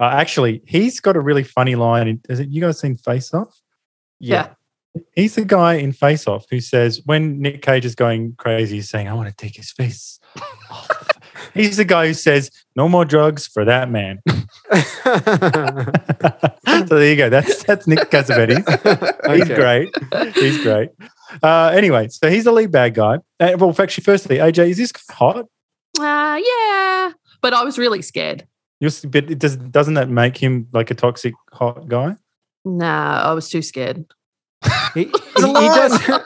uh, 0.00 0.04
actually, 0.12 0.62
he's 0.66 1.00
got 1.00 1.16
a 1.16 1.20
really 1.20 1.44
funny 1.44 1.74
line. 1.74 2.08
In, 2.08 2.20
is 2.28 2.40
it 2.40 2.48
you 2.48 2.60
guys 2.60 2.78
seen 2.80 2.96
Face 2.96 3.32
Off? 3.34 3.60
Yeah. 4.20 4.50
He's 5.14 5.34
the 5.36 5.44
guy 5.44 5.74
in 5.74 5.92
Face 5.92 6.26
Off 6.26 6.46
who 6.50 6.60
says, 6.60 7.00
when 7.04 7.40
Nick 7.40 7.62
Cage 7.62 7.84
is 7.84 7.94
going 7.94 8.34
crazy, 8.36 8.76
he's 8.76 8.88
saying, 8.88 9.06
I 9.08 9.14
want 9.14 9.28
to 9.28 9.34
take 9.36 9.54
his 9.56 9.70
face. 9.70 10.18
off." 10.70 10.90
he's 11.54 11.76
the 11.76 11.84
guy 11.84 12.06
who 12.08 12.14
says, 12.14 12.50
No 12.74 12.88
more 12.88 13.04
drugs 13.04 13.46
for 13.46 13.64
that 13.64 13.90
man. 13.90 14.20
so 16.88 16.96
there 16.96 17.10
you 17.10 17.16
go. 17.16 17.28
That's 17.30 17.62
that's 17.64 17.86
Nick 17.86 18.10
Cassavetes. 18.10 18.64
He's 19.32 19.42
Okay. 19.50 19.54
great. 19.54 20.34
He's 20.34 20.62
great. 20.62 20.90
Uh, 21.42 21.68
anyway, 21.74 22.08
so 22.08 22.30
he's 22.30 22.44
the 22.44 22.52
lead 22.52 22.70
bad 22.72 22.94
guy. 22.94 23.16
Uh, 23.38 23.56
well, 23.58 23.74
actually, 23.78 24.04
firstly, 24.04 24.36
AJ, 24.38 24.70
is 24.70 24.76
this 24.78 24.92
hot? 25.10 25.46
Uh, 25.98 26.40
yeah. 26.42 27.12
But 27.40 27.54
I 27.54 27.62
was 27.64 27.78
really 27.78 28.02
scared. 28.02 28.46
You're, 28.80 28.88
s- 28.88 29.04
but 29.04 29.30
it 29.30 29.38
does, 29.38 29.56
doesn't 29.56 29.94
that 29.94 30.08
make 30.08 30.36
him 30.36 30.68
like 30.72 30.90
a 30.90 30.94
toxic 30.94 31.34
hot 31.52 31.88
guy? 31.88 32.16
Nah, 32.64 33.22
I 33.22 33.32
was 33.32 33.48
too 33.48 33.62
scared. 33.62 34.04
He, 34.94 35.04
There's 35.36 35.44
a 35.44 35.46
he- 35.46 35.46
he 35.46 35.52
line. 35.52 35.90
does- 35.90 36.20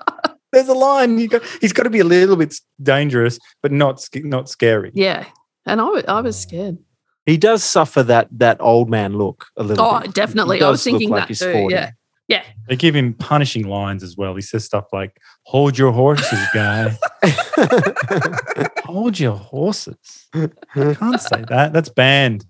There's 0.53 0.69
a 0.69 0.75
line. 0.75 1.19
You 1.19 1.29
go, 1.29 1.41
he's 1.63 1.73
got 1.73 1.85
to 1.85 1.91
be 1.91 2.01
a 2.01 2.05
little 2.05 2.37
bit 2.37 2.55
dangerous, 2.83 3.39
but 3.63 3.73
not 3.73 4.07
not 4.17 4.51
scary. 4.51 4.91
Yeah. 4.95 5.25
And 5.65 5.81
I 5.81 6.03
I 6.09 6.21
was 6.21 6.37
mm. 6.37 6.41
scared. 6.43 6.79
he 7.25 7.39
does 7.39 7.65
suffer 7.65 8.03
that 8.03 8.29
that 8.33 8.59
old 8.61 8.91
man 8.91 9.17
look 9.17 9.47
a 9.57 9.63
little. 9.63 9.83
Oh, 9.85 10.01
bit. 10.01 10.13
Definitely. 10.13 10.61
I 10.63 10.69
was 10.69 10.85
thinking 10.85 11.09
like 11.09 11.29
that 11.29 11.35
too. 11.39 11.53
40. 11.53 11.75
Yeah. 11.75 11.91
Yeah. 12.29 12.45
They 12.69 12.77
give 12.77 12.95
him 12.95 13.15
punishing 13.15 13.67
lines 13.67 14.03
as 14.03 14.17
well. 14.17 14.35
He 14.35 14.41
says 14.43 14.65
stuff 14.65 14.87
like, 14.93 15.19
"Hold 15.47 15.77
your 15.77 15.93
horses, 15.93 16.39
guy. 16.55 16.97
Hold 18.85 19.19
your 19.19 19.37
horses." 19.37 20.29
You 20.35 20.51
can't 20.95 21.21
say 21.21 21.45
that. 21.49 21.71
That's 21.73 21.89
banned. 21.89 22.47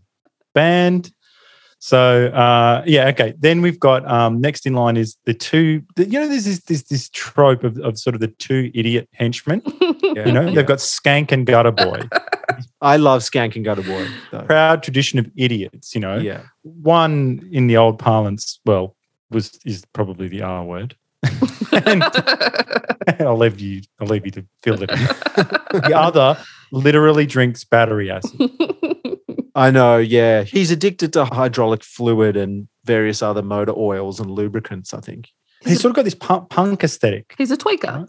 Banned. 0.54 1.11
So 1.78 2.26
uh, 2.28 2.85
yeah, 2.87 3.08
okay. 3.08 3.35
Then 3.38 3.61
we've 3.61 3.80
got 3.80 4.08
um, 4.08 4.40
next 4.40 4.66
in 4.66 4.74
line 4.74 4.96
is 4.96 5.16
the 5.24 5.35
two. 5.35 5.82
The, 5.96 6.04
you 6.04 6.20
know, 6.20 6.28
there's 6.28 6.44
this 6.44 6.61
this 6.64 6.82
this 6.85 7.08
trope 7.08 7.64
of, 7.64 7.76
of 7.78 7.98
sort 7.98 8.14
of 8.14 8.20
the 8.20 8.28
two 8.28 8.70
idiot 8.74 9.08
henchmen. 9.12 9.62
Yeah, 10.14 10.26
You 10.26 10.32
know, 10.32 10.42
yeah. 10.46 10.54
they've 10.56 10.66
got 10.66 10.76
Skank 10.76 11.32
and 11.32 11.46
Gutter 11.46 11.70
Boy. 11.70 12.02
I 12.82 12.98
love 12.98 13.22
Skank 13.22 13.56
and 13.56 13.64
Gutter 13.64 13.80
Boy. 13.82 14.06
Though. 14.30 14.42
Proud 14.42 14.82
tradition 14.82 15.18
of 15.18 15.26
idiots. 15.37 15.94
You 15.94 16.02
know, 16.02 16.18
Yeah. 16.18 16.42
one 16.64 17.48
in 17.50 17.66
the 17.66 17.78
old 17.78 17.98
parlance, 17.98 18.61
well, 18.66 18.94
was 19.32 19.58
is 19.64 19.84
probably 19.92 20.28
the 20.28 20.42
R 20.42 20.64
word. 20.64 20.96
and 21.72 22.02
I'll 23.20 23.36
leave 23.36 23.60
you. 23.60 23.82
I'll 24.00 24.08
leave 24.08 24.24
you 24.24 24.32
to 24.32 24.46
fill 24.62 24.82
it 24.82 24.90
in. 24.90 24.98
the 24.98 25.92
other 25.96 26.38
literally 26.72 27.26
drinks 27.26 27.64
battery 27.64 28.10
acid. 28.10 28.50
I 29.54 29.70
know. 29.70 29.98
Yeah. 29.98 30.42
He's 30.44 30.70
addicted 30.70 31.12
to 31.12 31.24
hydraulic 31.26 31.84
fluid 31.84 32.36
and 32.36 32.68
various 32.84 33.22
other 33.22 33.42
motor 33.42 33.74
oils 33.76 34.18
and 34.20 34.30
lubricants. 34.30 34.94
I 34.94 35.00
think. 35.00 35.28
He's 35.64 35.80
sort 35.80 35.90
of 35.90 35.96
got 35.96 36.04
this 36.04 36.14
punk, 36.14 36.50
punk 36.50 36.82
aesthetic. 36.82 37.34
He's 37.38 37.52
a 37.52 37.56
tweaker. 37.56 38.08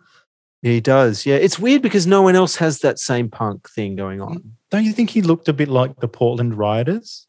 He 0.64 0.82
does. 0.82 1.26
Yeah. 1.26 1.36
It's 1.36 1.60
weird 1.60 1.82
because 1.82 2.08
no 2.08 2.22
one 2.22 2.36
else 2.36 2.56
has 2.56 2.80
that 2.80 2.98
same 2.98 3.30
punk 3.30 3.70
thing 3.70 3.96
going 3.96 4.22
on. 4.22 4.54
Don't 4.72 4.86
you 4.86 4.94
think 4.94 5.12
he 5.12 5.22
looked 5.22 5.48
a 5.50 5.54
bit 5.54 5.68
like 5.68 5.98
the 5.98 6.08
Portland 6.08 6.58
rioters? 6.58 7.28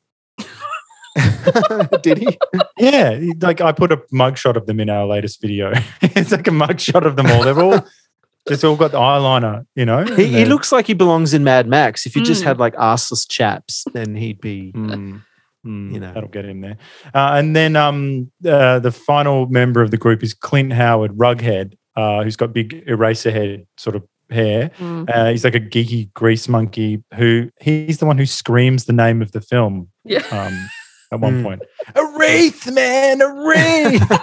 Did 2.03 2.18
he? 2.18 2.38
Yeah, 2.79 3.20
like 3.40 3.61
I 3.61 3.72
put 3.72 3.92
a 3.92 3.98
mugshot 4.12 4.57
of 4.57 4.66
them 4.66 4.81
in 4.81 4.90
our 4.90 5.07
latest 5.07 5.40
video. 5.40 5.72
it's 6.03 6.33
like 6.33 6.46
a 6.48 6.50
mugshot 6.50 7.07
of 7.07 7.16
them 7.16 7.27
all. 7.27 7.42
They're 7.42 7.61
all 7.61 7.87
just 8.48 8.64
all 8.64 8.77
got 8.77 8.90
the 8.92 8.98
eyeliner, 8.98 9.66
you 9.74 9.85
know. 9.87 10.05
He, 10.05 10.27
he 10.27 10.44
looks 10.44 10.72
like 10.72 10.87
he 10.87 10.94
belongs 10.94 11.33
in 11.35 11.44
Mad 11.44 11.66
Max. 11.66 12.07
If 12.07 12.16
you 12.16 12.22
just 12.24 12.42
Mm. 12.42 12.46
had 12.46 12.59
like 12.59 12.74
arseless 12.74 13.27
chaps, 13.29 13.85
then 13.92 14.14
he'd 14.16 14.40
be. 14.40 14.72
Mm, 14.74 15.22
mm, 15.64 15.92
You 15.94 16.00
know. 16.00 16.12
that'll 16.12 16.29
get 16.29 16.44
him 16.44 16.61
there. 16.61 16.77
Uh, 17.14 17.33
and 17.35 17.55
then 17.55 17.77
um, 17.77 18.31
uh, 18.46 18.81
the 18.81 18.90
final 18.92 19.46
member 19.46 19.81
of 19.83 19.90
the 19.90 19.96
group 19.96 20.22
is 20.22 20.35
Clint 20.35 20.72
Howard, 20.72 21.12
Rughead, 21.16 21.74
uh, 21.96 22.22
who's 22.24 22.37
got 22.37 22.53
big 22.53 22.85
Eraserhead 22.87 23.66
sort 23.77 23.96
of 23.96 24.03
hair. 24.31 24.70
Mm. 24.79 25.09
Uh, 25.09 25.31
he's 25.31 25.44
like 25.44 25.55
a 25.55 25.61
geeky 25.61 26.12
grease 26.12 26.48
monkey 26.48 27.03
who 27.14 27.50
he's 27.61 27.98
the 27.98 28.07
one 28.07 28.18
who 28.18 28.27
screams 28.27 28.87
the 28.87 28.92
name 28.92 29.22
of 29.22 29.33
the 29.33 29.40
film 29.40 29.88
Yeah. 30.05 30.22
um, 30.33 30.68
at 31.14 31.20
one 31.20 31.40
Mm. 31.40 31.42
point. 31.44 31.62
A 31.94 32.05
wraith, 32.18 32.70
man, 32.72 33.20
a 33.20 33.29
wraith. 33.29 34.09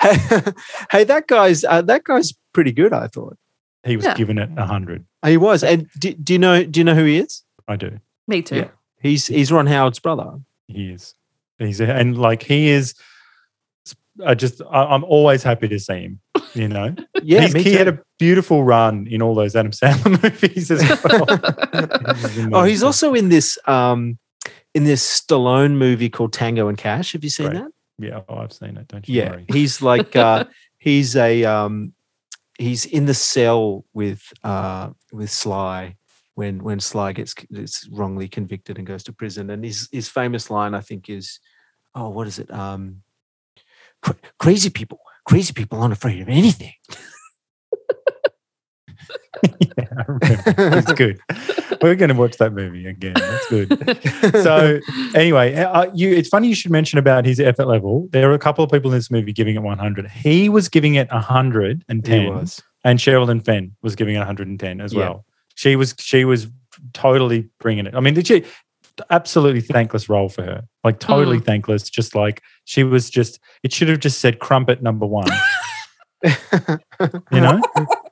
hey, 0.90 1.04
that 1.04 1.24
guy's 1.28 1.64
uh, 1.64 1.82
that 1.82 2.04
guy's 2.04 2.32
pretty 2.52 2.72
good. 2.72 2.92
I 2.92 3.06
thought 3.06 3.36
he 3.84 3.96
was 3.96 4.04
Yeah. 4.04 4.14
given 4.14 4.38
it 4.38 4.50
a 4.56 4.66
hundred. 4.66 5.04
he 5.24 5.36
was. 5.36 5.62
And 5.62 5.88
do, 5.98 6.12
do 6.14 6.32
you 6.32 6.38
know? 6.38 6.64
Do 6.64 6.80
you 6.80 6.84
know 6.84 6.94
who 6.94 7.04
he 7.04 7.18
is? 7.18 7.42
I 7.68 7.76
do. 7.76 7.98
Me 8.26 8.42
too. 8.42 8.56
Yeah. 8.56 8.68
He's 9.00 9.26
he's 9.26 9.52
Ron 9.52 9.66
Howard's 9.66 9.98
brother. 9.98 10.40
He 10.66 10.90
is. 10.90 11.14
He's 11.58 11.80
and 11.80 12.16
like 12.18 12.42
he 12.42 12.68
is. 12.70 12.94
I 14.26 14.34
just 14.34 14.60
I, 14.70 14.84
I'm 14.84 15.04
always 15.04 15.42
happy 15.42 15.68
to 15.68 15.78
see 15.78 16.00
him. 16.02 16.20
You 16.54 16.68
know, 16.68 16.94
Yeah, 17.22 17.40
He's- 17.40 17.54
me 17.54 17.62
he 17.62 17.72
too. 17.72 17.78
had 17.78 17.88
a 17.88 17.98
beautiful 18.18 18.64
run 18.64 19.06
in 19.06 19.22
all 19.22 19.34
those 19.34 19.54
Adam 19.56 19.72
Sandler 19.72 20.22
movies 20.22 20.70
as 20.70 20.80
well. 21.04 22.58
oh, 22.60 22.64
he's 22.64 22.82
also 22.82 23.14
in 23.14 23.28
this 23.28 23.56
um 23.66 24.18
in 24.74 24.84
this 24.84 25.20
Stallone 25.20 25.72
movie 25.76 26.08
called 26.08 26.32
Tango 26.32 26.68
and 26.68 26.78
Cash. 26.78 27.12
Have 27.12 27.24
you 27.24 27.30
seen 27.30 27.52
that? 27.54 27.70
yeah. 27.98 28.20
Oh, 28.28 28.36
I've 28.38 28.52
seen 28.52 28.76
it. 28.76 28.88
Don't 28.88 29.06
you 29.08 29.16
Yeah, 29.16 29.30
worry. 29.30 29.44
he's 29.52 29.82
like 29.82 30.14
uh 30.16 30.44
he's 30.78 31.16
a 31.16 31.44
um 31.44 31.92
he's 32.58 32.84
in 32.86 33.06
the 33.06 33.14
cell 33.14 33.84
with 33.92 34.22
uh 34.44 34.90
with 35.12 35.30
Sly 35.30 35.96
when 36.34 36.62
when 36.62 36.80
Sly 36.80 37.12
gets 37.12 37.34
gets 37.34 37.88
wrongly 37.88 38.28
convicted 38.28 38.78
and 38.78 38.86
goes 38.86 39.02
to 39.04 39.12
prison. 39.12 39.50
And 39.50 39.64
his 39.64 39.88
his 39.92 40.08
famous 40.08 40.50
line 40.50 40.74
I 40.74 40.80
think 40.80 41.08
is, 41.10 41.40
oh, 41.94 42.08
what 42.10 42.26
is 42.26 42.38
it? 42.38 42.50
Um, 42.52 43.02
"Cra- 44.02 44.16
crazy 44.38 44.70
people, 44.70 45.00
crazy 45.26 45.52
people 45.52 45.80
aren't 45.80 45.92
afraid 45.92 46.20
of 46.22 46.28
anything. 46.28 46.72
yeah, 49.60 49.84
I 49.96 50.04
remember. 50.06 50.78
It's 50.78 50.92
good. 50.92 51.20
We're 51.82 51.94
going 51.94 52.08
to 52.08 52.14
watch 52.14 52.36
that 52.38 52.52
movie 52.52 52.86
again. 52.86 53.14
That's 53.14 53.48
good. 53.48 54.42
So 54.42 54.80
anyway, 55.14 55.54
uh, 55.54 55.86
you. 55.94 56.10
It's 56.14 56.28
funny 56.28 56.48
you 56.48 56.54
should 56.54 56.70
mention 56.72 56.98
about 56.98 57.24
his 57.24 57.38
effort 57.40 57.66
level. 57.66 58.08
There 58.10 58.30
are 58.30 58.34
a 58.34 58.38
couple 58.38 58.64
of 58.64 58.70
people 58.70 58.90
in 58.90 58.98
this 58.98 59.10
movie 59.10 59.32
giving 59.32 59.54
it 59.56 59.62
100. 59.62 60.10
He 60.10 60.48
was 60.48 60.68
giving 60.68 60.94
it 60.96 61.08
110. 61.10 62.20
he 62.20 62.28
was. 62.28 62.60
and 62.84 62.98
Sherilyn 62.98 63.44
Fenn 63.44 63.76
was 63.82 63.94
giving 63.96 64.14
it 64.16 64.18
110 64.18 64.80
as 64.80 64.92
Yeah. 64.92 64.98
well. 65.00 65.24
She 65.54 65.76
was 65.76 65.94
she 65.98 66.24
was 66.24 66.48
totally 66.92 67.48
bringing 67.60 67.86
it. 67.86 67.94
I 67.94 68.00
mean, 68.00 68.14
did 68.14 68.26
she 68.26 68.44
absolutely 69.10 69.60
thankless 69.60 70.08
role 70.08 70.28
for 70.28 70.42
her, 70.42 70.64
like 70.84 70.98
totally 70.98 71.38
Mm. 71.38 71.44
thankless. 71.44 71.88
Just 71.88 72.14
like 72.14 72.42
she 72.64 72.82
was 72.84 73.08
just. 73.10 73.38
It 73.62 73.72
should 73.72 73.88
have 73.88 74.00
just 74.00 74.18
said 74.20 74.38
crumpet 74.40 74.82
number 74.82 75.06
one. 75.06 75.28
you 76.24 77.40
know, 77.40 77.60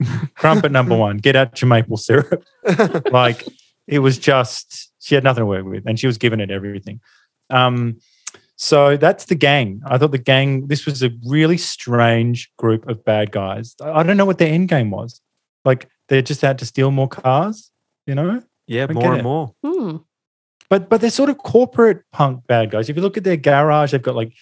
crumpet 0.34 0.72
number 0.72 0.96
one. 0.96 1.18
Get 1.18 1.36
out 1.36 1.60
your 1.60 1.68
maple 1.68 1.96
syrup. 1.96 2.44
like 3.12 3.44
it 3.86 3.98
was 4.00 4.18
just 4.18 4.90
she 5.00 5.14
had 5.14 5.24
nothing 5.24 5.42
to 5.42 5.46
work 5.46 5.64
with, 5.64 5.84
and 5.86 5.98
she 5.98 6.06
was 6.06 6.18
giving 6.18 6.40
it 6.40 6.50
everything. 6.50 7.00
Um, 7.50 7.98
so 8.56 8.96
that's 8.96 9.26
the 9.26 9.34
gang. 9.34 9.82
I 9.86 9.98
thought 9.98 10.10
the 10.12 10.18
gang. 10.18 10.66
This 10.66 10.84
was 10.86 11.02
a 11.02 11.10
really 11.26 11.56
strange 11.56 12.50
group 12.56 12.88
of 12.88 13.04
bad 13.04 13.30
guys. 13.30 13.74
I 13.80 13.90
I 14.00 14.02
don't 14.02 14.16
know 14.16 14.26
what 14.26 14.38
their 14.38 14.52
end 14.52 14.68
game 14.68 14.90
was. 14.90 15.20
Like 15.64 15.88
they're 16.08 16.22
just 16.22 16.42
out 16.44 16.58
to 16.58 16.66
steal 16.66 16.90
more 16.90 17.08
cars. 17.08 17.70
You 18.06 18.14
know, 18.14 18.42
Yeah, 18.66 18.86
more 18.86 19.12
and 19.12 19.20
it. 19.20 19.22
more. 19.22 19.54
Hmm. 19.64 19.96
but 20.70 20.88
but 20.88 21.00
they're 21.00 21.10
sort 21.10 21.30
of 21.30 21.38
corporate 21.38 22.02
punk 22.12 22.46
bad 22.46 22.70
guys. 22.70 22.88
If 22.88 22.96
you 22.96 23.02
look 23.02 23.16
at 23.16 23.24
their 23.24 23.36
garage, 23.36 23.92
they've 23.92 24.02
got 24.02 24.16
like, 24.16 24.32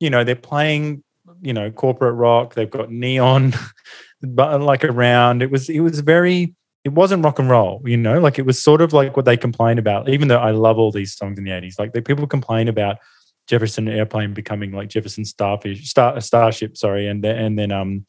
you 0.00 0.10
know, 0.10 0.24
they're 0.24 0.34
playing, 0.34 1.04
you 1.40 1.52
know, 1.52 1.70
corporate 1.70 2.16
rock. 2.16 2.54
They've 2.54 2.70
got 2.70 2.90
neon, 2.90 3.54
but 4.22 4.60
like 4.60 4.84
around. 4.84 5.42
It 5.42 5.50
was 5.50 5.68
it 5.68 5.80
was 5.80 6.00
very. 6.00 6.54
It 6.84 6.92
wasn't 6.92 7.24
rock 7.24 7.38
and 7.38 7.48
roll, 7.48 7.80
you 7.86 7.96
know, 7.96 8.20
like 8.20 8.38
it 8.38 8.44
was 8.44 8.62
sort 8.62 8.82
of 8.82 8.92
like 8.92 9.16
what 9.16 9.24
they 9.24 9.38
complain 9.38 9.78
about. 9.78 10.06
Even 10.10 10.28
though 10.28 10.38
I 10.38 10.50
love 10.50 10.78
all 10.78 10.92
these 10.92 11.14
songs 11.16 11.38
in 11.38 11.44
the 11.44 11.50
eighties, 11.50 11.78
like 11.78 11.94
the 11.94 12.02
people 12.02 12.26
complain 12.26 12.68
about 12.68 12.98
Jefferson 13.46 13.88
Airplane 13.88 14.34
becoming 14.34 14.72
like 14.72 14.88
Jefferson 14.88 15.24
Starfish, 15.24 15.88
Star, 15.88 16.20
Starship, 16.20 16.76
sorry, 16.76 17.08
and 17.08 17.22
then, 17.22 17.38
and 17.38 17.58
then 17.58 17.72
um, 17.72 18.06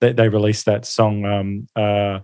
they, 0.00 0.12
they 0.12 0.28
released 0.28 0.66
that 0.66 0.84
song. 0.84 1.24
Um, 1.24 1.68
uh, 1.76 2.20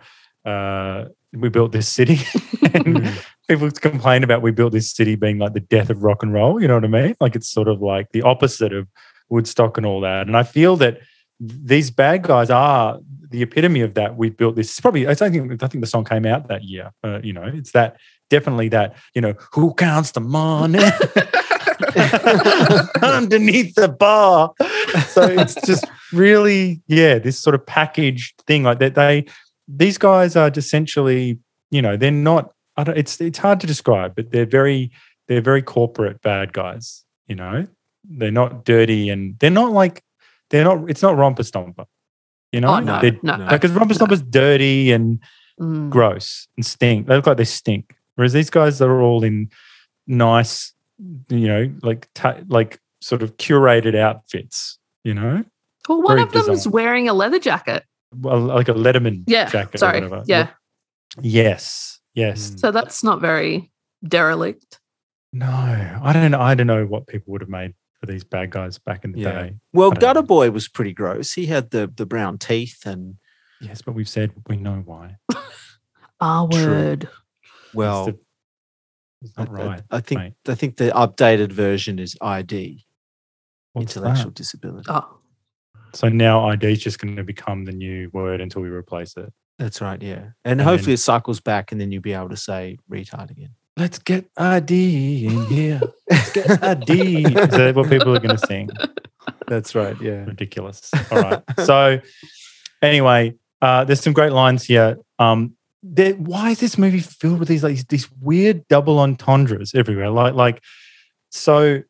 uh, 0.49 1.07
we 1.33 1.49
built 1.49 1.73
this 1.73 1.89
city, 1.89 2.21
and 2.75 3.11
people 3.49 3.71
complain 3.71 4.23
about 4.23 4.43
we 4.43 4.53
built 4.53 4.73
this 4.73 4.93
city 4.93 5.17
being 5.17 5.39
like 5.39 5.53
the 5.53 5.61
death 5.61 5.91
of 5.91 6.03
rock 6.03 6.23
and 6.23 6.33
roll. 6.33 6.61
You 6.61 6.69
know 6.69 6.75
what 6.75 6.85
I 6.85 6.89
mean? 6.89 7.17
Like 7.21 7.35
it's 7.35 7.49
sort 7.49 7.69
of 7.69 7.83
like 7.83 8.11
the 8.13 8.23
opposite 8.23 8.73
of 8.73 8.89
Woodstock 9.29 9.77
and 9.77 9.87
all 9.87 10.01
that. 10.03 10.27
And 10.27 10.37
I 10.37 10.45
feel 10.45 10.77
that 10.77 11.01
these 11.41 11.91
bad 11.91 12.23
guys 12.23 12.51
are 12.51 13.01
the 13.35 13.43
epitome 13.43 13.81
of 13.81 13.95
that. 13.95 14.17
We 14.17 14.31
built 14.31 14.57
this. 14.57 14.71
It's 14.71 14.81
probably 14.81 15.09
I 15.09 15.15
think 15.15 15.63
I 15.63 15.67
think 15.67 15.83
the 15.83 15.87
song 15.87 16.05
came 16.05 16.25
out 16.25 16.49
that 16.49 16.65
year. 16.65 16.93
Uh, 17.03 17.21
you 17.23 17.33
know, 17.33 17.45
it's 17.45 17.73
that 17.73 17.97
definitely 18.31 18.69
that. 18.71 18.97
You 19.15 19.21
know, 19.21 19.35
who 19.53 19.75
counts 19.75 20.13
the 20.13 20.21
money? 20.21 20.79
underneath 23.03 23.75
the 23.75 23.89
bar. 23.89 24.53
So 25.09 25.23
it's 25.23 25.55
just 25.67 25.85
really, 26.13 26.83
yeah, 26.87 27.19
this 27.19 27.39
sort 27.39 27.55
of 27.55 27.67
packaged 27.67 28.43
thing 28.47 28.63
like 28.63 28.79
that. 28.79 28.95
They, 28.95 29.27
these 29.67 29.99
guys 29.99 30.37
are 30.37 30.51
essentially, 30.55 31.39
you 31.71 31.83
know, 31.83 31.97
they're 31.97 32.11
not. 32.11 32.53
I 32.77 32.85
don't. 32.85 32.99
It's 32.99 33.21
it's 33.21 33.39
hard 33.39 33.61
to 33.61 33.67
describe, 33.67 34.15
but 34.15 34.31
they're 34.31 34.47
very 34.47 34.91
they're 35.29 35.41
very 35.41 35.63
corporate 35.63 36.21
bad 36.23 36.53
guys. 36.53 37.05
You 37.27 37.37
know, 37.37 37.67
they're 38.05 38.31
not 38.31 38.65
dirty 38.65 39.09
and 39.11 39.39
they're 39.39 39.51
not 39.51 39.73
like 39.73 40.03
they're 40.51 40.65
not. 40.65 40.91
It's 40.91 41.03
not 41.03 41.17
romper 41.17 41.43
stomper. 41.43 41.87
You 42.55 42.61
know, 42.61 42.69
Oh, 42.75 42.79
no, 42.81 43.01
They're- 43.01 43.19
no. 43.23 43.47
because 43.51 43.73
romper 43.73 43.95
stomper's 43.95 44.23
dirty 44.23 44.93
and 44.93 45.19
Mm. 45.61 45.91
gross 45.91 46.47
and 46.57 46.65
stink. 46.65 47.07
They 47.09 47.17
look 47.17 47.27
like 47.27 47.37
they 47.37 47.45
stink. 47.45 47.97
Whereas 48.15 48.33
these 48.33 48.49
guys 48.51 48.81
are 48.81 49.01
all 49.03 49.25
in 49.25 49.51
nice, 50.07 50.73
you 51.29 51.49
know, 51.49 51.73
like 51.83 52.09
ta- 52.15 52.41
like 52.49 52.81
sort 53.01 53.23
of 53.23 53.37
curated 53.39 53.95
outfits. 53.97 54.79
You 55.03 55.15
know, 55.15 55.45
Well, 55.89 56.01
one 56.03 56.17
Very 56.17 56.23
of 56.41 56.47
them's 56.47 56.67
wearing 56.69 57.09
a 57.09 57.13
leather 57.13 57.39
jacket. 57.39 57.85
well, 58.15 58.39
like 58.41 58.69
a 58.69 58.75
Letterman 58.75 59.25
Yeah. 59.27 59.49
jacket. 59.51 59.79
sorry. 59.79 59.99
Or 59.99 60.03
whatever. 60.09 60.23
Yeah. 60.27 60.49
Yes. 61.23 62.01
Yes. 62.15 62.51
Mm. 62.51 62.61
So 62.61 62.71
that's 62.71 63.03
not 63.05 63.21
very 63.21 63.71
derelict. 64.07 64.81
No, 65.33 65.49
I 65.51 66.13
don't 66.13 66.31
know. 66.31 66.41
I 66.41 66.55
don't 66.55 66.67
know 66.69 66.87
what 66.87 67.07
people 67.09 67.33
would 67.33 67.41
have 67.43 67.51
made 67.51 67.75
for 68.05 68.13
these 68.13 68.25
bad 68.25 68.51
guys 68.51 68.79
back 68.79 69.05
in 69.05 69.13
the 69.13 69.21
Yeah. 69.21 69.33
day. 69.43 69.57
Well, 69.73 69.91
Gutter 69.91 70.21
know. 70.21 70.27
Boy 70.27 70.51
was 70.51 70.69
pretty 70.69 70.93
gross. 70.93 71.33
He 71.33 71.47
had 71.47 71.71
the 71.71 71.91
the 71.95 72.07
brown 72.07 72.39
teeth 72.39 72.85
and 72.87 73.17
Yes, 73.61 73.81
but 73.83 73.93
we've 73.95 74.09
said 74.09 74.33
we 74.49 74.57
know 74.57 74.83
why. 74.85 75.17
R 75.33 75.43
ah, 76.21 76.47
True. 76.49 76.67
word. 76.67 77.09
well, 77.73 78.09
it's, 78.09 78.17
the- 78.19 78.25
it's 79.23 79.33
I, 79.39 79.45
not 79.45 79.49
I- 79.61 79.67
right. 79.67 79.83
I 79.91 80.01
think 80.01 80.21
mate. 80.21 80.33
I 80.49 80.55
think 80.55 80.77
the 80.77 80.91
updated 80.91 81.53
version 81.53 81.99
is 81.99 82.17
ID, 82.21 82.85
What's 83.73 83.97
intellectual 83.97 84.27
that? 84.27 84.35
disability. 84.35 84.87
Oh, 84.89 85.19
So 85.95 86.09
now 86.09 86.47
ID 86.51 86.73
is 86.73 86.81
just 86.81 86.99
going 86.99 87.17
to 87.17 87.25
become 87.25 87.65
the 87.65 87.73
new 87.73 88.11
word 88.13 88.41
until 88.41 88.61
we 88.63 88.69
replace 88.69 89.17
it. 89.17 89.33
That's 89.59 89.81
right, 89.81 90.03
yeah. 90.03 90.33
And 90.45 90.61
And, 90.61 90.61
hopefully 90.63 90.87
then- 90.87 90.95
it 90.95 90.99
cycles 90.99 91.41
back, 91.41 91.73
and 91.73 91.81
then 91.81 91.91
you'll 91.93 92.03
be 92.03 92.13
able 92.13 92.29
to 92.31 92.37
say 92.37 92.77
retard 92.91 93.31
again. 93.31 93.55
Let's 93.77 93.99
get 93.99 94.27
ID 94.37 95.27
in 95.27 95.47
here. 95.47 95.81
Let's 96.09 96.33
get 96.33 96.63
ID. 96.63 97.25
Is 97.25 97.33
that 97.51 97.75
what 97.75 97.89
people 97.89 98.15
are 98.15 98.21
going 98.21 98.37
to 98.37 98.47
sing? 98.47 98.71
That's 99.49 99.75
right, 99.75 99.97
yeah. 100.01 100.25
Ridiculous. 100.25 100.91
All 101.11 101.21
right. 101.21 101.43
So, 101.65 102.01
anyway, 102.81 103.35
uh, 103.61 103.85
there's 103.85 104.01
some 104.01 104.13
great 104.13 104.33
lines 104.33 104.65
here. 104.65 104.99
Um, 105.19 105.57
there, 105.83 106.13
why 106.15 106.51
is 106.51 106.61
this 106.61 106.79
movie 106.79 107.01
filled 107.01 107.41
with 107.41 107.49
these 107.49 107.65
like 107.65 107.89
these 107.89 108.09
weird 108.21 108.67
double 108.69 109.01
entendres 109.01 109.75
everywhere? 109.75 110.11
Like, 110.11 110.35
like, 110.35 110.63
so 111.31 111.83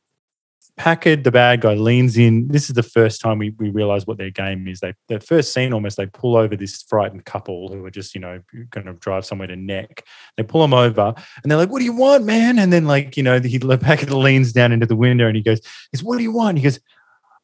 Packard, 0.77 1.23
the 1.23 1.31
bad 1.31 1.61
guy, 1.61 1.75
leans 1.75 2.19
in. 2.19 2.49
This 2.49 2.69
is 2.69 2.75
the 2.75 2.83
first 2.83 3.21
time 3.21 3.39
we, 3.39 3.51
we 3.59 3.71
realize 3.71 4.07
what 4.07 4.19
their 4.19 4.31
game 4.31 4.67
is. 4.67 4.81
They 4.81 4.95
the 5.09 5.21
first 5.21 5.53
scene 5.53 5.73
almost 5.73 5.97
they 5.97 6.07
pull 6.07 6.37
over 6.37 6.57
this 6.57 6.83
frightened 6.83 7.25
couple 7.25 7.73
who 7.73 7.85
are 7.85 7.91
just 7.91 8.15
you 8.15 8.21
know 8.21 8.41
going 8.71 8.87
to 8.87 8.95
drive 8.95 9.25
somewhere 9.25 9.47
to 9.47 9.57
neck. 9.57 10.05
They 10.37 10.43
pull 10.43 10.63
them 10.63 10.75
over 10.75 11.15
and 11.43 11.51
they're 11.51 11.59
like, 11.59 11.71
"What 11.71 11.79
do 11.79 11.85
you 11.85 11.93
want, 11.93 12.25
man?" 12.25 12.59
And 12.59 12.73
then 12.73 12.87
like 12.87 13.17
you 13.17 13.23
know 13.23 13.39
he 13.39 13.59
Packard 13.59 14.11
leans 14.11 14.53
down 14.53 14.73
into 14.73 14.87
the 14.87 14.97
window 14.97 15.29
and 15.29 15.37
he 15.37 15.43
goes, 15.43 15.61
"Is 15.93 16.03
what 16.03 16.17
do 16.17 16.25
you 16.25 16.33
want?" 16.33 16.59
He 16.59 16.65
goes, 16.65 16.81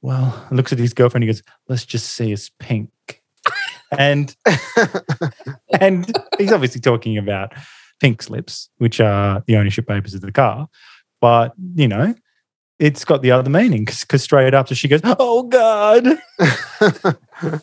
"Well," 0.02 0.46
looks 0.50 0.72
at 0.72 0.80
his 0.80 0.92
girlfriend. 0.92 1.22
He 1.22 1.28
goes, 1.28 1.42
"Let's 1.68 1.84
just 1.84 2.14
say 2.14 2.32
it's 2.32 2.50
pink." 2.58 2.90
and 3.96 4.34
and 5.80 6.12
he's 6.38 6.52
obviously 6.52 6.80
talking 6.80 7.16
about 7.16 7.52
pink 8.00 8.22
slips, 8.22 8.70
which 8.78 9.00
are 9.00 9.44
the 9.46 9.56
ownership 9.56 9.86
papers 9.86 10.14
of 10.14 10.20
the 10.20 10.32
car. 10.32 10.68
But 11.20 11.52
you 11.74 11.86
know, 11.86 12.14
it's 12.80 13.04
got 13.04 13.22
the 13.22 13.30
other 13.30 13.50
meaning 13.50 13.84
because 13.84 14.22
straight 14.22 14.54
after 14.54 14.74
she 14.74 14.88
goes, 14.88 15.00
"Oh 15.04 15.44
God," 15.44 16.06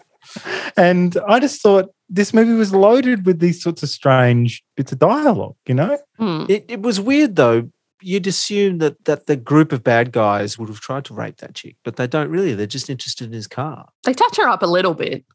and 0.77 1.17
I 1.27 1.39
just 1.39 1.61
thought 1.61 1.89
this 2.09 2.33
movie 2.33 2.53
was 2.53 2.73
loaded 2.73 3.25
with 3.25 3.39
these 3.39 3.61
sorts 3.61 3.83
of 3.83 3.89
strange 3.89 4.63
bits 4.75 4.91
of 4.91 4.99
dialogue. 4.99 5.55
You 5.67 5.75
know, 5.75 5.97
Hmm. 6.17 6.45
It, 6.47 6.65
it 6.69 6.81
was 6.81 6.99
weird 7.01 7.35
though. 7.35 7.69
You'd 7.99 8.27
assume 8.27 8.77
that 8.77 9.03
that 9.05 9.25
the 9.25 9.35
group 9.35 9.71
of 9.71 9.83
bad 9.83 10.11
guys 10.11 10.57
would 10.59 10.69
have 10.69 10.79
tried 10.79 11.05
to 11.05 11.15
rape 11.15 11.37
that 11.37 11.55
chick, 11.55 11.75
but 11.83 11.95
they 11.95 12.05
don't 12.05 12.29
really. 12.29 12.53
They're 12.53 12.67
just 12.67 12.89
interested 12.89 13.25
in 13.25 13.33
his 13.33 13.47
car. 13.47 13.89
They 14.03 14.13
touch 14.13 14.37
her 14.37 14.47
up 14.47 14.61
a 14.61 14.67
little 14.67 14.93
bit. 14.93 15.25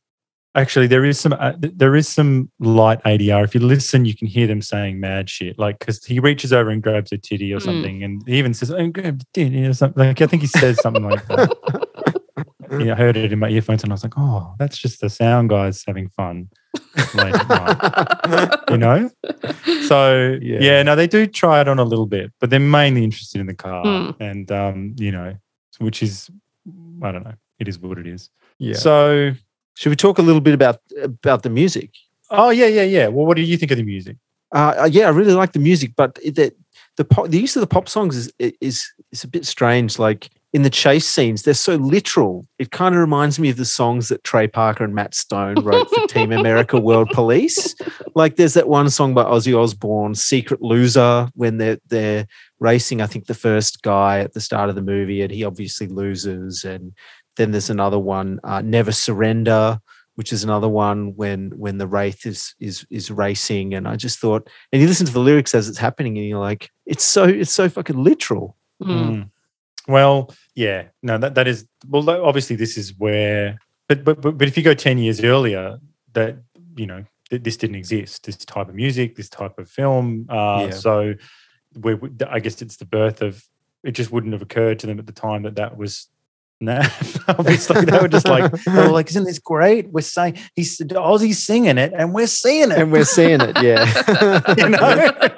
Actually, 0.55 0.87
there 0.87 1.05
is 1.05 1.19
some 1.21 1.33
uh, 1.33 1.53
there 1.59 1.95
is 1.97 2.09
some 2.09 2.51
light 2.61 3.03
ADR. 3.05 3.45
If 3.45 3.55
you 3.55 3.61
listen, 3.61 4.05
you 4.05 4.15
can 4.15 4.27
hear 4.29 4.47
them 4.47 4.63
saying 4.63 5.01
mad 5.01 5.29
shit. 5.31 5.59
Like 5.59 5.79
because 5.79 6.05
he 6.05 6.19
reaches 6.21 6.53
over 6.53 6.71
and 6.71 6.83
grabs 6.83 7.13
a 7.13 7.19
titty 7.19 7.53
or 7.53 7.59
Mm. 7.59 7.63
something, 7.65 8.03
and 8.03 8.23
he 8.27 8.39
even 8.39 8.55
says, 8.55 8.71
"Oh, 8.71 8.87
grab 8.89 9.19
the 9.21 9.27
titty" 9.35 9.65
or 9.67 9.73
something. 9.75 10.05
Like 10.07 10.21
I 10.21 10.27
think 10.27 10.43
he 10.43 10.49
says 10.49 10.81
something 10.81 11.05
like 11.05 11.27
that. 11.29 12.17
yeah, 12.81 12.93
I 12.93 12.97
heard 12.97 13.17
it 13.17 13.33
in 13.33 13.39
my 13.39 13.49
earphones, 13.49 13.83
and 13.83 13.93
I 13.93 13.95
was 13.95 14.03
like, 14.03 14.15
"Oh, 14.17 14.55
that's 14.59 14.79
just 14.79 15.01
the 15.01 15.11
sound 15.11 15.49
guys 15.51 15.85
having 15.87 16.09
fun." 16.09 16.49
late 17.15 17.35
at 17.35 17.49
night, 17.49 18.59
you 18.71 18.79
know. 18.79 19.11
So 19.87 20.39
Yeah. 20.41 20.59
yeah. 20.61 20.83
no, 20.83 20.97
they 20.97 21.07
do 21.07 21.27
try 21.27 21.61
it 21.61 21.69
on 21.69 21.79
a 21.79 21.85
little 21.85 22.07
bit, 22.07 22.33
but 22.41 22.49
they're 22.49 22.59
mainly 22.61 23.05
interested 23.05 23.41
in 23.43 23.47
the 23.47 23.55
car, 23.55 23.85
Mm. 23.85 24.17
and 24.21 24.51
um, 24.53 24.95
you 24.99 25.13
know, 25.13 25.37
which 25.79 26.03
is 26.03 26.31
I 27.03 27.13
don't 27.13 27.25
know. 27.25 27.35
It 27.59 27.69
is 27.69 27.79
what 27.79 27.99
it 27.99 28.07
is. 28.07 28.31
Yeah. 28.59 28.75
So, 28.77 29.33
Should 29.75 29.91
we 29.91 29.97
talk 29.97 30.19
a 30.19 30.23
little 30.23 30.41
bit 30.41 30.55
about 30.55 30.81
about 31.03 31.43
the 31.43 31.51
music? 31.51 31.91
oh 32.33 32.51
yeah, 32.51 32.67
yeah, 32.67 32.83
yeah. 32.83 33.07
Well, 33.09 33.27
what 33.27 33.37
do 33.37 33.43
you 33.43 33.57
think 33.57 33.71
of 33.71 33.79
the 33.79 33.85
music? 33.85 34.17
Uh, 34.53 34.75
uh, 34.81 34.89
yeah, 34.91 35.07
I 35.07 35.11
really 35.11 35.35
like 35.35 35.53
the 35.53 35.59
music, 35.59 35.93
but 35.97 36.17
the 36.17 36.53
the 36.97 37.05
pop, 37.05 37.29
the 37.29 37.41
use 37.41 37.57
of 37.57 37.61
the 37.61 37.67
pop 37.67 37.89
songs 37.89 38.17
is 38.17 38.33
is 38.61 38.91
is 39.13 39.25
a 39.25 39.29
bit 39.29 39.47
strange. 39.47 39.99
Like 39.99 40.31
in 40.53 40.63
the 40.63 40.71
chase 40.71 41.07
scenes, 41.07 41.43
they're 41.43 41.55
so 41.55 41.77
literal. 41.77 42.47
It 42.59 42.71
kind 42.71 42.95
of 42.95 43.01
reminds 43.01 43.39
me 43.39 43.49
of 43.49 43.57
the 43.57 43.65
songs 43.65 44.09
that 44.09 44.25
Trey 44.25 44.47
Parker 44.47 44.85
and 44.85 44.95
Matt 44.95 45.15
Stone 45.15 45.65
wrote 45.65 45.89
for 45.89 46.07
Team 46.09 46.33
America 46.33 46.79
World 46.79 47.09
Police. 47.11 47.75
Like 48.15 48.37
there's 48.37 48.55
that 48.55 48.69
one 48.69 48.91
song 48.91 49.15
by 49.15 49.25
Ozzy 49.25 49.59
Osbourne, 49.59 50.15
"Secret 50.15 50.61
Loser," 50.61 51.29
when 51.35 51.59
they're 51.59 51.79
they're 51.89 52.27
racing. 52.61 53.01
I 53.01 53.07
think 53.07 53.27
the 53.27 53.35
first 53.35 53.83
guy 53.83 54.21
at 54.21 54.35
the 54.35 54.41
start 54.41 54.69
of 54.69 54.75
the 54.75 54.83
movie, 54.83 55.23
and 55.23 55.31
he 55.31 55.45
obviously 55.45 55.87
loses. 55.87 56.65
And 56.65 56.93
then 57.37 57.51
there's 57.51 57.71
another 57.71 57.99
one, 57.99 58.41
uh, 58.45 58.61
"Never 58.63 58.93
Surrender." 58.93 59.81
which 60.15 60.31
is 60.31 60.45
another 60.45 60.69
one 60.69 61.17
when 61.17 61.51
when 61.57 61.79
the 61.79 61.87
wraith 61.87 62.27
is 62.27 62.55
is 62.61 62.85
is 62.91 63.11
racing 63.11 63.73
and 63.73 63.89
i 63.89 63.97
just 63.97 64.19
thought 64.19 64.47
and 64.71 64.83
you 64.83 64.87
listen 64.87 65.07
to 65.07 65.13
the 65.13 65.19
lyrics 65.19 65.55
as 65.55 65.71
it's 65.71 65.79
happening 65.79 66.19
and 66.19 66.29
you're 66.29 66.39
like 66.39 66.69
it's 66.85 67.03
so 67.03 67.25
it's 67.25 67.51
so 67.51 67.67
fucking 67.67 67.97
literal. 67.97 68.55
Mm. 68.83 69.31
Well, 69.89 70.33
yeah, 70.55 70.89
no, 71.03 71.19
that 71.19 71.35
that 71.37 71.49
is 71.49 71.67
well. 71.89 72.09
Obviously, 72.11 72.57
this 72.57 72.77
is 72.77 72.93
where, 72.99 73.59
but 73.89 74.05
but 74.05 74.21
but, 74.21 74.39
but 74.39 74.49
if 74.49 74.57
you 74.57 74.63
go 74.63 74.75
ten 74.75 74.99
years 74.99 75.23
earlier, 75.25 75.79
that 76.13 76.37
you 76.77 76.87
know 76.87 77.05
th- 77.31 77.43
this 77.43 77.57
didn't 77.57 77.77
exist. 77.77 78.25
This 78.27 78.37
type 78.37 78.69
of 78.69 78.75
music, 78.75 79.17
this 79.17 79.29
type 79.29 79.59
of 79.59 79.69
film. 79.71 80.27
Uh, 80.29 80.67
Yeah. 80.69 80.71
So, 80.71 81.15
we, 81.75 81.95
we- 81.95 82.11
I 82.29 82.39
guess 82.41 82.63
it's 82.63 82.77
the 82.77 82.85
birth 82.85 83.23
of. 83.23 83.45
It 83.83 83.93
just 83.93 84.13
wouldn't 84.13 84.33
have 84.35 84.43
occurred 84.43 84.79
to 84.81 84.87
them 84.87 84.99
at 85.01 85.07
the 85.07 85.13
time 85.13 85.43
that 85.43 85.57
that 85.57 85.77
was. 85.77 86.09
Nah, 86.63 86.87
obviously 87.29 87.85
they 87.85 87.99
were 87.99 88.07
just 88.07 88.29
like 88.29 88.53
they 88.53 88.73
were 88.73 88.93
like, 88.93 89.09
"Isn't 89.11 89.25
this 89.25 89.41
great? 89.41 89.91
We're 89.91 90.03
saying 90.03 90.39
he's 90.55 90.79
Ozzy's 90.79 91.45
singing 91.45 91.77
it, 91.77 91.93
and 91.93 92.15
we're 92.15 92.29
seeing 92.29 92.71
it." 92.71 92.79
and 92.79 92.93
we're 92.93 93.05
seeing 93.05 93.41
it 93.41 93.61
yeah. 93.61 93.85
You 94.57 94.69
know? 94.69 95.11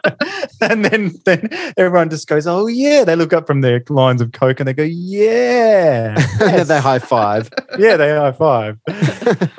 And 0.60 0.84
then 0.84 1.12
then 1.24 1.48
everyone 1.76 2.08
just 2.10 2.26
goes 2.26 2.46
oh 2.46 2.66
yeah. 2.66 3.04
They 3.04 3.16
look 3.16 3.32
up 3.32 3.46
from 3.46 3.60
their 3.60 3.82
lines 3.88 4.20
of 4.20 4.32
coke 4.32 4.60
and 4.60 4.68
they 4.68 4.72
go 4.72 4.82
yeah. 4.82 6.14
And 6.40 6.68
they 6.68 6.80
high 6.80 7.00
five 7.00 7.50
yeah 7.78 7.96
they 7.96 8.10
high 8.10 8.32
five 8.32 8.78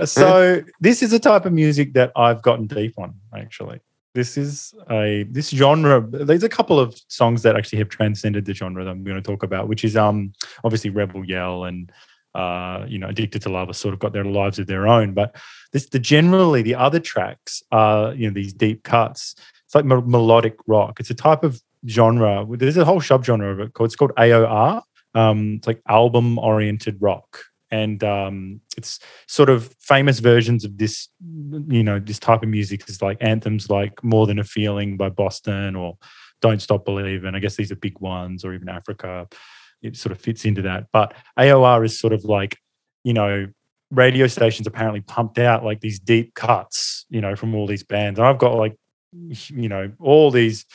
so 0.05 0.61
this 0.80 1.03
is 1.03 1.13
a 1.13 1.20
type 1.20 1.45
of 1.45 1.53
music 1.53 1.93
that 1.93 2.11
i've 2.16 2.41
gotten 2.41 2.68
deep 2.68 2.93
on 2.97 3.16
actually 3.36 3.80
This 4.16 4.38
is 4.38 4.74
a 4.89 5.24
this 5.30 5.49
genre. 5.49 5.99
There's 5.99 6.43
a 6.43 6.49
couple 6.49 6.80
of 6.80 6.97
songs 7.09 7.43
that 7.43 7.57
actually 7.57 7.80
have 7.80 7.89
transcended 7.89 8.45
the 8.45 8.53
genre 8.53 8.86
that 8.86 8.89
I'm 8.89 9.03
going 9.03 9.22
to 9.22 9.22
talk 9.22 9.43
about, 9.43 9.68
which 9.68 9.84
is 9.84 9.97
um 9.97 10.32
obviously 10.63 10.89
Rebel 10.89 11.26
Yell 11.26 11.66
and 11.66 11.91
uh 12.34 12.86
you 12.88 12.97
know 12.97 13.09
Addicted 13.09 13.41
to 13.41 13.49
Love 13.49 13.68
have 13.68 13.76
sort 13.76 13.93
of 13.93 13.99
got 13.99 14.13
their 14.13 14.24
lives 14.24 14.57
of 14.57 14.68
their 14.68 14.88
own. 14.88 15.13
But 15.13 15.36
this 15.74 15.89
the 15.89 15.99
generally 15.99 16.61
the 16.61 16.76
other 16.76 17.01
tracks 17.01 17.61
are 17.74 18.13
you 18.13 18.28
know 18.28 18.34
these 18.34 18.53
deep 18.53 18.84
cuts. 18.84 19.36
It's 19.66 19.76
like 19.76 19.84
mel- 19.84 20.01
melodic 20.01 20.55
rock. 20.66 21.01
It's 21.01 21.09
a 21.09 21.16
type 21.16 21.43
of 21.43 21.61
genre. 21.86 22.45
There's 22.49 22.78
a 22.78 22.86
whole 22.86 23.01
subgenre 23.01 23.51
of 23.51 23.59
it 23.59 23.74
called 23.74 23.89
it's 23.89 23.97
called 23.97 24.16
AOR. 24.16 24.82
Um, 25.13 25.55
it's 25.55 25.68
like 25.68 25.82
album 25.89 26.39
oriented 26.39 27.01
rock 27.01 27.39
and 27.76 28.03
um, 28.03 28.61
it's 28.78 28.99
sort 29.28 29.49
of 29.49 29.76
famous 29.80 30.19
versions 30.19 30.63
of 30.63 30.78
this 30.78 31.09
you 31.67 31.84
know 31.84 31.99
this 31.99 32.19
type 32.19 32.43
of 32.43 32.49
music 32.49 32.88
is 32.89 33.01
like 33.01 33.17
anthems 33.21 33.69
like 33.69 34.03
more 34.03 34.26
than 34.28 34.39
a 34.39 34.43
feeling 34.43 34.97
by 34.97 35.09
boston 35.09 35.76
or 35.76 35.97
don't 36.41 36.61
stop 36.61 36.86
believing. 36.86 37.34
I 37.34 37.39
guess 37.39 37.55
these 37.55 37.71
are 37.71 37.76
big 37.76 37.99
ones 37.99 38.43
or 38.45 38.53
even 38.53 38.69
africa. 38.69 39.28
It 39.82 39.95
sort 39.97 40.11
of 40.11 40.21
fits 40.21 40.45
into 40.45 40.61
that. 40.63 40.88
But 40.91 41.13
aor 41.39 41.84
is 41.86 41.99
sort 41.99 42.13
of 42.13 42.23
like 42.23 42.57
you 43.03 43.13
know 43.13 43.47
radio 43.91 44.28
stations 44.28 44.67
apparently 44.67 45.01
pumped 45.01 45.38
out 45.38 45.63
like 45.63 45.80
these 45.80 45.99
deep 45.99 46.34
cuts 46.34 47.05
you 47.09 47.21
know 47.21 47.36
from 47.36 47.55
all 47.55 47.67
these 47.67 47.84
bands. 47.84 48.19
And 48.19 48.28
i've 48.28 48.38
got 48.38 48.55
like 48.55 48.76
you 49.11 49.69
know 49.69 49.91
all 49.99 50.32
these 50.32 50.65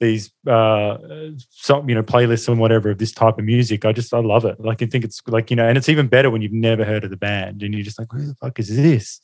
these 0.00 0.30
uh 0.46 0.98
you 1.00 1.94
know 1.94 2.02
playlists 2.02 2.48
and 2.48 2.58
whatever 2.58 2.90
of 2.90 2.98
this 2.98 3.12
type 3.12 3.38
of 3.38 3.44
music 3.44 3.84
i 3.84 3.92
just 3.92 4.12
i 4.12 4.18
love 4.18 4.44
it. 4.44 4.60
Like 4.60 4.82
i 4.82 4.86
think 4.86 5.04
it's 5.04 5.22
like 5.26 5.50
you 5.50 5.56
know 5.56 5.66
and 5.66 5.78
it's 5.78 5.88
even 5.88 6.08
better 6.08 6.30
when 6.30 6.42
you've 6.42 6.52
never 6.52 6.84
heard 6.84 7.04
of 7.04 7.10
the 7.10 7.16
band 7.16 7.62
and 7.62 7.74
you're 7.74 7.84
just 7.84 7.98
like 7.98 8.08
who 8.10 8.26
the 8.26 8.34
fuck 8.34 8.58
is 8.58 8.74
this? 8.74 9.20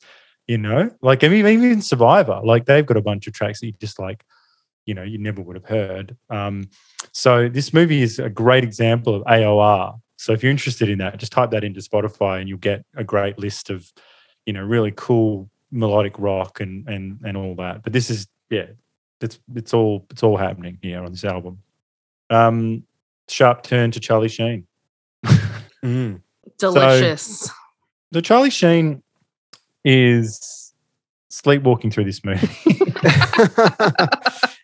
You 0.47 0.57
know? 0.57 0.89
Like 1.01 1.23
I 1.23 1.29
mean, 1.29 1.45
even 1.47 1.81
survivor 1.81 2.41
like 2.43 2.65
they've 2.65 2.85
got 2.85 2.97
a 2.97 3.01
bunch 3.01 3.27
of 3.27 3.33
tracks 3.33 3.59
that 3.59 3.67
you 3.67 3.73
just 3.79 3.99
like 3.99 4.23
you 4.85 4.93
know 4.93 5.03
you 5.03 5.17
never 5.17 5.41
would 5.41 5.55
have 5.55 5.65
heard. 5.65 6.17
Um 6.29 6.69
so 7.11 7.47
this 7.47 7.73
movie 7.73 8.01
is 8.01 8.19
a 8.19 8.29
great 8.29 8.63
example 8.63 9.15
of 9.15 9.23
aor 9.23 9.99
so 10.17 10.33
if 10.33 10.41
you're 10.41 10.51
interested 10.51 10.89
in 10.89 10.99
that 10.99 11.17
just 11.17 11.31
type 11.31 11.51
that 11.51 11.63
into 11.63 11.81
spotify 11.81 12.39
and 12.39 12.49
you'll 12.49 12.57
get 12.57 12.85
a 12.95 13.03
great 13.03 13.37
list 13.37 13.69
of 13.69 13.91
you 14.45 14.53
know 14.53 14.63
really 14.63 14.93
cool 14.95 15.49
melodic 15.73 16.17
rock 16.19 16.61
and 16.61 16.87
and 16.87 17.19
and 17.25 17.35
all 17.35 17.55
that. 17.55 17.83
But 17.83 17.91
this 17.91 18.09
is 18.09 18.27
yeah 18.49 18.67
it's 19.23 19.39
it's 19.55 19.73
all 19.73 20.05
it's 20.11 20.21
all 20.23 20.37
happening 20.37 20.77
here 20.81 21.03
on 21.03 21.11
this 21.11 21.23
album. 21.23 21.59
Um, 22.29 22.83
sharp 23.29 23.63
turn 23.63 23.91
to 23.91 23.99
Charlie 23.99 24.29
Sheen. 24.29 24.67
Mm. 25.83 26.21
Delicious. 26.59 27.49
So 28.13 28.21
Charlie 28.21 28.49
Sheen 28.49 29.01
is 29.83 30.73
sleepwalking 31.29 31.89
through 31.91 32.05
this 32.05 32.23
movie. 32.23 32.47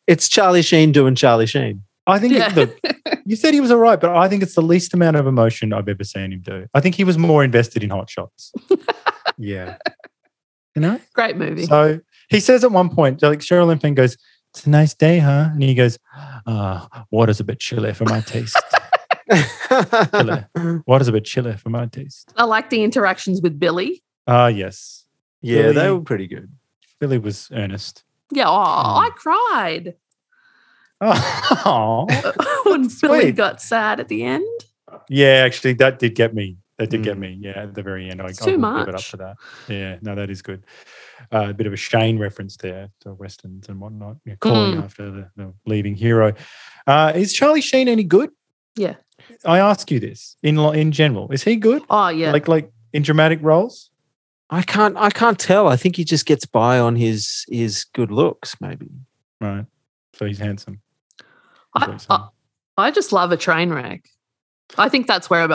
it's 0.08 0.30
Charlie 0.30 0.62
Sheen 0.62 0.92
doing 0.92 1.16
Charlie 1.16 1.48
Sheen. 1.48 1.84
I 2.08 2.20
think 2.20 2.34
Yeah. 2.34 2.52
it, 2.52 2.56
look, 2.56 2.78
you 3.26 3.36
said 3.36 3.54
he 3.54 3.62
was 3.62 3.72
all 3.72 3.78
right, 3.78 4.00
but 4.00 4.16
I 4.16 4.28
think 4.28 4.42
it's 4.44 4.56
the 4.56 4.62
least 4.62 4.94
amount 4.94 5.16
of 5.16 5.28
emotion 5.28 5.74
I've 5.74 5.88
ever 5.90 6.04
seen 6.04 6.34
him 6.34 6.42
do. 6.42 6.66
I 6.74 6.80
think 6.80 6.96
he 6.96 7.04
was 7.04 7.18
more 7.18 7.44
invested 7.44 7.84
in 7.84 7.90
Hot 7.90 8.10
Shots. 8.10 8.52
Yeah. 9.42 9.78
You 10.76 10.82
know? 10.82 11.00
Great 11.14 11.38
movie. 11.38 11.66
So 11.66 12.02
he 12.30 12.42
says 12.42 12.66
at 12.66 12.72
one 12.74 12.90
point, 12.90 13.22
like 13.22 13.40
Sherilyn 13.40 13.80
Fenn 13.80 13.94
goes, 13.94 14.18
It's 14.54 14.66
a 14.66 14.70
nice 14.70 14.94
day, 14.94 15.20
huh? 15.20 15.50
And 15.54 15.62
he 15.62 15.76
goes, 15.76 16.00
uh, 16.46 16.88
water's 17.12 17.40
a 17.40 17.44
bit 17.44 17.60
chilly 17.60 17.94
for 17.94 18.06
my 18.06 18.22
taste. 18.22 18.58
chilly. 20.12 20.44
Water's 20.88 21.08
a 21.08 21.12
bit 21.12 21.24
chilly 21.26 21.56
for 21.56 21.70
my 21.70 21.86
taste. 21.86 22.34
I 22.36 22.46
like 22.46 22.72
the 22.72 22.84
interactions 22.84 23.42
with 23.42 23.60
Billy. 23.60 24.02
Ah, 24.26 24.48
yes. 24.48 25.06
yeah, 25.42 25.72
they 25.72 25.92
were 25.92 26.02
pretty 26.02 26.26
good. 26.26 26.52
Billy 27.00 27.20
was 27.20 27.48
earnest. 27.54 28.04
Yeah, 28.32 28.46
oh, 28.48 28.52
I 28.52 29.10
cried 29.16 29.96
Oh, 31.02 32.06
when 32.66 32.88
Billy 33.02 33.22
sweet. 33.22 33.36
got 33.36 33.62
sad 33.62 34.00
at 34.00 34.08
the 34.08 34.24
end. 34.24 34.46
yeah. 35.10 35.44
Actually, 35.46 35.74
that 35.74 36.00
did 36.00 36.16
get 36.16 36.34
me. 36.34 36.58
That 36.80 36.90
did 36.90 37.04
get 37.04 37.18
Mm. 37.18 37.20
me. 37.20 37.38
Yeah, 37.42 37.52
at 37.64 37.76
the 37.76 37.84
very 37.84 38.10
end, 38.10 38.22
I, 38.22 38.28
It's 38.30 38.42
I 38.42 38.46
too 38.46 38.58
will 38.58 38.78
give 38.80 38.88
it 38.88 38.96
up 38.96 39.02
for 39.02 39.18
that. 39.18 39.36
Yeah, 39.68 39.98
no, 40.02 40.16
that 40.16 40.30
is 40.30 40.42
good. 40.42 40.66
Uh, 41.32 41.48
a 41.50 41.54
bit 41.54 41.68
of 41.68 41.74
a 41.74 41.76
Shane 41.78 42.18
reference 42.18 42.56
there 42.58 42.90
to 43.02 43.14
westerns 43.14 43.68
and 43.70 43.80
whatnot. 43.82 44.16
Yeah, 44.26 44.36
calling 44.40 44.76
Mm. 44.80 44.84
after 44.86 45.12
the, 45.12 45.30
the 45.36 45.54
leading 45.66 45.94
hero. 45.94 46.34
Uh, 46.88 47.12
is 47.14 47.34
Charlie 47.34 47.62
Sheen 47.62 47.88
any 47.90 48.04
good? 48.06 48.30
Yeah. 48.76 48.96
I 49.46 49.60
ask 49.60 49.92
you 49.92 50.00
this 50.00 50.38
in 50.42 50.56
lo- 50.56 50.72
in 50.72 50.92
general. 50.94 51.30
Is 51.32 51.44
he 51.44 51.58
good? 51.58 51.84
Oh 51.90 52.08
yeah. 52.08 52.32
Like 52.32 52.48
like 52.48 52.72
in 52.94 53.04
dramatic 53.04 53.40
roles? 53.44 53.92
I 54.50 54.62
can't 54.62 54.96
I 54.98 55.10
can't 55.10 55.38
tell. 55.38 55.68
I 55.68 55.76
think 55.76 55.98
he 55.98 56.06
just 56.06 56.26
gets 56.26 56.46
by 56.46 56.80
on 56.80 56.96
his 56.96 57.44
his 57.50 57.84
good 57.84 58.10
looks, 58.12 58.56
maybe. 58.62 58.88
Right. 59.42 59.66
So 60.14 60.26
he's 60.26 60.40
handsome. 60.40 60.80
I. 61.76 61.98
I, 62.10 62.28
I 62.78 62.92
just 62.92 63.12
love 63.12 63.34
a 63.34 63.38
train 63.38 63.70
wreck. 63.72 64.06
I 64.78 64.88
think 64.88 65.06
that's 65.08 65.30
where 65.30 65.48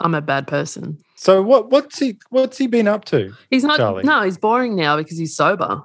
I'm 0.00 0.14
a 0.14 0.20
bad 0.20 0.46
person. 0.46 0.98
So 1.16 1.42
what 1.42 1.70
what's 1.70 1.98
he 1.98 2.18
what's 2.30 2.58
he 2.58 2.66
been 2.66 2.88
up 2.88 3.04
to? 3.06 3.32
He's 3.50 3.64
not. 3.64 3.76
Charlie. 3.76 4.04
No, 4.04 4.22
he's 4.22 4.38
boring 4.38 4.74
now 4.74 4.96
because 4.96 5.18
he's 5.18 5.36
sober. 5.36 5.82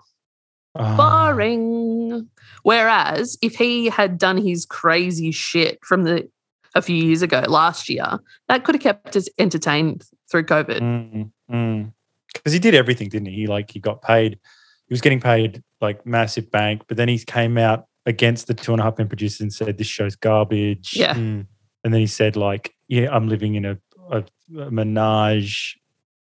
Ah. 0.76 0.95
Boring. 0.97 2.30
Whereas 2.63 3.38
if 3.41 3.55
he 3.55 3.88
had 3.89 4.18
done 4.18 4.38
his 4.38 4.66
crazy 4.66 5.32
shit 5.32 5.80
from 5.84 6.03
the 6.03 6.30
a 6.74 6.82
few 6.82 6.95
years 6.95 7.22
ago, 7.22 7.43
last 7.47 7.89
year, 7.89 8.20
that 8.47 8.63
could 8.63 8.76
have 8.76 8.82
kept 8.82 9.16
us 9.16 9.30
entertained 9.38 10.03
through 10.30 10.43
COVID. 10.43 11.32
Mm, 11.49 11.91
Because 12.34 12.53
he 12.53 12.59
did 12.59 12.76
everything, 12.76 13.09
didn't 13.09 13.28
he? 13.28 13.36
He 13.36 13.47
like 13.47 13.72
he 13.72 13.80
got 13.80 14.01
paid. 14.01 14.39
He 14.88 14.93
was 14.93 15.01
getting 15.01 15.22
paid 15.22 15.63
like 15.82 16.05
massive 16.05 16.51
bank, 16.51 16.84
but 16.88 16.97
then 16.97 17.07
he 17.07 17.18
came 17.20 17.57
out 17.57 17.86
against 18.05 18.47
the 18.47 18.53
two 18.53 18.72
and 18.72 18.82
a 18.82 18.84
half 18.84 18.97
men 18.97 19.07
producers 19.07 19.41
and 19.41 19.53
said 19.53 19.78
this 19.78 19.88
show's 19.88 20.16
garbage. 20.16 20.95
Yeah. 20.95 21.16
Mm. 21.16 21.47
And 21.84 21.93
then 21.93 22.01
he 22.01 22.07
said 22.07 22.36
like, 22.36 22.74
yeah, 22.88 23.09
I'm 23.11 23.28
living 23.30 23.55
in 23.55 23.66
a, 23.66 23.78
a, 24.12 24.24
a 24.60 24.72
menage 24.72 25.78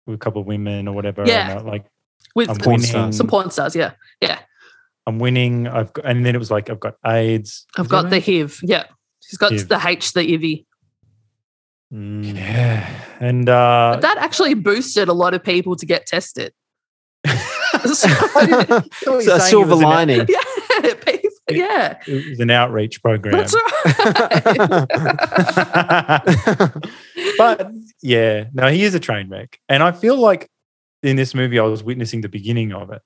with 0.07 0.15
a 0.15 0.17
couple 0.19 0.41
of 0.41 0.47
women 0.47 0.87
or 0.87 0.93
whatever. 0.95 1.23
Yeah. 1.25 1.51
And, 1.51 1.59
uh, 1.61 1.63
like 1.63 1.85
With 2.35 2.49
I'm 2.49 2.57
porn 2.57 2.79
stars. 2.81 3.17
some 3.17 3.27
porn 3.27 3.49
stars, 3.51 3.75
yeah, 3.75 3.91
yeah. 4.21 4.39
I'm 5.07 5.19
winning. 5.19 5.67
I've 5.67 5.93
got, 5.93 6.05
and 6.05 6.25
then 6.25 6.33
it 6.35 6.39
was 6.39 6.49
like 6.51 6.69
I've 6.69 6.79
got 6.79 6.95
AIDS. 7.05 7.65
I've 7.77 7.85
Is 7.85 7.91
got 7.91 8.09
the 8.09 8.17
it? 8.17 8.25
HIV. 8.25 8.59
Yeah, 8.63 8.83
she's 9.21 9.37
got 9.37 9.51
HIV. 9.51 9.67
the 9.69 9.81
H, 9.87 10.13
the 10.13 10.21
IVY. 10.21 10.65
Mm. 11.93 12.35
Yeah. 12.35 12.89
And 13.19 13.47
uh 13.47 13.91
But 13.93 14.01
that 14.01 14.17
actually 14.17 14.55
boosted 14.55 15.07
a 15.07 15.13
lot 15.13 15.33
of 15.35 15.43
people 15.43 15.75
to 15.75 15.85
get 15.85 16.05
tested. 16.07 16.53
So- 17.85 19.19
So 19.21 19.35
a 19.35 19.39
silver 19.39 19.71
it 19.71 19.75
was 19.75 19.81
an- 19.81 19.89
lining. 19.89 20.25
yeah, 20.27 20.41
yeah, 21.49 21.97
it 22.07 22.29
was 22.29 22.39
an 22.39 22.49
outreach 22.49 23.01
program. 23.01 23.33
that's 23.33 23.53
right. 23.53 23.63
but 27.37 27.71
yeah, 28.01 28.45
no, 28.53 28.67
he 28.69 28.83
is 28.83 28.95
a 28.95 28.99
train 28.99 29.29
wreck. 29.29 29.59
And 29.69 29.83
I 29.83 29.91
feel 29.91 30.17
like 30.17 30.49
in 31.03 31.15
this 31.15 31.35
movie, 31.35 31.59
I 31.59 31.63
was 31.63 31.83
witnessing 31.83 32.21
the 32.21 32.29
beginning 32.29 32.73
of 32.73 32.91
it. 32.91 33.01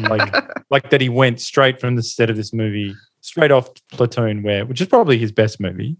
Like, 0.00 0.34
like 0.70 0.90
that 0.90 1.00
he 1.00 1.08
went 1.08 1.40
straight 1.40 1.80
from 1.80 1.96
the 1.96 2.02
set 2.02 2.30
of 2.30 2.36
this 2.36 2.52
movie, 2.52 2.94
straight 3.20 3.50
off 3.50 3.70
Platoon, 3.92 4.42
where 4.42 4.66
which 4.66 4.80
is 4.80 4.88
probably 4.88 5.18
his 5.18 5.32
best 5.32 5.60
movie, 5.60 5.96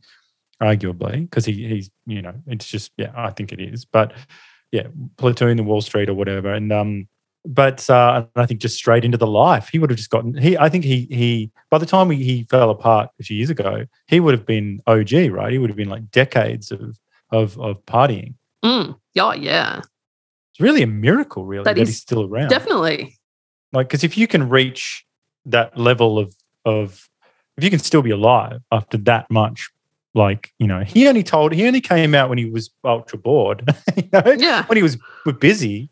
arguably, 0.61 1.23
because 1.23 1.45
he, 1.45 1.69
he's, 1.69 1.91
you 2.07 2.23
know, 2.23 2.35
it's 2.47 2.67
just, 2.67 2.93
yeah, 2.97 3.13
I 3.17 3.31
think 3.31 3.53
it 3.53 3.61
is. 3.61 3.85
But 3.85 4.13
yeah, 4.73 4.89
Platoon 5.17 5.59
and 5.59 5.67
Wall 5.67 5.81
Street 5.81 6.09
or 6.09 6.15
whatever. 6.15 6.53
And 6.53 6.73
um, 6.73 7.09
but 7.45 7.89
uh, 7.89 8.25
I 8.37 8.47
think 8.47 8.61
just 8.61 8.77
straight 8.77 9.05
into 9.05 9.17
the 9.19 9.27
life. 9.27 9.69
He 9.69 9.79
would 9.79 9.91
have 9.91 9.97
just 9.97 10.11
gotten 10.11 10.35
he 10.37 10.57
I 10.59 10.69
think 10.69 10.85
he 10.85 11.07
he 11.11 11.51
by 11.71 11.79
the 11.79 11.87
time 11.87 12.11
he, 12.11 12.23
he 12.23 12.43
fell 12.45 12.71
apart 12.71 13.11
a 13.21 13.23
few 13.23 13.37
years 13.37 13.51
ago, 13.51 13.87
he 14.07 14.21
would 14.21 14.35
have 14.35 14.47
been 14.47 14.83
OG, 14.87 15.13
right? 15.31 15.53
He 15.53 15.59
would 15.59 15.71
have 15.71 15.77
been 15.77 15.89
like 15.89 16.11
decades 16.11 16.71
of 16.71 16.99
of 17.31 17.59
of 17.61 17.85
partying. 17.87 18.35
Mm, 18.65 18.99
yeah, 19.15 19.35
yeah, 19.35 19.79
It's 20.51 20.61
really 20.61 20.83
a 20.83 20.87
miracle, 20.87 21.45
really, 21.45 21.63
That 21.65 21.77
that, 21.77 21.87
he's 21.87 22.01
still 22.01 22.25
around. 22.25 22.49
definitely. 22.49 23.17
Like, 23.73 23.89
because 23.89 24.03
if 24.03 24.19
you 24.19 24.27
can 24.27 24.49
reach 24.49 25.05
that 25.47 25.79
level 25.79 26.19
of 26.19 26.35
of 26.65 27.09
if 27.57 27.65
you 27.65 27.71
can 27.71 27.79
still 27.79 28.03
be 28.03 28.11
alive 28.11 28.61
after 28.73 28.97
that 28.99 29.31
much, 29.31 29.71
like 30.15 30.53
you 30.59 30.67
know, 30.67 30.81
he 30.83 31.07
only 31.07 31.23
told 31.23 31.53
he 31.53 31.67
only 31.67 31.81
came 31.81 32.15
out 32.15 32.29
when 32.29 32.39
he 32.39 32.47
was 32.47 32.71
ultra 32.85 33.19
bored. 33.19 33.69
you 33.97 34.09
know? 34.13 34.23
Yeah. 34.37 34.65
when 34.67 34.77
he 34.77 34.83
was 34.83 34.99
busy, 35.39 35.91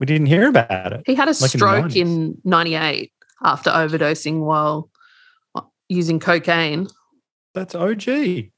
we 0.00 0.06
didn't 0.06 0.26
hear 0.26 0.48
about 0.48 0.92
it. 0.92 1.02
He 1.06 1.14
had 1.14 1.28
a 1.28 1.32
Like 1.40 1.50
stroke 1.50 1.86
90s. 1.86 1.96
in 1.96 2.38
'98 2.44 3.12
after 3.44 3.70
overdosing 3.70 4.40
while 4.40 4.90
uh, 5.54 5.60
using 5.88 6.18
cocaine. 6.18 6.88
That's 7.54 7.74
OG. 7.74 8.06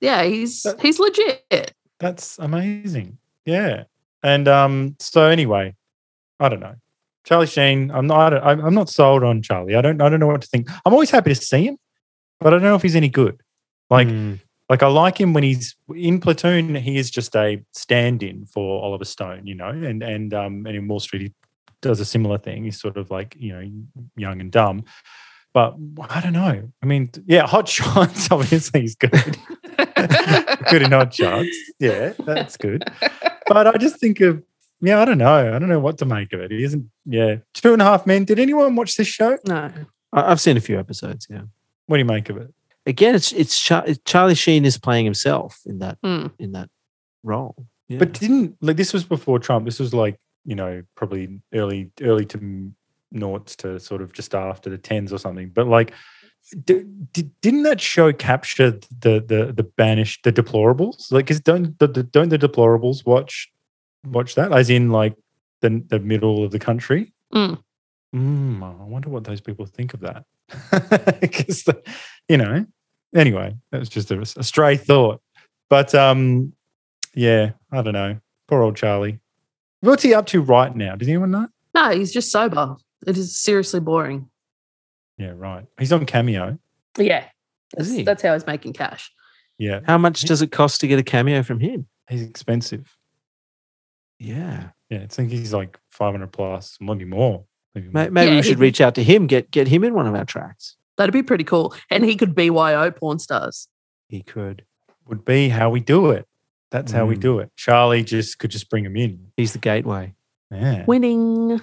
Yeah, 0.00 0.22
he's 0.24 0.62
That- 0.62 0.80
he's 0.80 0.98
legit. 0.98 1.74
That's 2.00 2.38
amazing. 2.38 3.18
Yeah. 3.44 3.84
And 4.22 4.46
um, 4.48 4.96
so 5.00 5.26
anyway, 5.26 5.74
I 6.40 6.48
don't 6.48 6.60
know. 6.60 6.74
Charlie 7.24 7.46
Sheen, 7.46 7.90
I'm 7.92 8.06
not 8.06 8.20
I 8.20 8.30
don't, 8.30 8.44
I'm 8.44 8.64
I'm 8.66 8.74
not 8.74 8.88
sold 8.88 9.22
on 9.24 9.42
Charlie. 9.42 9.74
I 9.76 9.80
don't 9.80 10.00
I 10.00 10.08
don't 10.08 10.18
know 10.20 10.26
what 10.26 10.42
to 10.42 10.48
think. 10.48 10.68
I'm 10.84 10.92
always 10.92 11.10
happy 11.10 11.32
to 11.32 11.40
see 11.40 11.66
him, 11.66 11.76
but 12.40 12.48
I 12.48 12.50
don't 12.50 12.62
know 12.62 12.74
if 12.74 12.82
he's 12.82 12.96
any 12.96 13.08
good. 13.08 13.40
Like 13.90 14.08
Mm. 14.08 14.40
Like 14.72 14.82
I 14.82 14.86
like 14.86 15.20
him 15.20 15.34
when 15.34 15.42
he's 15.44 15.76
in 15.94 16.18
Platoon, 16.18 16.74
he 16.74 16.96
is 16.96 17.10
just 17.10 17.36
a 17.36 17.62
stand-in 17.72 18.46
for 18.46 18.82
Oliver 18.82 19.04
Stone, 19.04 19.46
you 19.46 19.54
know, 19.54 19.68
and 19.68 20.02
and 20.02 20.32
um 20.32 20.64
and 20.66 20.74
in 20.74 20.88
Wall 20.88 20.98
Street 20.98 21.20
he 21.20 21.32
does 21.82 22.00
a 22.00 22.06
similar 22.06 22.38
thing. 22.38 22.64
He's 22.64 22.80
sort 22.80 22.96
of 22.96 23.10
like, 23.10 23.36
you 23.38 23.52
know, 23.52 23.70
young 24.16 24.40
and 24.40 24.50
dumb. 24.50 24.84
but 25.52 25.76
I 26.08 26.22
don't 26.22 26.32
know. 26.32 26.72
I 26.82 26.86
mean, 26.86 27.10
yeah, 27.26 27.46
Hot 27.46 27.68
Shots 27.76 28.30
obviously 28.30 28.84
is 28.84 28.94
good. 28.94 29.12
good 30.70 30.80
in 30.80 30.92
Hot 30.92 31.12
Shots. 31.12 31.54
Yeah, 31.78 32.14
that's 32.24 32.56
good. 32.56 32.82
But 33.48 33.66
I 33.66 33.76
just 33.76 34.00
think 34.00 34.22
of 34.22 34.42
yeah, 34.80 35.02
I 35.02 35.04
don't 35.04 35.18
know. 35.18 35.54
I 35.54 35.58
don't 35.58 35.68
know 35.68 35.80
what 35.80 35.98
to 35.98 36.06
make 36.06 36.32
of 36.32 36.40
it. 36.40 36.50
He 36.50 36.64
isn't. 36.64 36.90
Yeah, 37.04 37.36
Two 37.52 37.74
and 37.74 37.82
a 37.82 37.84
Half 37.84 38.06
Men. 38.06 38.24
Did 38.24 38.38
anyone 38.38 38.74
watch 38.74 38.96
this 38.96 39.06
show? 39.06 39.36
No. 39.46 39.70
I- 40.14 40.30
I've 40.30 40.40
seen 40.40 40.56
a 40.56 40.62
few 40.62 40.78
episodes. 40.78 41.26
Yeah. 41.28 41.42
What 41.88 41.96
do 41.96 41.98
you 41.98 42.06
make 42.06 42.30
of 42.30 42.38
it? 42.38 42.54
Again, 42.86 43.14
it's 43.14 43.32
it's 43.32 43.58
Char- 43.60 43.86
Charlie 44.04 44.34
Sheen 44.34 44.64
is 44.64 44.76
playing 44.78 45.04
himself 45.04 45.60
in 45.66 45.78
that 45.78 45.98
Hmm. 46.02 46.26
in 46.38 46.52
that 46.52 46.68
role. 47.22 47.66
Yeah. 47.88 47.98
But 47.98 48.14
didn't 48.14 48.56
like 48.60 48.76
this 48.76 48.92
was 48.92 49.04
before 49.04 49.38
Trump. 49.38 49.64
This 49.66 49.78
was 49.78 49.94
like 49.94 50.18
you 50.44 50.54
know 50.56 50.82
probably 50.96 51.40
early 51.54 51.90
early 52.00 52.24
to 52.26 52.72
noughts 53.12 53.54
to 53.56 53.78
sort 53.78 54.02
of 54.02 54.12
just 54.12 54.34
after 54.34 54.70
the 54.70 54.78
tens 54.78 55.12
or 55.12 55.18
something. 55.18 55.50
But 55.50 55.68
like, 55.68 55.92
d- 56.64 56.84
d- 57.12 57.30
didn't 57.42 57.62
that 57.64 57.80
show 57.80 58.12
capture 58.12 58.72
the 58.72 59.20
the 59.24 59.52
the 59.54 59.62
banished 59.76 60.24
the 60.24 60.32
deplorables? 60.32 61.12
Like, 61.12 61.30
is 61.30 61.40
don't 61.40 61.78
the, 61.78 61.86
the 61.86 62.02
don't 62.02 62.30
the 62.30 62.38
deplorables 62.38 63.06
watch 63.06 63.48
watch 64.04 64.34
that? 64.34 64.52
As 64.52 64.70
in 64.70 64.90
like 64.90 65.14
the 65.60 65.84
the 65.88 66.00
middle 66.00 66.42
of 66.42 66.50
the 66.50 66.58
country. 66.58 67.12
Mm. 67.32 67.62
Mm, 68.14 68.62
I 68.62 68.84
wonder 68.84 69.08
what 69.08 69.24
those 69.24 69.40
people 69.40 69.64
think 69.66 69.94
of 69.94 70.00
that. 70.00 70.24
Because 71.20 71.64
you 72.28 72.36
know, 72.36 72.66
anyway, 73.14 73.56
that 73.70 73.78
was 73.78 73.88
just 73.88 74.10
a, 74.10 74.20
a 74.20 74.42
stray 74.44 74.76
thought. 74.76 75.20
But 75.68 75.94
um, 75.94 76.52
yeah, 77.14 77.52
I 77.70 77.82
don't 77.82 77.94
know. 77.94 78.18
Poor 78.48 78.62
old 78.62 78.76
Charlie. 78.76 79.18
What's 79.80 80.02
he 80.02 80.14
up 80.14 80.26
to 80.26 80.40
right 80.42 80.74
now? 80.74 80.94
Does 80.96 81.08
anyone 81.08 81.30
know? 81.30 81.48
No, 81.74 81.90
he's 81.90 82.12
just 82.12 82.30
sober. 82.30 82.76
It 83.06 83.16
is 83.16 83.36
seriously 83.36 83.80
boring. 83.80 84.28
Yeah, 85.18 85.32
right. 85.34 85.64
He's 85.78 85.92
on 85.92 86.06
Cameo. 86.06 86.58
Yeah. 86.98 87.24
Is 87.76 87.86
That's, 87.88 87.90
he? 87.90 88.02
that's 88.02 88.22
how 88.22 88.32
he's 88.34 88.46
making 88.46 88.74
cash. 88.74 89.10
Yeah, 89.58 89.80
How 89.86 89.96
much 89.98 90.22
does 90.22 90.42
it 90.42 90.50
cost 90.52 90.80
to 90.80 90.86
get 90.86 90.98
a 90.98 91.02
cameo 91.02 91.42
from 91.42 91.60
him? 91.60 91.86
he's 92.08 92.22
expensive. 92.22 92.96
Yeah. 94.18 94.70
Yeah, 94.90 95.02
I 95.02 95.06
think 95.06 95.30
he's 95.30 95.52
like 95.54 95.78
five 95.90 96.12
hundred 96.12 96.32
plus, 96.32 96.76
maybe 96.80 97.04
more. 97.04 97.44
Maybe 97.74 97.88
May- 97.88 98.02
more. 98.04 98.10
Maybe 98.10 98.30
Yeah, 98.32 98.36
we 98.36 98.42
should 98.42 98.58
reach 98.58 98.80
out 98.80 98.94
to 98.96 99.02
him, 99.02 99.26
get 99.26 99.50
get 99.50 99.68
him 99.68 99.84
in 99.84 99.94
one 99.94 100.06
of 100.06 100.14
our 100.14 100.24
tracks. 100.24 100.76
That'd 100.98 101.12
be 101.12 101.22
pretty 101.22 101.44
cool. 101.44 101.74
And 101.90 102.04
he 102.04 102.16
could 102.16 102.34
BYO 102.34 102.90
porn 102.90 103.18
stars. 103.18 103.68
He 104.08 104.22
could. 104.22 104.64
Would 105.08 105.24
be 105.24 105.48
how 105.48 105.70
we 105.70 105.80
do 105.80 106.10
it. 106.10 106.26
That's 106.70 106.92
how 106.92 107.06
we 107.06 107.16
Mm. 107.16 107.20
do 107.20 107.38
it. 107.40 107.50
Charlie 107.56 108.04
just 108.04 108.38
could 108.38 108.50
just 108.50 108.68
bring 108.70 108.84
him 108.84 108.96
in. 108.96 109.28
He's 109.36 109.52
the 109.52 109.58
gateway. 109.58 110.14
Yeah, 110.50 110.84
Winning. 110.86 111.60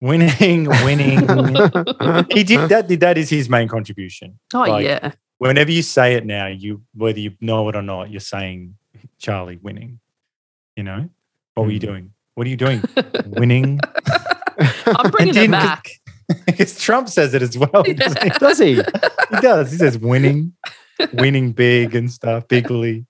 winning, 0.00 0.64
winning. 0.84 1.18
he 2.30 2.44
did 2.44 2.68
that. 2.68 2.86
That 3.00 3.18
is 3.18 3.28
his 3.30 3.48
main 3.48 3.66
contribution. 3.68 4.38
Oh, 4.54 4.60
Like, 4.60 4.84
yeah. 4.84 5.12
whenever 5.38 5.72
you 5.72 5.82
say 5.82 6.14
it 6.14 6.24
now, 6.24 6.46
you 6.46 6.82
whether 6.94 7.18
you 7.18 7.32
know 7.40 7.68
it 7.68 7.74
or 7.76 7.82
not, 7.82 8.10
you're 8.10 8.20
saying 8.20 8.76
Charlie 9.18 9.58
winning. 9.60 9.98
You 10.76 10.84
know, 10.84 11.08
what 11.54 11.66
were 11.66 11.72
you 11.72 11.80
Hmm. 11.80 11.86
doing? 11.86 12.12
What 12.34 12.46
are 12.46 12.50
you 12.50 12.56
doing? 12.56 12.82
winning. 13.26 13.80
I'm 14.86 15.10
bringing 15.10 15.30
it 15.34 15.40
didn't- 15.40 15.50
back. 15.52 15.90
Because 16.44 16.78
Trump 16.78 17.08
says 17.08 17.32
it 17.32 17.40
as 17.40 17.56
well. 17.56 17.70
doesn't 17.96 18.22
he? 18.22 18.28
Does 18.38 18.58
he? 18.58 18.74
he 18.74 19.40
does. 19.40 19.70
He 19.70 19.78
says 19.78 19.96
winning, 19.96 20.52
winning 21.14 21.52
big 21.52 21.94
and 21.94 22.12
stuff, 22.12 22.46
bigly. 22.48 23.06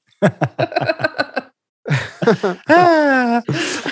Ah. 2.69 3.43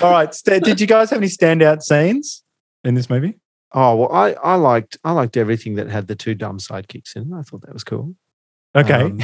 All 0.01 0.11
right. 0.11 0.33
sta- 0.33 0.59
Did 0.59 0.79
you 0.79 0.87
guys 0.87 1.09
have 1.09 1.17
any 1.19 1.27
standout 1.27 1.81
scenes 1.81 2.43
in 2.85 2.93
this 2.93 3.09
movie? 3.09 3.37
Oh 3.73 3.97
well, 3.97 4.11
I, 4.13 4.31
I 4.41 4.55
liked 4.55 4.97
I 5.03 5.11
liked 5.11 5.35
everything 5.35 5.75
that 5.75 5.89
had 5.89 6.07
the 6.07 6.15
two 6.15 6.33
dumb 6.33 6.57
sidekicks 6.59 7.15
in. 7.17 7.23
it. 7.33 7.37
I 7.37 7.41
thought 7.41 7.61
that 7.63 7.73
was 7.73 7.83
cool. 7.83 8.15
Okay. 8.75 9.11
Um, 9.11 9.19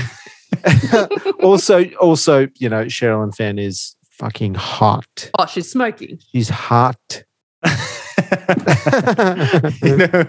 also, 1.42 1.86
also, 1.96 2.48
you 2.58 2.68
know, 2.68 2.86
Sherilyn 2.86 3.34
Fenn 3.34 3.58
is 3.58 3.96
fucking 4.12 4.56
hot. 4.56 5.32
oh, 5.40 5.46
she's 5.46 5.72
smoking. 5.72 6.20
She's 6.34 6.50
hot. 6.50 7.24
you 9.82 9.98
know, 9.98 10.26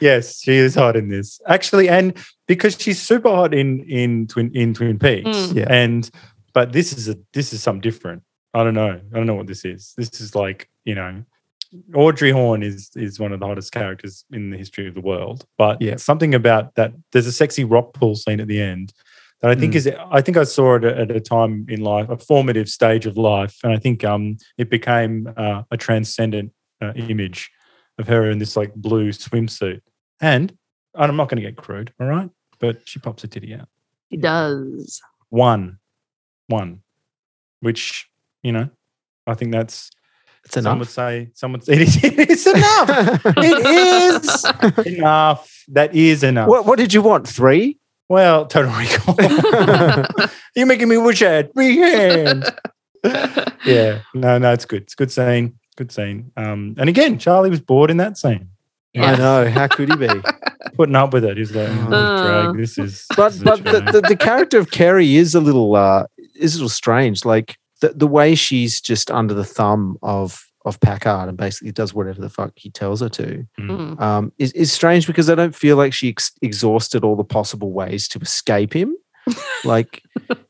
yes, 0.00 0.40
she 0.40 0.52
is 0.54 0.74
hot 0.74 0.96
in 0.96 1.08
this 1.08 1.40
actually, 1.46 1.88
and 1.88 2.16
because 2.46 2.76
she's 2.78 3.00
super 3.00 3.28
hot 3.30 3.54
in 3.54 3.80
in 3.80 4.26
Twin 4.26 4.50
in 4.54 4.74
Twin 4.74 4.98
Peaks, 4.98 5.28
Mm. 5.28 5.56
Yeah. 5.56 5.66
and 5.68 6.10
but 6.52 6.72
this 6.72 6.92
is 6.92 7.08
a 7.08 7.16
this 7.32 7.52
is 7.52 7.62
something 7.62 7.80
different. 7.80 8.22
I 8.54 8.64
don't 8.64 8.74
know. 8.74 9.00
I 9.12 9.16
don't 9.16 9.26
know 9.26 9.34
what 9.34 9.46
this 9.46 9.64
is. 9.64 9.94
This 9.96 10.20
is 10.20 10.34
like 10.34 10.68
you 10.84 10.94
know, 10.94 11.22
Audrey 11.94 12.30
Horne 12.30 12.62
is 12.62 12.90
is 12.96 13.20
one 13.20 13.32
of 13.32 13.40
the 13.40 13.46
hottest 13.46 13.72
characters 13.72 14.24
in 14.32 14.50
the 14.50 14.56
history 14.56 14.88
of 14.88 14.94
the 14.94 15.00
world, 15.02 15.44
but 15.58 15.80
Yeah. 15.82 15.96
something 15.96 16.34
about 16.34 16.74
that. 16.76 16.92
There's 17.12 17.26
a 17.26 17.32
sexy 17.32 17.64
rock 17.64 17.92
pool 17.94 18.14
scene 18.16 18.40
at 18.40 18.48
the 18.48 18.60
end 18.60 18.92
that 19.42 19.50
I 19.50 19.54
think 19.54 19.74
Mm. 19.74 19.76
is. 19.76 19.88
I 20.10 20.20
think 20.22 20.36
I 20.36 20.44
saw 20.44 20.76
it 20.76 20.84
at 20.84 21.10
a 21.10 21.20
time 21.20 21.66
in 21.68 21.80
life, 21.82 22.08
a 22.08 22.16
formative 22.16 22.68
stage 22.68 23.06
of 23.06 23.16
life, 23.16 23.58
and 23.62 23.72
I 23.72 23.78
think 23.78 24.02
um 24.04 24.38
it 24.56 24.70
became 24.70 25.32
uh, 25.36 25.62
a 25.70 25.76
transcendent 25.76 26.52
uh, 26.80 26.92
image 26.96 27.50
of 27.98 28.06
her 28.08 28.30
in 28.30 28.38
this 28.38 28.56
like 28.56 28.74
blue 28.74 29.10
swimsuit. 29.10 29.80
And 30.20 30.56
I'm 30.94 31.16
not 31.16 31.28
going 31.28 31.42
to 31.42 31.48
get 31.48 31.56
crude, 31.56 31.92
all 32.00 32.06
right? 32.06 32.30
But 32.58 32.88
she 32.88 32.98
pops 32.98 33.24
a 33.24 33.28
titty 33.28 33.54
out. 33.54 33.68
He 34.08 34.16
does. 34.16 35.00
One, 35.30 35.78
one, 36.48 36.80
which 37.60 38.08
you 38.42 38.52
know, 38.52 38.70
I 39.26 39.34
think 39.34 39.52
that's 39.52 39.90
It's 40.44 40.54
some 40.54 40.66
enough. 40.66 40.78
would 40.78 40.88
say. 40.88 41.30
Some 41.34 41.52
would 41.52 41.64
say 41.64 41.72
it 41.76 41.80
is, 41.82 42.04
it 42.04 42.30
is 42.30 42.46
enough. 42.46 42.88
it 43.36 44.86
is 44.86 44.86
enough. 44.98 45.64
That 45.68 45.94
is 45.94 46.22
enough. 46.22 46.48
what 46.48 46.66
what 46.66 46.78
did 46.78 46.94
you 46.94 47.02
want? 47.02 47.28
Three? 47.28 47.78
Well, 48.08 48.46
Total 48.46 48.72
Recall. 48.72 49.16
You're 50.56 50.64
making 50.66 50.88
me 50.88 50.96
wish 50.96 51.20
I 51.22 51.30
had 51.30 51.52
three 51.52 51.76
hands. 51.76 52.48
yeah, 53.66 54.00
no, 54.14 54.38
no, 54.38 54.52
it's 54.52 54.64
good. 54.64 54.82
It's 54.84 54.94
a 54.94 54.96
good 54.96 55.12
scene. 55.12 55.57
Good 55.78 55.92
scene. 55.92 56.32
Um, 56.36 56.74
and 56.76 56.88
again, 56.88 57.20
Charlie 57.20 57.50
was 57.50 57.60
bored 57.60 57.88
in 57.88 57.98
that 57.98 58.18
scene. 58.18 58.50
I 58.96 59.14
know. 59.14 59.48
How 59.48 59.68
could 59.68 59.88
he 59.90 59.96
be? 59.96 60.08
Putting 60.74 60.96
up 60.96 61.12
with 61.12 61.24
it. 61.24 61.36
He's 61.36 61.54
like, 61.54 61.68
oh, 61.68 61.92
Uh. 61.94 62.42
drag. 62.46 62.56
This 62.56 62.76
is. 62.78 63.06
but 63.16 63.28
this 63.28 63.36
is 63.38 63.42
but 63.44 63.62
the, 63.64 63.80
the, 63.92 64.00
the 64.08 64.16
character 64.16 64.58
of 64.58 64.72
Keri 64.72 65.14
is 65.14 65.36
a 65.36 65.40
little 65.40 65.76
uh 65.76 66.04
is 66.34 66.54
a 66.56 66.58
little 66.58 66.68
strange. 66.68 67.24
Like 67.24 67.56
the, 67.80 67.90
the 67.90 68.08
way 68.08 68.34
she's 68.34 68.80
just 68.80 69.08
under 69.12 69.34
the 69.34 69.44
thumb 69.44 69.98
of 70.02 70.44
of 70.64 70.80
Packard 70.80 71.28
and 71.28 71.38
basically 71.38 71.70
does 71.70 71.94
whatever 71.94 72.20
the 72.20 72.28
fuck 72.28 72.52
he 72.56 72.70
tells 72.70 73.00
her 73.00 73.08
to 73.10 73.46
Mm. 73.60 74.00
um, 74.00 74.32
is, 74.38 74.50
is 74.52 74.72
strange 74.72 75.06
because 75.06 75.30
I 75.30 75.36
don't 75.36 75.54
feel 75.54 75.76
like 75.76 75.92
she 75.94 76.08
ex- 76.08 76.32
exhausted 76.42 77.04
all 77.04 77.14
the 77.14 77.22
possible 77.24 77.70
ways 77.72 78.08
to 78.08 78.18
escape 78.18 78.72
him. 78.74 78.96
like, 79.64 80.02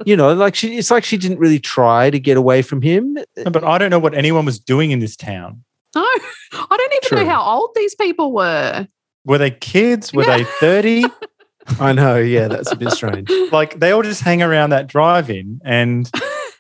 you 0.04 0.16
know, 0.16 0.32
like 0.34 0.54
she 0.54 0.76
it's 0.78 0.90
like 0.90 1.04
she 1.04 1.16
didn't 1.16 1.38
really 1.38 1.58
try 1.60 2.10
to 2.10 2.18
get 2.18 2.36
away 2.36 2.62
from 2.62 2.82
him. 2.82 3.18
No, 3.36 3.50
but 3.50 3.64
I 3.64 3.78
don't 3.78 3.90
know 3.90 3.98
what 3.98 4.14
anyone 4.14 4.44
was 4.44 4.58
doing 4.58 4.90
in 4.90 4.98
this 4.98 5.16
town. 5.16 5.64
No, 5.94 6.02
I 6.52 6.66
don't 6.70 6.92
even 6.92 7.08
True. 7.08 7.18
know 7.24 7.30
how 7.30 7.42
old 7.42 7.70
these 7.74 7.94
people 7.94 8.32
were. 8.32 8.86
Were 9.24 9.38
they 9.38 9.50
kids? 9.50 10.12
Were 10.12 10.24
they 10.24 10.44
30? 10.44 11.04
I 11.80 11.92
know, 11.92 12.16
yeah, 12.16 12.48
that's 12.48 12.72
a 12.72 12.76
bit 12.76 12.90
strange. 12.92 13.30
like 13.52 13.78
they 13.78 13.90
all 13.90 14.02
just 14.02 14.22
hang 14.22 14.42
around 14.42 14.70
that 14.70 14.86
drive-in 14.86 15.60
and 15.64 16.10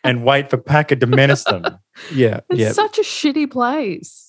and 0.04 0.22
wait 0.22 0.50
for 0.50 0.58
Packard 0.58 1.00
to 1.00 1.06
menace 1.06 1.44
them. 1.44 1.64
Yeah, 2.12 2.40
It's 2.50 2.60
yeah. 2.60 2.72
such 2.72 2.98
a 2.98 3.02
shitty 3.02 3.50
place. 3.50 4.28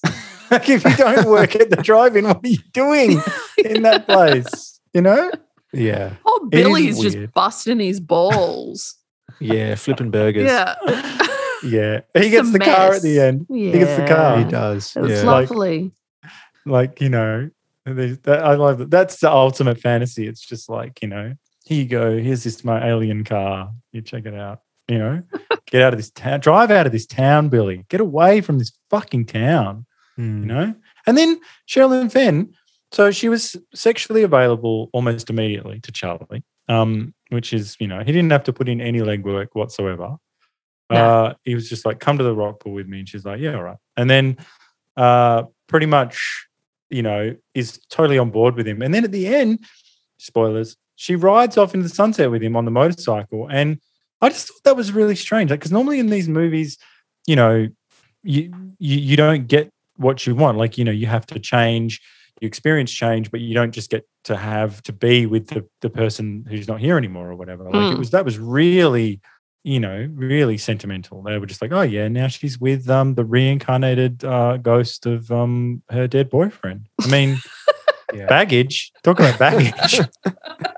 like 0.49 0.69
if 0.69 0.83
you 0.85 0.95
don't 0.95 1.27
work 1.27 1.55
at 1.55 1.69
the 1.69 1.75
drive-in, 1.77 2.25
what 2.25 2.37
are 2.43 2.47
you 2.47 2.57
doing 2.71 3.21
in 3.57 3.83
that 3.83 4.07
place? 4.07 4.79
You 4.93 5.01
know? 5.01 5.31
Yeah, 5.73 6.13
Oh, 6.25 6.47
Billy's 6.49 6.99
just 6.99 7.17
weird. 7.17 7.33
busting 7.33 7.79
his 7.79 7.99
balls. 7.99 8.95
yeah, 9.39 9.75
flipping 9.75 10.11
burgers. 10.11 10.45
yeah. 10.45 10.75
Yeah. 11.61 12.01
He 12.13 12.19
It's 12.27 12.29
gets 12.31 12.49
a 12.49 12.51
the 12.53 12.59
car 12.59 12.93
at 12.93 13.01
the 13.01 13.19
end. 13.19 13.45
He 13.49 13.71
gets 13.71 13.99
the 13.99 14.07
car. 14.07 14.37
he 14.37 14.45
does. 14.45 14.95
It's 14.95 15.23
Yeah. 15.23 15.29
lovely. 15.29 15.91
like 16.65 17.01
you 17.01 17.09
know 17.09 17.49
there's- 17.85 18.17
that, 18.23 18.39
i 18.45 18.53
love 18.55 18.77
that 18.77 18.91
that's 18.91 19.19
the 19.21 19.31
ultimate 19.31 19.79
fantasy 19.79 20.27
it's 20.27 20.41
just 20.45 20.69
like 20.69 21.01
you 21.01 21.07
know 21.07 21.33
here 21.65 21.77
you 21.81 21.85
go 21.85 22.17
here's 22.17 22.43
this 22.43 22.63
my 22.63 22.85
alien 22.87 23.23
car 23.23 23.71
you 23.93 24.01
check 24.01 24.25
it 24.25 24.33
out 24.35 24.59
you 24.87 24.97
know 24.99 25.23
get 25.71 25.81
out 25.81 25.93
of 25.93 25.97
this 25.99 26.11
town 26.11 26.39
drive 26.41 26.69
out 26.69 26.85
of 26.85 26.91
this 26.91 27.05
town 27.07 27.47
billy 27.49 27.85
get 27.89 28.01
away 28.01 28.41
from 28.41 28.59
this 28.59 28.71
fucking 28.89 29.25
town 29.25 29.85
Mm. 30.19 30.39
you 30.41 30.45
know 30.45 30.75
and 31.07 31.17
then 31.17 31.39
sherilyn 31.67 32.11
fenn 32.11 32.53
so 32.91 33.11
she 33.11 33.29
was 33.29 33.55
sexually 33.73 34.23
available 34.23 34.89
almost 34.93 35.29
immediately 35.29 35.79
to 35.79 35.91
charlie 35.91 36.43
um 36.69 37.13
which 37.29 37.51
is 37.51 37.75
you 37.79 37.87
know 37.87 37.99
he 37.99 38.11
didn't 38.11 38.31
have 38.31 38.43
to 38.43 38.53
put 38.53 38.69
in 38.69 38.79
any 38.79 38.99
legwork 38.99 39.47
whatsoever. 39.53 40.15
No. 40.91 40.95
uh 40.97 41.33
he 41.43 41.55
was 41.55 41.69
just 41.69 41.85
like 41.85 41.99
come 41.99 42.17
to 42.17 42.23
the 42.23 42.35
rock 42.35 42.59
pool 42.59 42.73
with 42.73 42.87
me 42.87 42.99
and 42.99 43.09
she's 43.09 43.25
like 43.25 43.39
yeah 43.39 43.55
all 43.55 43.63
right. 43.63 43.77
And 43.97 44.09
then 44.09 44.37
uh 44.95 45.43
pretty 45.67 45.85
much 45.85 46.47
you 46.89 47.03
know 47.03 47.35
is 47.53 47.79
totally 47.89 48.17
on 48.17 48.31
board 48.31 48.55
with 48.55 48.67
him. 48.67 48.81
And 48.81 48.93
then 48.93 49.03
at 49.03 49.11
the 49.11 49.27
end 49.27 49.65
spoilers 50.17 50.75
she 50.95 51.15
rides 51.15 51.57
off 51.57 51.73
into 51.73 51.87
the 51.87 51.93
sunset 51.93 52.31
with 52.31 52.41
him 52.41 52.55
on 52.55 52.65
the 52.65 52.71
motorcycle 52.71 53.47
and 53.49 53.79
i 54.21 54.27
just 54.27 54.49
thought 54.49 54.63
that 54.65 54.75
was 54.75 54.91
really 54.91 55.15
strange. 55.15 55.49
Because 55.49 55.71
normally 55.71 55.99
in 55.99 56.07
these 56.07 56.29
movies 56.29 56.77
you 57.25 57.35
know 57.35 57.67
you, 58.23 58.53
you 58.79 58.97
you 58.97 59.15
don't 59.15 59.47
get 59.47 59.71
what 59.95 60.25
you 60.25 60.35
want. 60.35 60.57
Like 60.57 60.77
you 60.77 60.83
know 60.83 60.91
you 60.91 61.07
have 61.07 61.25
to 61.27 61.39
change 61.39 62.01
you 62.41 62.47
experience 62.47 62.91
change, 62.91 63.31
but 63.31 63.39
you 63.41 63.53
don't 63.53 63.71
just 63.71 63.89
get 63.89 64.07
to 64.25 64.35
have 64.37 64.81
to 64.83 64.93
be 64.93 65.25
with 65.25 65.47
the, 65.47 65.65
the 65.81 65.89
person 65.89 66.45
who's 66.49 66.67
not 66.67 66.79
here 66.79 66.97
anymore 66.97 67.29
or 67.29 67.35
whatever. 67.35 67.63
Like 67.65 67.91
it 67.91 67.95
Mm. 67.95 67.97
was 67.99 68.11
that 68.11 68.25
was 68.25 68.37
really, 68.39 69.19
you 69.63 69.79
know, 69.79 70.09
really 70.13 70.57
sentimental. 70.57 71.21
They 71.23 71.37
were 71.37 71.45
just 71.45 71.61
like, 71.61 71.71
oh 71.71 71.81
yeah, 71.81 72.07
now 72.07 72.27
she's 72.27 72.59
with 72.59 72.89
um 72.89 73.15
the 73.15 73.25
reincarnated 73.25 74.23
uh, 74.23 74.57
ghost 74.57 75.05
of 75.05 75.31
um 75.31 75.81
her 75.89 76.07
dead 76.07 76.29
boyfriend. 76.29 76.87
I 77.03 77.07
mean, 77.07 77.37
Yeah. 78.13 78.25
baggage. 78.27 78.91
Talk 79.03 79.19
about 79.19 79.37
baggage. 79.37 79.99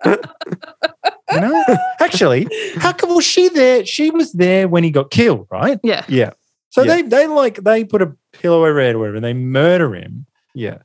you 0.06 1.40
know, 1.40 1.64
actually, 2.00 2.48
how 2.78 2.92
come 2.92 3.16
was 3.16 3.24
she 3.26 3.48
there? 3.50 3.86
She 3.86 4.12
was 4.12 4.34
there 4.34 4.68
when 4.68 4.84
he 4.84 4.92
got 4.92 5.12
killed, 5.12 5.48
right? 5.50 5.80
Yeah. 5.84 6.04
Yeah. 6.10 6.32
So 6.72 6.84
Yeah. 6.84 6.96
they 6.96 7.02
they 7.04 7.28
like 7.28 7.56
they 7.64 7.84
put 7.86 8.02
a 8.02 8.14
pillow 8.34 8.66
over 8.66 8.80
head 8.82 8.96
or 8.96 9.00
whatever, 9.00 9.16
and 9.18 9.24
they 9.26 9.34
murder 9.34 9.94
him. 9.96 10.26
Yeah. 10.54 10.80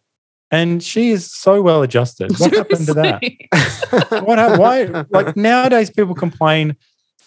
And 0.50 0.82
she 0.82 1.10
is 1.10 1.30
so 1.32 1.60
well 1.60 1.82
adjusted. 1.82 2.38
What 2.38 2.54
happened 2.60 2.86
to 2.86 2.94
that? 2.94 3.22
What 4.24 4.38
hap- 4.38 4.58
why 4.58 5.04
like 5.10 5.36
nowadays 5.36 5.90
people 5.90 6.14
complain 6.14 6.76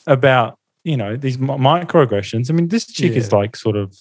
about, 0.07 0.57
you 0.83 0.95
know, 0.97 1.15
these 1.17 1.37
microaggressions. 1.37 2.49
I 2.49 2.53
mean, 2.53 2.69
this 2.69 2.85
chick 2.87 3.13
is 3.13 3.31
like 3.31 3.55
sort 3.55 3.75
of 3.75 3.95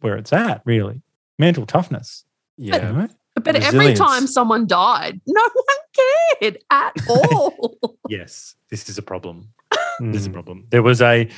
where 0.00 0.16
it's 0.16 0.32
at, 0.32 0.62
really. 0.64 1.02
Mental 1.38 1.64
toughness. 1.66 2.24
You 2.56 2.72
Yeah. 2.72 2.90
know? 2.92 3.08
But 3.42 3.56
every 3.56 3.94
time 3.94 4.26
someone 4.26 4.66
died, 4.66 5.20
no 5.26 5.42
one 5.42 5.76
cared 6.40 6.58
at 6.70 6.92
all. 7.08 7.78
Yes, 8.08 8.56
this 8.70 8.88
is 8.88 8.98
a 8.98 9.02
problem. 9.02 9.50
Hmm. 9.98 10.12
This 10.12 10.22
is 10.22 10.26
a 10.26 10.30
problem. 10.30 10.66
There 10.70 10.82
was 10.82 11.00
a 11.00 11.28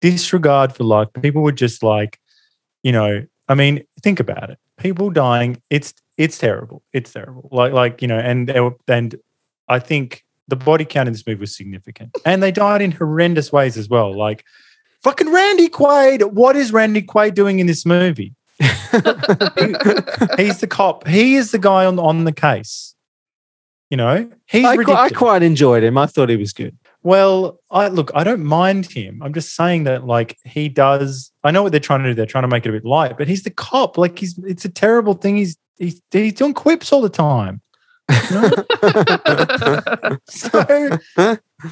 disregard 0.00 0.74
for 0.74 0.84
life. 0.84 1.08
People 1.22 1.42
were 1.42 1.52
just 1.52 1.82
like, 1.82 2.18
you 2.82 2.92
know, 2.92 3.24
I 3.48 3.54
mean, 3.54 3.84
think 4.02 4.20
about 4.20 4.50
it. 4.50 4.58
People 4.78 5.10
dying, 5.10 5.60
it's 5.70 5.94
it's 6.16 6.38
terrible. 6.38 6.82
It's 6.92 7.12
terrible. 7.12 7.48
Like 7.52 7.72
like 7.72 8.02
you 8.02 8.08
know, 8.08 8.18
and 8.18 8.48
they 8.48 8.60
were, 8.60 8.74
and 8.88 9.16
I 9.68 9.78
think 9.78 10.24
the 10.48 10.56
body 10.56 10.84
count 10.84 11.08
in 11.08 11.12
this 11.12 11.26
movie 11.26 11.40
was 11.40 11.56
significant, 11.56 12.16
and 12.24 12.42
they 12.42 12.52
died 12.52 12.82
in 12.82 12.92
horrendous 12.92 13.52
ways 13.52 13.76
as 13.76 13.88
well. 13.88 14.16
Like 14.16 14.44
fucking 15.02 15.30
Randy 15.30 15.68
Quaid. 15.68 16.32
What 16.32 16.56
is 16.56 16.72
Randy 16.72 17.02
Quaid 17.02 17.34
doing 17.34 17.58
in 17.58 17.66
this 17.66 17.84
movie? 17.84 18.34
He's 18.58 18.70
the 20.60 20.66
cop. 20.68 21.06
He 21.06 21.36
is 21.36 21.50
the 21.50 21.58
guy 21.58 21.84
on 21.84 21.98
on 21.98 22.24
the 22.24 22.32
case. 22.32 22.94
You 23.90 23.96
know, 23.96 24.28
he's 24.46 24.64
I, 24.64 24.74
I 24.74 25.10
quite 25.10 25.44
enjoyed 25.44 25.84
him. 25.84 25.96
I 25.96 26.06
thought 26.06 26.28
he 26.28 26.34
was 26.36 26.52
good. 26.52 26.76
Well, 27.04 27.60
I 27.70 27.86
look, 27.86 28.10
I 28.16 28.24
don't 28.24 28.42
mind 28.42 28.86
him. 28.86 29.22
I'm 29.22 29.32
just 29.32 29.54
saying 29.54 29.84
that 29.84 30.04
like 30.04 30.36
he 30.44 30.68
does 30.68 31.30
I 31.44 31.52
know 31.52 31.62
what 31.62 31.70
they're 31.70 31.80
trying 31.80 32.02
to 32.02 32.10
do. 32.10 32.14
They're 32.14 32.26
trying 32.26 32.42
to 32.42 32.48
make 32.48 32.66
it 32.66 32.70
a 32.70 32.72
bit 32.72 32.84
light, 32.84 33.16
but 33.16 33.28
he's 33.28 33.44
the 33.44 33.50
cop. 33.50 33.96
Like 33.96 34.18
he's 34.18 34.36
it's 34.38 34.64
a 34.64 34.68
terrible 34.68 35.14
thing. 35.14 35.36
He's 35.36 35.56
he's 35.78 36.00
he's 36.10 36.34
doing 36.34 36.54
quips 36.54 36.92
all 36.92 37.00
the 37.00 37.08
time. 37.08 37.60
You 38.08 38.40
know? 38.40 40.18
so 40.28 40.62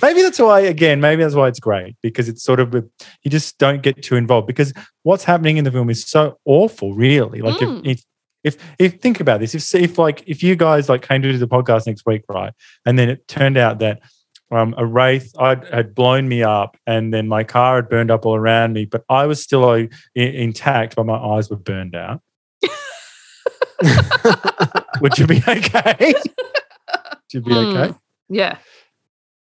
maybe 0.02 0.22
that's 0.22 0.38
why 0.38 0.60
again, 0.60 1.00
maybe 1.00 1.22
that's 1.22 1.34
why 1.34 1.48
it's 1.48 1.60
great 1.60 1.96
because 2.02 2.28
it's 2.28 2.42
sort 2.42 2.60
of 2.60 2.74
you 2.74 3.30
just 3.30 3.58
don't 3.58 3.82
get 3.82 4.02
too 4.02 4.16
involved 4.16 4.46
because 4.46 4.72
what's 5.02 5.24
happening 5.24 5.56
in 5.58 5.64
the 5.64 5.70
film 5.70 5.90
is 5.90 6.04
so 6.04 6.38
awful, 6.44 6.94
really. 6.94 7.40
Like 7.40 7.56
Mm. 7.60 7.80
if, 7.86 7.98
if 7.98 8.04
if 8.44 8.56
if 8.78 9.00
think 9.00 9.20
about 9.20 9.40
this, 9.40 9.54
if 9.54 9.74
if 9.74 9.98
like 9.98 10.22
if 10.26 10.42
you 10.42 10.54
guys 10.56 10.88
like 10.88 11.06
came 11.06 11.22
to 11.22 11.32
do 11.32 11.38
the 11.38 11.48
podcast 11.48 11.86
next 11.86 12.04
week, 12.04 12.22
right, 12.28 12.52
and 12.84 12.98
then 12.98 13.08
it 13.08 13.26
turned 13.26 13.56
out 13.56 13.78
that 13.78 14.02
um, 14.50 14.74
a 14.76 14.84
wraith 14.84 15.32
I'd, 15.38 15.64
had 15.68 15.94
blown 15.94 16.28
me 16.28 16.42
up, 16.42 16.76
and 16.86 17.12
then 17.12 17.26
my 17.26 17.42
car 17.44 17.76
had 17.76 17.88
burned 17.88 18.10
up 18.10 18.26
all 18.26 18.36
around 18.36 18.74
me, 18.74 18.84
but 18.84 19.02
I 19.08 19.26
was 19.26 19.42
still 19.42 19.64
uh, 19.64 19.86
intact, 20.14 20.94
but 20.96 21.06
my 21.06 21.16
eyes 21.16 21.48
were 21.48 21.56
burned 21.56 21.94
out. 21.96 22.20
Would 25.00 25.18
you 25.18 25.26
be 25.26 25.42
okay? 25.46 26.14
Would 26.24 27.32
you 27.32 27.40
be 27.40 27.52
Hmm. 27.52 27.76
okay? 27.76 27.94
yeah. 28.28 28.58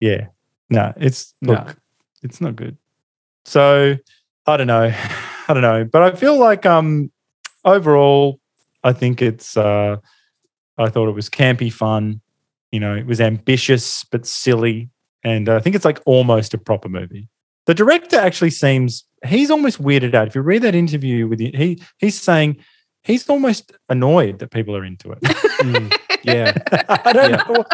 Yeah. 0.00 0.26
No, 0.70 0.92
it's 0.96 1.34
No. 1.42 1.52
look, 1.54 1.76
it's 2.22 2.40
not 2.40 2.56
good. 2.56 2.76
So 3.44 3.96
I 4.46 4.56
don't 4.56 4.66
know. 4.66 4.92
I 5.48 5.52
don't 5.52 5.62
know. 5.62 5.84
But 5.84 6.02
I 6.02 6.12
feel 6.16 6.38
like 6.38 6.64
um 6.66 7.10
overall, 7.64 8.40
I 8.82 8.92
think 8.92 9.20
it's 9.22 9.56
uh 9.56 9.96
I 10.78 10.88
thought 10.88 11.08
it 11.08 11.14
was 11.14 11.28
campy 11.30 11.72
fun. 11.72 12.20
You 12.72 12.80
know, 12.80 12.94
it 12.94 13.06
was 13.06 13.20
ambitious 13.20 14.04
but 14.10 14.26
silly. 14.26 14.90
And 15.22 15.48
I 15.48 15.58
think 15.60 15.76
it's 15.76 15.84
like 15.84 16.00
almost 16.06 16.52
a 16.54 16.58
proper 16.58 16.88
movie. 16.88 17.28
The 17.66 17.74
director 17.74 18.16
actually 18.18 18.50
seems 18.50 19.04
he's 19.24 19.50
almost 19.50 19.80
weirded 19.82 20.14
out. 20.14 20.28
If 20.28 20.34
you 20.34 20.42
read 20.42 20.62
that 20.62 20.74
interview 20.74 21.26
with 21.28 21.38
the, 21.38 21.50
he 21.54 21.80
he's 21.98 22.20
saying 22.20 22.56
he's 23.04 23.28
almost 23.28 23.72
annoyed 23.88 24.38
that 24.40 24.50
people 24.50 24.76
are 24.76 24.84
into 24.84 25.12
it. 25.12 25.18
Mm. 25.64 25.96
Yeah. 26.24 26.52
I 26.88 27.12
don't 27.12 27.30
Yeah. 27.30 27.36
know. 27.48 27.64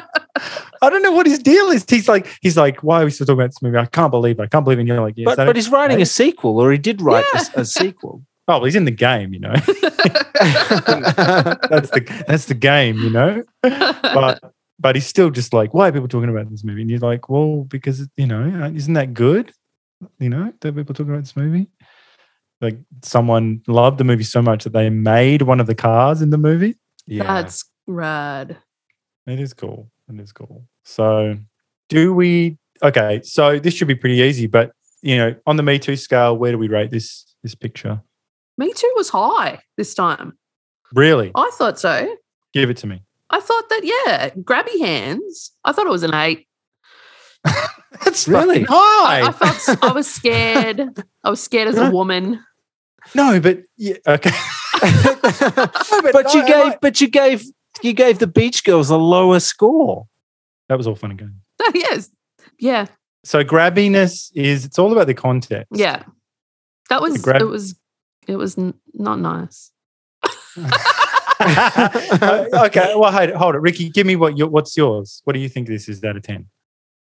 I 0.83 0.91
don't 0.91 1.03
know 1.03 1.11
what 1.13 1.27
his 1.27 1.39
deal 1.41 1.71
is. 1.71 1.85
He's 1.89 2.09
like, 2.09 2.27
he's 2.41 2.57
like, 2.57 2.83
why 2.85 3.03
are 3.03 3.05
we 3.05 3.11
still 3.11 3.27
talking 3.27 3.41
about 3.41 3.51
this 3.51 3.61
movie? 3.63 3.79
I 3.79 3.87
can't 3.87 4.13
believe 4.13 4.39
it. 4.39 4.43
I 4.43 4.47
can't 4.47 4.65
believe 4.65 4.79
it. 4.79 4.83
And 4.83 4.89
you're 4.89 5.01
like, 5.01 5.15
yes, 5.17 5.25
but, 5.25 5.37
but 5.47 5.57
he's 5.57 5.69
writing 5.71 6.01
a 6.01 6.07
sequel, 6.07 6.61
or 6.61 6.71
he 6.71 6.79
did 6.79 7.01
write 7.01 7.25
a 7.35 7.39
Yeah. 7.39 7.45
a, 7.57 7.65
sequel. 7.65 8.23
oh, 8.49 8.53
well, 8.59 8.65
he's 8.65 8.77
in 8.77 8.85
the 8.85 8.91
game, 8.93 9.33
you 9.35 9.41
know. 9.41 9.55
that's 9.55 9.67
the 11.91 12.25
that's 12.29 12.45
the 12.47 12.55
game, 12.55 12.99
you 12.99 13.11
know. 13.11 13.43
But 13.63 14.41
but 14.79 14.95
he's 14.95 15.07
still 15.07 15.31
just 15.31 15.53
like, 15.53 15.75
why 15.75 15.89
are 15.89 15.93
people 15.93 16.09
talking 16.09 16.31
about 16.31 16.49
this 16.51 16.65
movie? 16.65 16.83
And 16.83 16.91
you're 16.91 17.01
like, 17.01 17.29
well, 17.29 17.65
because 17.65 18.07
you 18.17 18.27
know, 18.27 18.71
isn't 18.75 18.95
that 18.95 19.15
good? 19.15 19.53
You 20.19 20.31
know, 20.31 20.53
that 20.61 20.75
people 20.75 20.95
talking 20.95 21.13
about 21.13 21.23
this 21.25 21.37
movie. 21.37 21.69
Like 22.61 22.79
someone 23.03 23.63
loved 23.67 23.99
the 23.99 24.05
movie 24.05 24.25
so 24.25 24.43
much 24.43 24.65
that 24.65 24.73
they 24.73 24.91
made 24.91 25.43
one 25.43 25.61
of 25.61 25.67
the 25.67 25.75
cars 25.75 26.21
in 26.23 26.31
the 26.31 26.39
movie. 26.39 26.77
Yeah. 27.07 27.25
That's 27.25 27.65
rad. 27.87 28.57
It 29.27 29.41
is 29.41 29.55
cool. 29.55 29.91
It 30.13 30.21
is 30.21 30.33
cool. 30.33 30.67
So, 30.85 31.37
do 31.89 32.13
we? 32.15 32.59
Okay, 32.83 33.21
so 33.23 33.59
this 33.59 33.75
should 33.75 33.89
be 33.89 33.95
pretty 33.95 34.17
easy, 34.17 34.47
but 34.47 34.73
you 35.03 35.17
know, 35.17 35.35
on 35.47 35.57
the 35.57 35.63
Me 35.63 35.79
Too 35.79 35.97
scale, 35.97 36.37
where 36.37 36.53
do 36.53 36.59
we 36.59 36.69
rate 36.69 36.91
this 36.91 37.35
this 37.43 37.55
picture? 37.55 38.01
Me 38.59 38.73
too 38.75 38.93
was 38.97 39.09
high 39.09 39.61
this 39.79 39.95
time. 39.95 40.37
Really, 40.93 41.31
I 41.35 41.51
thought 41.55 41.79
so. 41.79 42.15
give 42.53 42.69
it 42.69 42.77
to 42.79 42.87
me. 42.87 43.03
I 43.31 43.41
thought 43.41 43.69
that, 43.71 43.81
yeah, 43.85 44.31
grabby 44.43 44.81
hands. 44.81 45.53
I 45.65 45.73
thought 45.73 45.87
it 45.87 45.91
was 45.91 46.03
an 46.03 46.13
eight. 46.15 46.47
That's 48.05 48.27
Really? 48.29 48.65
high. 48.65 49.21
I, 49.21 49.29
I 49.29 49.33
felt 49.33 49.83
I 49.85 49.93
was 49.93 50.11
scared. 50.13 50.81
I 51.25 51.31
was 51.31 51.41
scared 51.43 51.69
as 51.69 51.79
a 51.79 51.91
woman. 51.91 52.45
No, 53.15 53.41
but 53.41 53.61
yeah, 53.77 53.97
okay. 54.07 54.31
but 54.81 56.13
but 56.13 56.35
you 56.35 56.41
I- 56.41 56.45
I 56.45 56.49
gave, 56.71 56.81
but 56.81 57.01
you 57.01 57.09
gave, 57.09 57.45
you 57.83 57.93
gave 57.93 58.19
the 58.19 58.27
Beach 58.27 58.65
Girls 58.65 58.91
a 58.91 58.97
lower 58.97 59.41
score. 59.41 60.07
that 60.69 60.77
was 60.79 60.87
all 60.87 60.95
fun 60.97 61.11
and 61.11 61.19
games. 61.21 61.33
yes. 61.75 62.11
Yeah. 62.59 62.87
So 63.25 63.45
grabbiness 63.45 64.31
is 64.35 64.65
it's 64.65 64.79
all 64.79 64.93
about 64.93 65.07
the 65.07 65.15
context. 65.15 65.69
Yeah. 65.73 66.05
That 66.89 67.03
was 67.03 67.19
grab- 67.21 67.43
it 67.43 67.47
was 67.47 67.79
it 68.27 68.37
was 68.37 68.57
n- 68.59 68.75
not 68.95 69.19
nice. 69.21 69.71
Uh, 71.43 72.45
okay, 72.67 72.93
well, 72.97 73.11
hold 73.11 73.31
it, 73.31 73.35
hold 73.35 73.55
it, 73.55 73.61
Ricky. 73.61 73.89
Give 73.89 74.07
me 74.07 74.15
what 74.15 74.37
your, 74.37 74.49
what's 74.49 74.77
yours. 74.77 75.23
What 75.25 75.33
do 75.33 75.39
you 75.41 75.49
think 75.49 75.69
this 75.69 75.89
is 75.89 76.05
out 76.05 76.15
of 76.17 76.23
ten? 76.23 76.47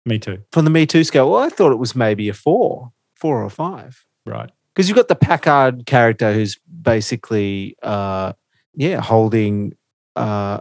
Me 0.04 0.18
too. 0.18 0.38
From 0.52 0.64
the 0.66 0.70
Me 0.70 0.84
Too 0.84 1.04
scale, 1.04 1.30
well, 1.30 1.40
I 1.42 1.48
thought 1.48 1.72
it 1.72 1.78
was 1.78 1.96
maybe 1.96 2.28
a 2.28 2.34
four, 2.34 2.92
four 3.14 3.42
or 3.42 3.48
five. 3.48 4.04
Right. 4.26 4.50
Because 4.76 4.90
you've 4.90 4.96
got 4.96 5.08
the 5.08 5.16
Packard 5.16 5.86
character 5.86 6.34
who's 6.34 6.58
basically, 6.82 7.78
uh, 7.82 8.34
yeah, 8.74 9.00
holding, 9.00 9.74
uh, 10.16 10.60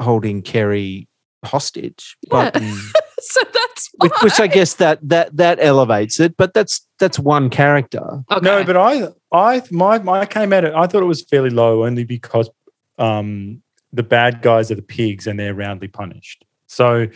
holding 0.00 0.42
Keri 0.42 1.06
hostage, 1.44 2.16
but 2.28 2.56
so 3.20 3.40
that's 3.52 3.90
which, 3.98 4.12
which 4.22 4.40
I 4.40 4.46
guess 4.48 4.74
that 4.74 4.98
that 5.08 5.36
that 5.36 5.58
elevates 5.60 6.18
it. 6.18 6.36
But 6.36 6.54
that's 6.54 6.86
that's 6.98 7.18
one 7.18 7.50
character. 7.50 8.24
Okay. 8.30 8.44
No, 8.44 8.64
but 8.64 8.76
I, 8.76 9.08
I, 9.32 9.62
my, 9.70 9.98
my, 9.98 10.20
I 10.20 10.26
came 10.26 10.52
at 10.52 10.64
it. 10.64 10.74
I 10.74 10.86
thought 10.86 11.02
it 11.02 11.06
was 11.06 11.22
fairly 11.22 11.50
low 11.50 11.84
only 11.84 12.04
because 12.04 12.50
um, 12.98 13.62
the 13.92 14.02
bad 14.02 14.42
guys 14.42 14.70
are 14.70 14.74
the 14.74 14.82
pigs 14.82 15.26
and 15.26 15.38
they're 15.38 15.54
roundly 15.54 15.88
punished. 15.88 16.44
So, 16.66 17.06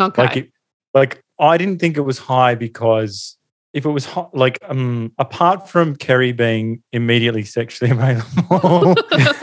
okay. 0.00 0.22
like, 0.22 0.36
it, 0.36 0.52
like 0.94 1.22
I 1.38 1.56
didn't 1.56 1.78
think 1.78 1.96
it 1.96 2.02
was 2.02 2.18
high 2.18 2.54
because 2.54 3.36
if 3.76 3.84
it 3.84 3.90
was 3.90 4.06
hot, 4.06 4.34
like, 4.34 4.58
um, 4.62 5.12
apart 5.18 5.68
from 5.68 5.96
Keri 5.96 6.32
being 6.32 6.82
immediately 6.92 7.44
sexually 7.44 7.90
available, 7.92 8.94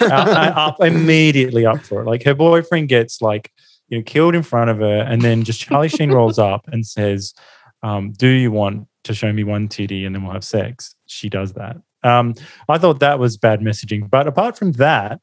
up 0.02 0.78
immediately 0.82 1.68
up 1.68 1.82
for 1.82 2.02
it. 2.02 2.06
Like 2.06 2.24
her 2.24 2.34
boyfriend 2.34 2.90
gets 2.90 3.22
like 3.22 3.52
you 3.90 4.00
know 4.00 4.04
killed 4.04 4.34
in 4.34 4.42
front 4.42 4.72
of 4.72 4.80
her, 4.80 5.02
and 5.02 5.22
then 5.22 5.44
just 5.44 5.62
Charlie 5.62 5.88
Sheen 5.88 6.12
rolls 6.12 6.40
up 6.40 6.68
and 6.68 6.84
says, 6.84 7.36
um, 7.84 8.12
"Do 8.12 8.28
you 8.28 8.52
want 8.52 8.88
to 9.04 9.14
show 9.14 9.32
me 9.32 9.44
one 9.44 9.68
titty 9.68 10.04
and 10.04 10.16
then 10.16 10.24
we'll 10.24 10.34
have 10.34 10.44
sex?" 10.44 10.96
She 11.06 11.30
does 11.30 11.54
that. 11.54 11.78
Um, 12.02 12.34
I 12.68 12.80
thought 12.80 13.02
that 13.02 13.20
was 13.20 13.38
bad 13.38 13.62
messaging, 13.62 14.10
but 14.10 14.28
apart 14.28 14.58
from 14.58 14.74
that. 14.74 15.22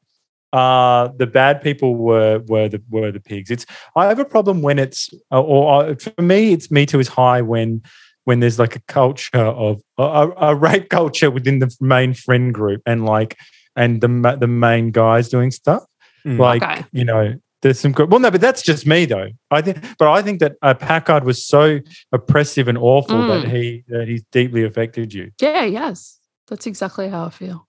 Uh, 0.53 1.07
the 1.15 1.25
bad 1.25 1.61
people 1.61 1.95
were 1.95 2.39
were 2.47 2.67
the 2.67 2.83
were 2.89 3.09
the 3.09 3.21
pigs. 3.21 3.49
It's 3.49 3.65
I 3.95 4.07
have 4.07 4.19
a 4.19 4.25
problem 4.25 4.61
when 4.61 4.79
it's 4.79 5.09
or, 5.31 5.39
or 5.39 5.95
for 5.95 6.21
me 6.21 6.51
it's 6.51 6.69
me 6.69 6.85
too 6.85 6.99
is 6.99 7.07
high 7.07 7.41
when 7.41 7.81
when 8.25 8.39
there's 8.39 8.59
like 8.59 8.75
a 8.75 8.81
culture 8.87 9.37
of 9.37 9.81
a, 9.97 10.03
a- 10.03 10.49
a 10.51 10.55
rape 10.55 10.89
culture 10.89 11.31
within 11.31 11.59
the 11.59 11.75
main 11.81 12.13
friend 12.13 12.53
group 12.53 12.81
and 12.85 13.05
like 13.05 13.37
and 13.75 14.01
the 14.01 14.07
ma- 14.07 14.35
the 14.35 14.47
main 14.47 14.91
guys 14.91 15.29
doing 15.29 15.51
stuff 15.51 15.83
Mm. 16.25 16.37
like 16.37 16.61
Okay. 16.61 16.83
you 16.91 17.03
know 17.03 17.33
There's 17.63 17.79
some 17.79 17.91
good. 17.93 18.09
Well, 18.11 18.19
no, 18.19 18.29
but 18.31 18.41
that's 18.41 18.61
just 18.63 18.85
me 18.87 19.05
though. 19.05 19.29
I 19.51 19.61
think, 19.61 19.77
but 19.99 20.07
I 20.11 20.21
think 20.23 20.39
that 20.39 20.53
uh, 20.63 20.73
Packard 20.73 21.23
was 21.23 21.45
so 21.47 21.79
oppressive 22.11 22.67
and 22.67 22.77
awful 22.77 23.17
Mm. 23.17 23.27
that 23.43 23.49
he 23.51 23.83
that 23.87 24.07
he's 24.07 24.23
deeply 24.31 24.63
affected 24.63 25.13
you. 25.13 25.31
Yeah, 25.41 25.63
yes. 25.65 26.19
That's 26.47 26.65
exactly 26.67 27.07
how 27.09 27.25
I 27.25 27.29
feel. 27.29 27.67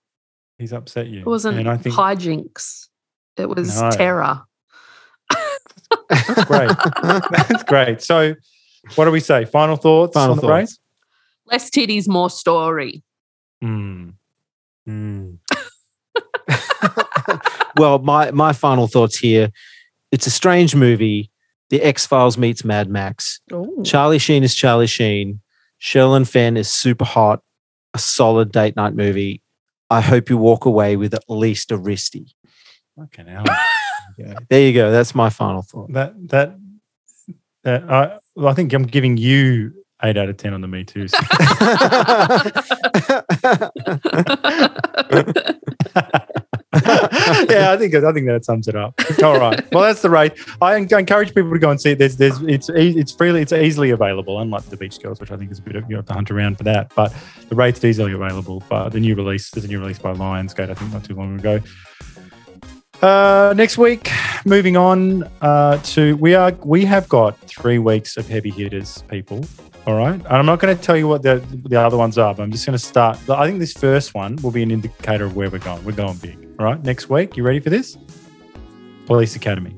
He's 0.59 0.73
upset 0.73 1.07
you. 1.07 1.19
It 1.21 1.25
wasn't 1.27 1.57
and 1.59 1.69
I 1.69 1.77
think 1.77 1.95
hijinks. 1.95 2.87
It 3.37 3.47
was 3.49 3.79
No. 3.81 3.89
terror. 3.91 4.41
that's 6.09 6.43
great. 6.45 6.71
that's 7.03 7.63
great. 7.63 8.01
So, 8.01 8.35
what 8.95 9.05
do 9.05 9.11
we 9.11 9.19
say? 9.19 9.45
Final 9.45 9.75
thoughts. 9.75 10.13
Final 10.13 10.31
on 10.31 10.37
the 10.37 10.41
thoughts. 10.41 10.79
Less 11.45 11.69
titties, 11.69 12.07
more 12.07 12.29
story. 12.29 13.03
break? 13.61 13.69
Hmm. 13.71 14.09
Mm. 14.87 15.37
well, 17.77 17.99
my 17.99 18.31
my 18.31 18.53
final 18.53 18.87
thoughts 18.87 19.17
here. 19.17 19.49
It's 20.11 20.27
a 20.27 20.31
strange 20.31 20.75
movie. 20.75 21.31
The 21.69 21.81
X 21.81 22.05
Files 22.05 22.37
meets 22.37 22.63
Mad 22.63 22.89
Max. 22.89 23.39
Oh. 23.51 23.81
Charlie 23.83 24.19
Sheen 24.19 24.43
is 24.43 24.53
Charlie 24.53 24.87
Sheen. 24.87 25.39
Sherilyn 25.81 26.27
Fenn 26.27 26.57
is 26.57 26.69
super 26.69 27.05
hot. 27.05 27.41
A 27.93 27.99
solid 27.99 28.51
date 28.51 28.75
night 28.75 28.95
movie. 28.95 29.41
I 29.89 30.01
hope 30.01 30.29
you 30.29 30.37
walk 30.37 30.65
away 30.65 30.95
with 30.95 31.13
at 31.13 31.23
least 31.27 31.71
a 31.71 31.77
wristy. 31.77 32.31
Fucking 32.97 33.27
hell. 33.27 33.45
Yeah. 34.17 34.35
There 34.49 34.61
you 34.61 34.73
go. 34.73 34.91
That's 34.91 35.15
my 35.15 35.29
final 35.29 35.63
thought. 35.63 35.91
that 35.93 36.13
that 36.29 36.55
that 37.63 37.89
I 37.89 38.19
well, 38.35 38.47
I 38.47 38.53
think 38.53 38.73
I'm 38.73 38.83
giving 38.83 39.17
you 39.17 39.73
eight 40.03 40.17
out 40.17 40.29
of 40.29 40.37
ten 40.37 40.53
on 40.53 40.61
the 40.61 40.67
Me 40.67 40.83
Too. 40.83 41.07
yeah, 46.73 47.71
I 47.71 47.77
think 47.77 47.93
I 47.93 48.11
think 48.11 48.27
that 48.27 48.41
sums 48.43 48.67
it 48.67 48.75
up. 48.75 48.99
All 49.23 49.39
right. 49.39 49.71
Well, 49.71 49.83
that's 49.83 50.01
the 50.01 50.09
rate. 50.09 50.33
I 50.61 50.75
encourage 50.75 51.33
people 51.33 51.51
to 51.51 51.59
go 51.59 51.69
and 51.69 51.79
see 51.79 51.91
it. 51.91 51.99
There's, 51.99 52.17
there's, 52.17 52.41
it's, 52.41 52.69
it's 52.69 53.11
freely, 53.11 53.41
it's 53.41 53.53
easily 53.53 53.91
available. 53.91 54.41
Unlike 54.41 54.65
the 54.65 54.77
Beach 54.77 54.99
Girls, 54.99 55.19
which 55.19 55.31
I 55.31 55.37
think 55.37 55.51
is 55.51 55.59
a 55.59 55.61
bit 55.61 55.75
of 55.75 55.89
you 55.89 55.95
have 55.95 56.05
to 56.07 56.13
hunt 56.13 56.31
around 56.31 56.57
for 56.57 56.63
that. 56.63 56.91
But 56.95 57.13
the 57.49 57.55
rate's 57.55 57.83
easily 57.83 58.13
available. 58.13 58.63
But 58.69 58.89
the 58.89 58.99
new 58.99 59.15
release, 59.15 59.51
there's 59.51 59.65
a 59.65 59.67
new 59.67 59.79
release 59.79 59.99
by 59.99 60.13
Lionsgate. 60.13 60.69
I 60.69 60.73
think 60.73 60.91
not 60.91 61.03
too 61.03 61.15
long 61.15 61.39
ago. 61.39 61.59
Uh, 63.03 63.53
next 63.57 63.77
week, 63.77 64.09
moving 64.45 64.77
on 64.77 65.23
uh, 65.41 65.77
to 65.79 66.15
we 66.15 66.33
are 66.33 66.53
we 66.63 66.85
have 66.85 67.09
got 67.09 67.37
three 67.41 67.77
weeks 67.77 68.15
of 68.15 68.29
heavy 68.29 68.49
hitters, 68.49 69.03
people. 69.09 69.45
All 69.85 69.97
right, 69.97 70.13
and 70.13 70.25
I'm 70.25 70.45
not 70.45 70.59
going 70.59 70.73
to 70.73 70.81
tell 70.81 70.95
you 70.95 71.09
what 71.09 71.21
the 71.21 71.43
the 71.65 71.77
other 71.77 71.97
ones 71.97 72.17
are, 72.17 72.33
but 72.33 72.43
I'm 72.43 72.51
just 72.53 72.65
going 72.65 72.77
to 72.77 72.85
start. 72.85 73.19
I 73.29 73.45
think 73.45 73.59
this 73.59 73.73
first 73.73 74.13
one 74.13 74.37
will 74.37 74.51
be 74.51 74.63
an 74.63 74.71
indicator 74.71 75.25
of 75.25 75.35
where 75.35 75.49
we're 75.49 75.59
going. 75.59 75.83
We're 75.83 75.91
going 75.91 76.15
big. 76.15 76.47
All 76.57 76.65
right, 76.65 76.81
next 76.81 77.09
week, 77.09 77.35
you 77.35 77.43
ready 77.43 77.59
for 77.59 77.69
this? 77.69 77.97
Police 79.05 79.35
Academy. 79.35 79.75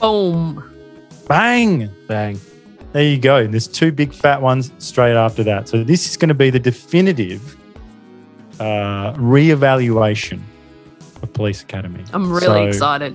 Boom. 0.00 0.74
Bang! 1.28 1.88
Bang. 2.08 2.40
There 2.94 3.04
you 3.04 3.18
go. 3.18 3.36
And 3.36 3.54
there's 3.54 3.68
two 3.68 3.92
big 3.92 4.12
fat 4.12 4.42
ones 4.42 4.72
straight 4.78 5.14
after 5.14 5.44
that. 5.44 5.68
So 5.68 5.84
this 5.84 6.10
is 6.10 6.16
going 6.16 6.30
to 6.30 6.34
be 6.34 6.50
the 6.50 6.58
definitive 6.58 7.56
uh, 8.58 9.12
reevaluation 9.12 10.42
of 11.24 11.32
Police 11.32 11.62
Academy. 11.62 12.04
I'm 12.12 12.30
really 12.32 12.46
So 12.46 12.64
excited. 12.66 13.14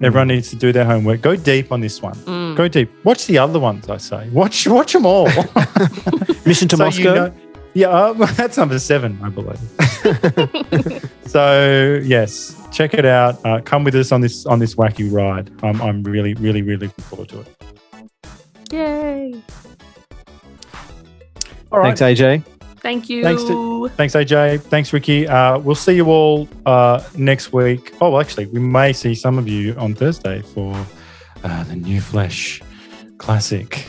Everyone 0.00 0.28
needs 0.28 0.48
to 0.50 0.56
do 0.56 0.72
their 0.72 0.84
homework. 0.84 1.20
Go 1.20 1.36
deep 1.36 1.70
on 1.70 1.80
this 1.80 2.00
one. 2.02 2.14
Mm. 2.24 2.56
Go 2.56 2.66
deep. 2.66 2.90
Watch 3.04 3.26
the 3.26 3.38
other 3.38 3.60
ones. 3.60 3.88
I 3.88 3.98
say. 3.98 4.28
Watch. 4.30 4.66
Watch 4.66 4.94
them 4.94 5.06
all. 5.06 5.26
Mission 6.46 6.66
to 6.68 6.76
So 6.76 6.84
you 6.84 6.86
Moscow. 6.86 7.14
know- 7.14 7.34
yeah, 7.74 7.88
uh, 7.88 8.12
that's 8.36 8.58
number 8.58 8.78
seven, 8.78 9.18
I 9.22 9.28
believe. 9.30 9.58
so 11.26 12.00
yes, 12.04 12.54
check 12.70 12.92
it 12.94 13.06
out. 13.06 13.38
Uh, 13.46 13.60
come 13.62 13.82
with 13.84 13.94
us 13.94 14.12
on 14.12 14.20
this 14.20 14.44
on 14.44 14.58
this 14.58 14.74
wacky 14.74 15.10
ride. 15.10 15.50
I'm 15.62 15.80
I'm 15.80 16.02
really 16.02 16.34
really 16.34 16.60
really 16.62 16.86
looking 16.88 17.04
forward 17.04 17.28
to 17.30 17.40
it. 17.40 17.46
Yay. 18.72 19.42
All 21.70 21.78
right. 21.78 21.96
Thanks, 21.96 22.20
AJ. 22.20 22.42
Thank 22.82 23.08
you. 23.08 23.22
Thanks 23.22 23.44
to- 23.44 23.88
Thanks, 23.96 24.14
AJ. 24.14 24.60
Thanks, 24.62 24.92
Ricky. 24.92 25.26
Uh, 25.28 25.58
we'll 25.58 25.74
see 25.76 25.94
you 25.94 26.06
all 26.06 26.48
uh, 26.66 27.02
next 27.16 27.52
week. 27.52 27.94
Oh, 28.00 28.10
well, 28.10 28.20
actually, 28.20 28.46
we 28.46 28.58
may 28.58 28.92
see 28.92 29.14
some 29.14 29.38
of 29.38 29.46
you 29.48 29.74
on 29.76 29.94
Thursday 29.94 30.42
for 30.42 30.74
uh, 31.44 31.62
the 31.64 31.76
New 31.76 32.00
Flesh 32.00 32.60
Classic. 33.18 33.76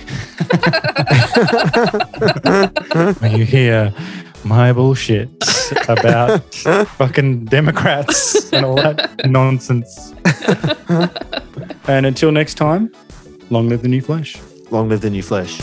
Where 3.19 3.35
you 3.37 3.45
hear 3.45 3.93
my 4.43 4.71
bullshit 4.73 5.29
about 5.87 6.53
fucking 6.97 7.45
Democrats 7.45 8.51
and 8.53 8.65
all 8.65 8.75
that 8.75 9.25
nonsense. 9.25 10.13
and 11.87 12.05
until 12.05 12.31
next 12.31 12.55
time, 12.55 12.91
long 13.49 13.69
live 13.69 13.81
the 13.81 13.87
New 13.87 14.01
Flesh. 14.01 14.37
Long 14.71 14.89
live 14.89 15.01
the 15.01 15.09
new 15.09 15.23
flesh. 15.23 15.59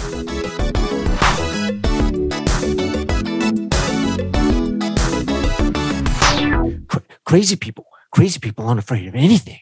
Crazy 7.30 7.54
people. 7.54 7.86
Crazy 8.10 8.40
people 8.40 8.66
aren't 8.66 8.80
afraid 8.80 9.06
of 9.06 9.14
anything. 9.14 9.60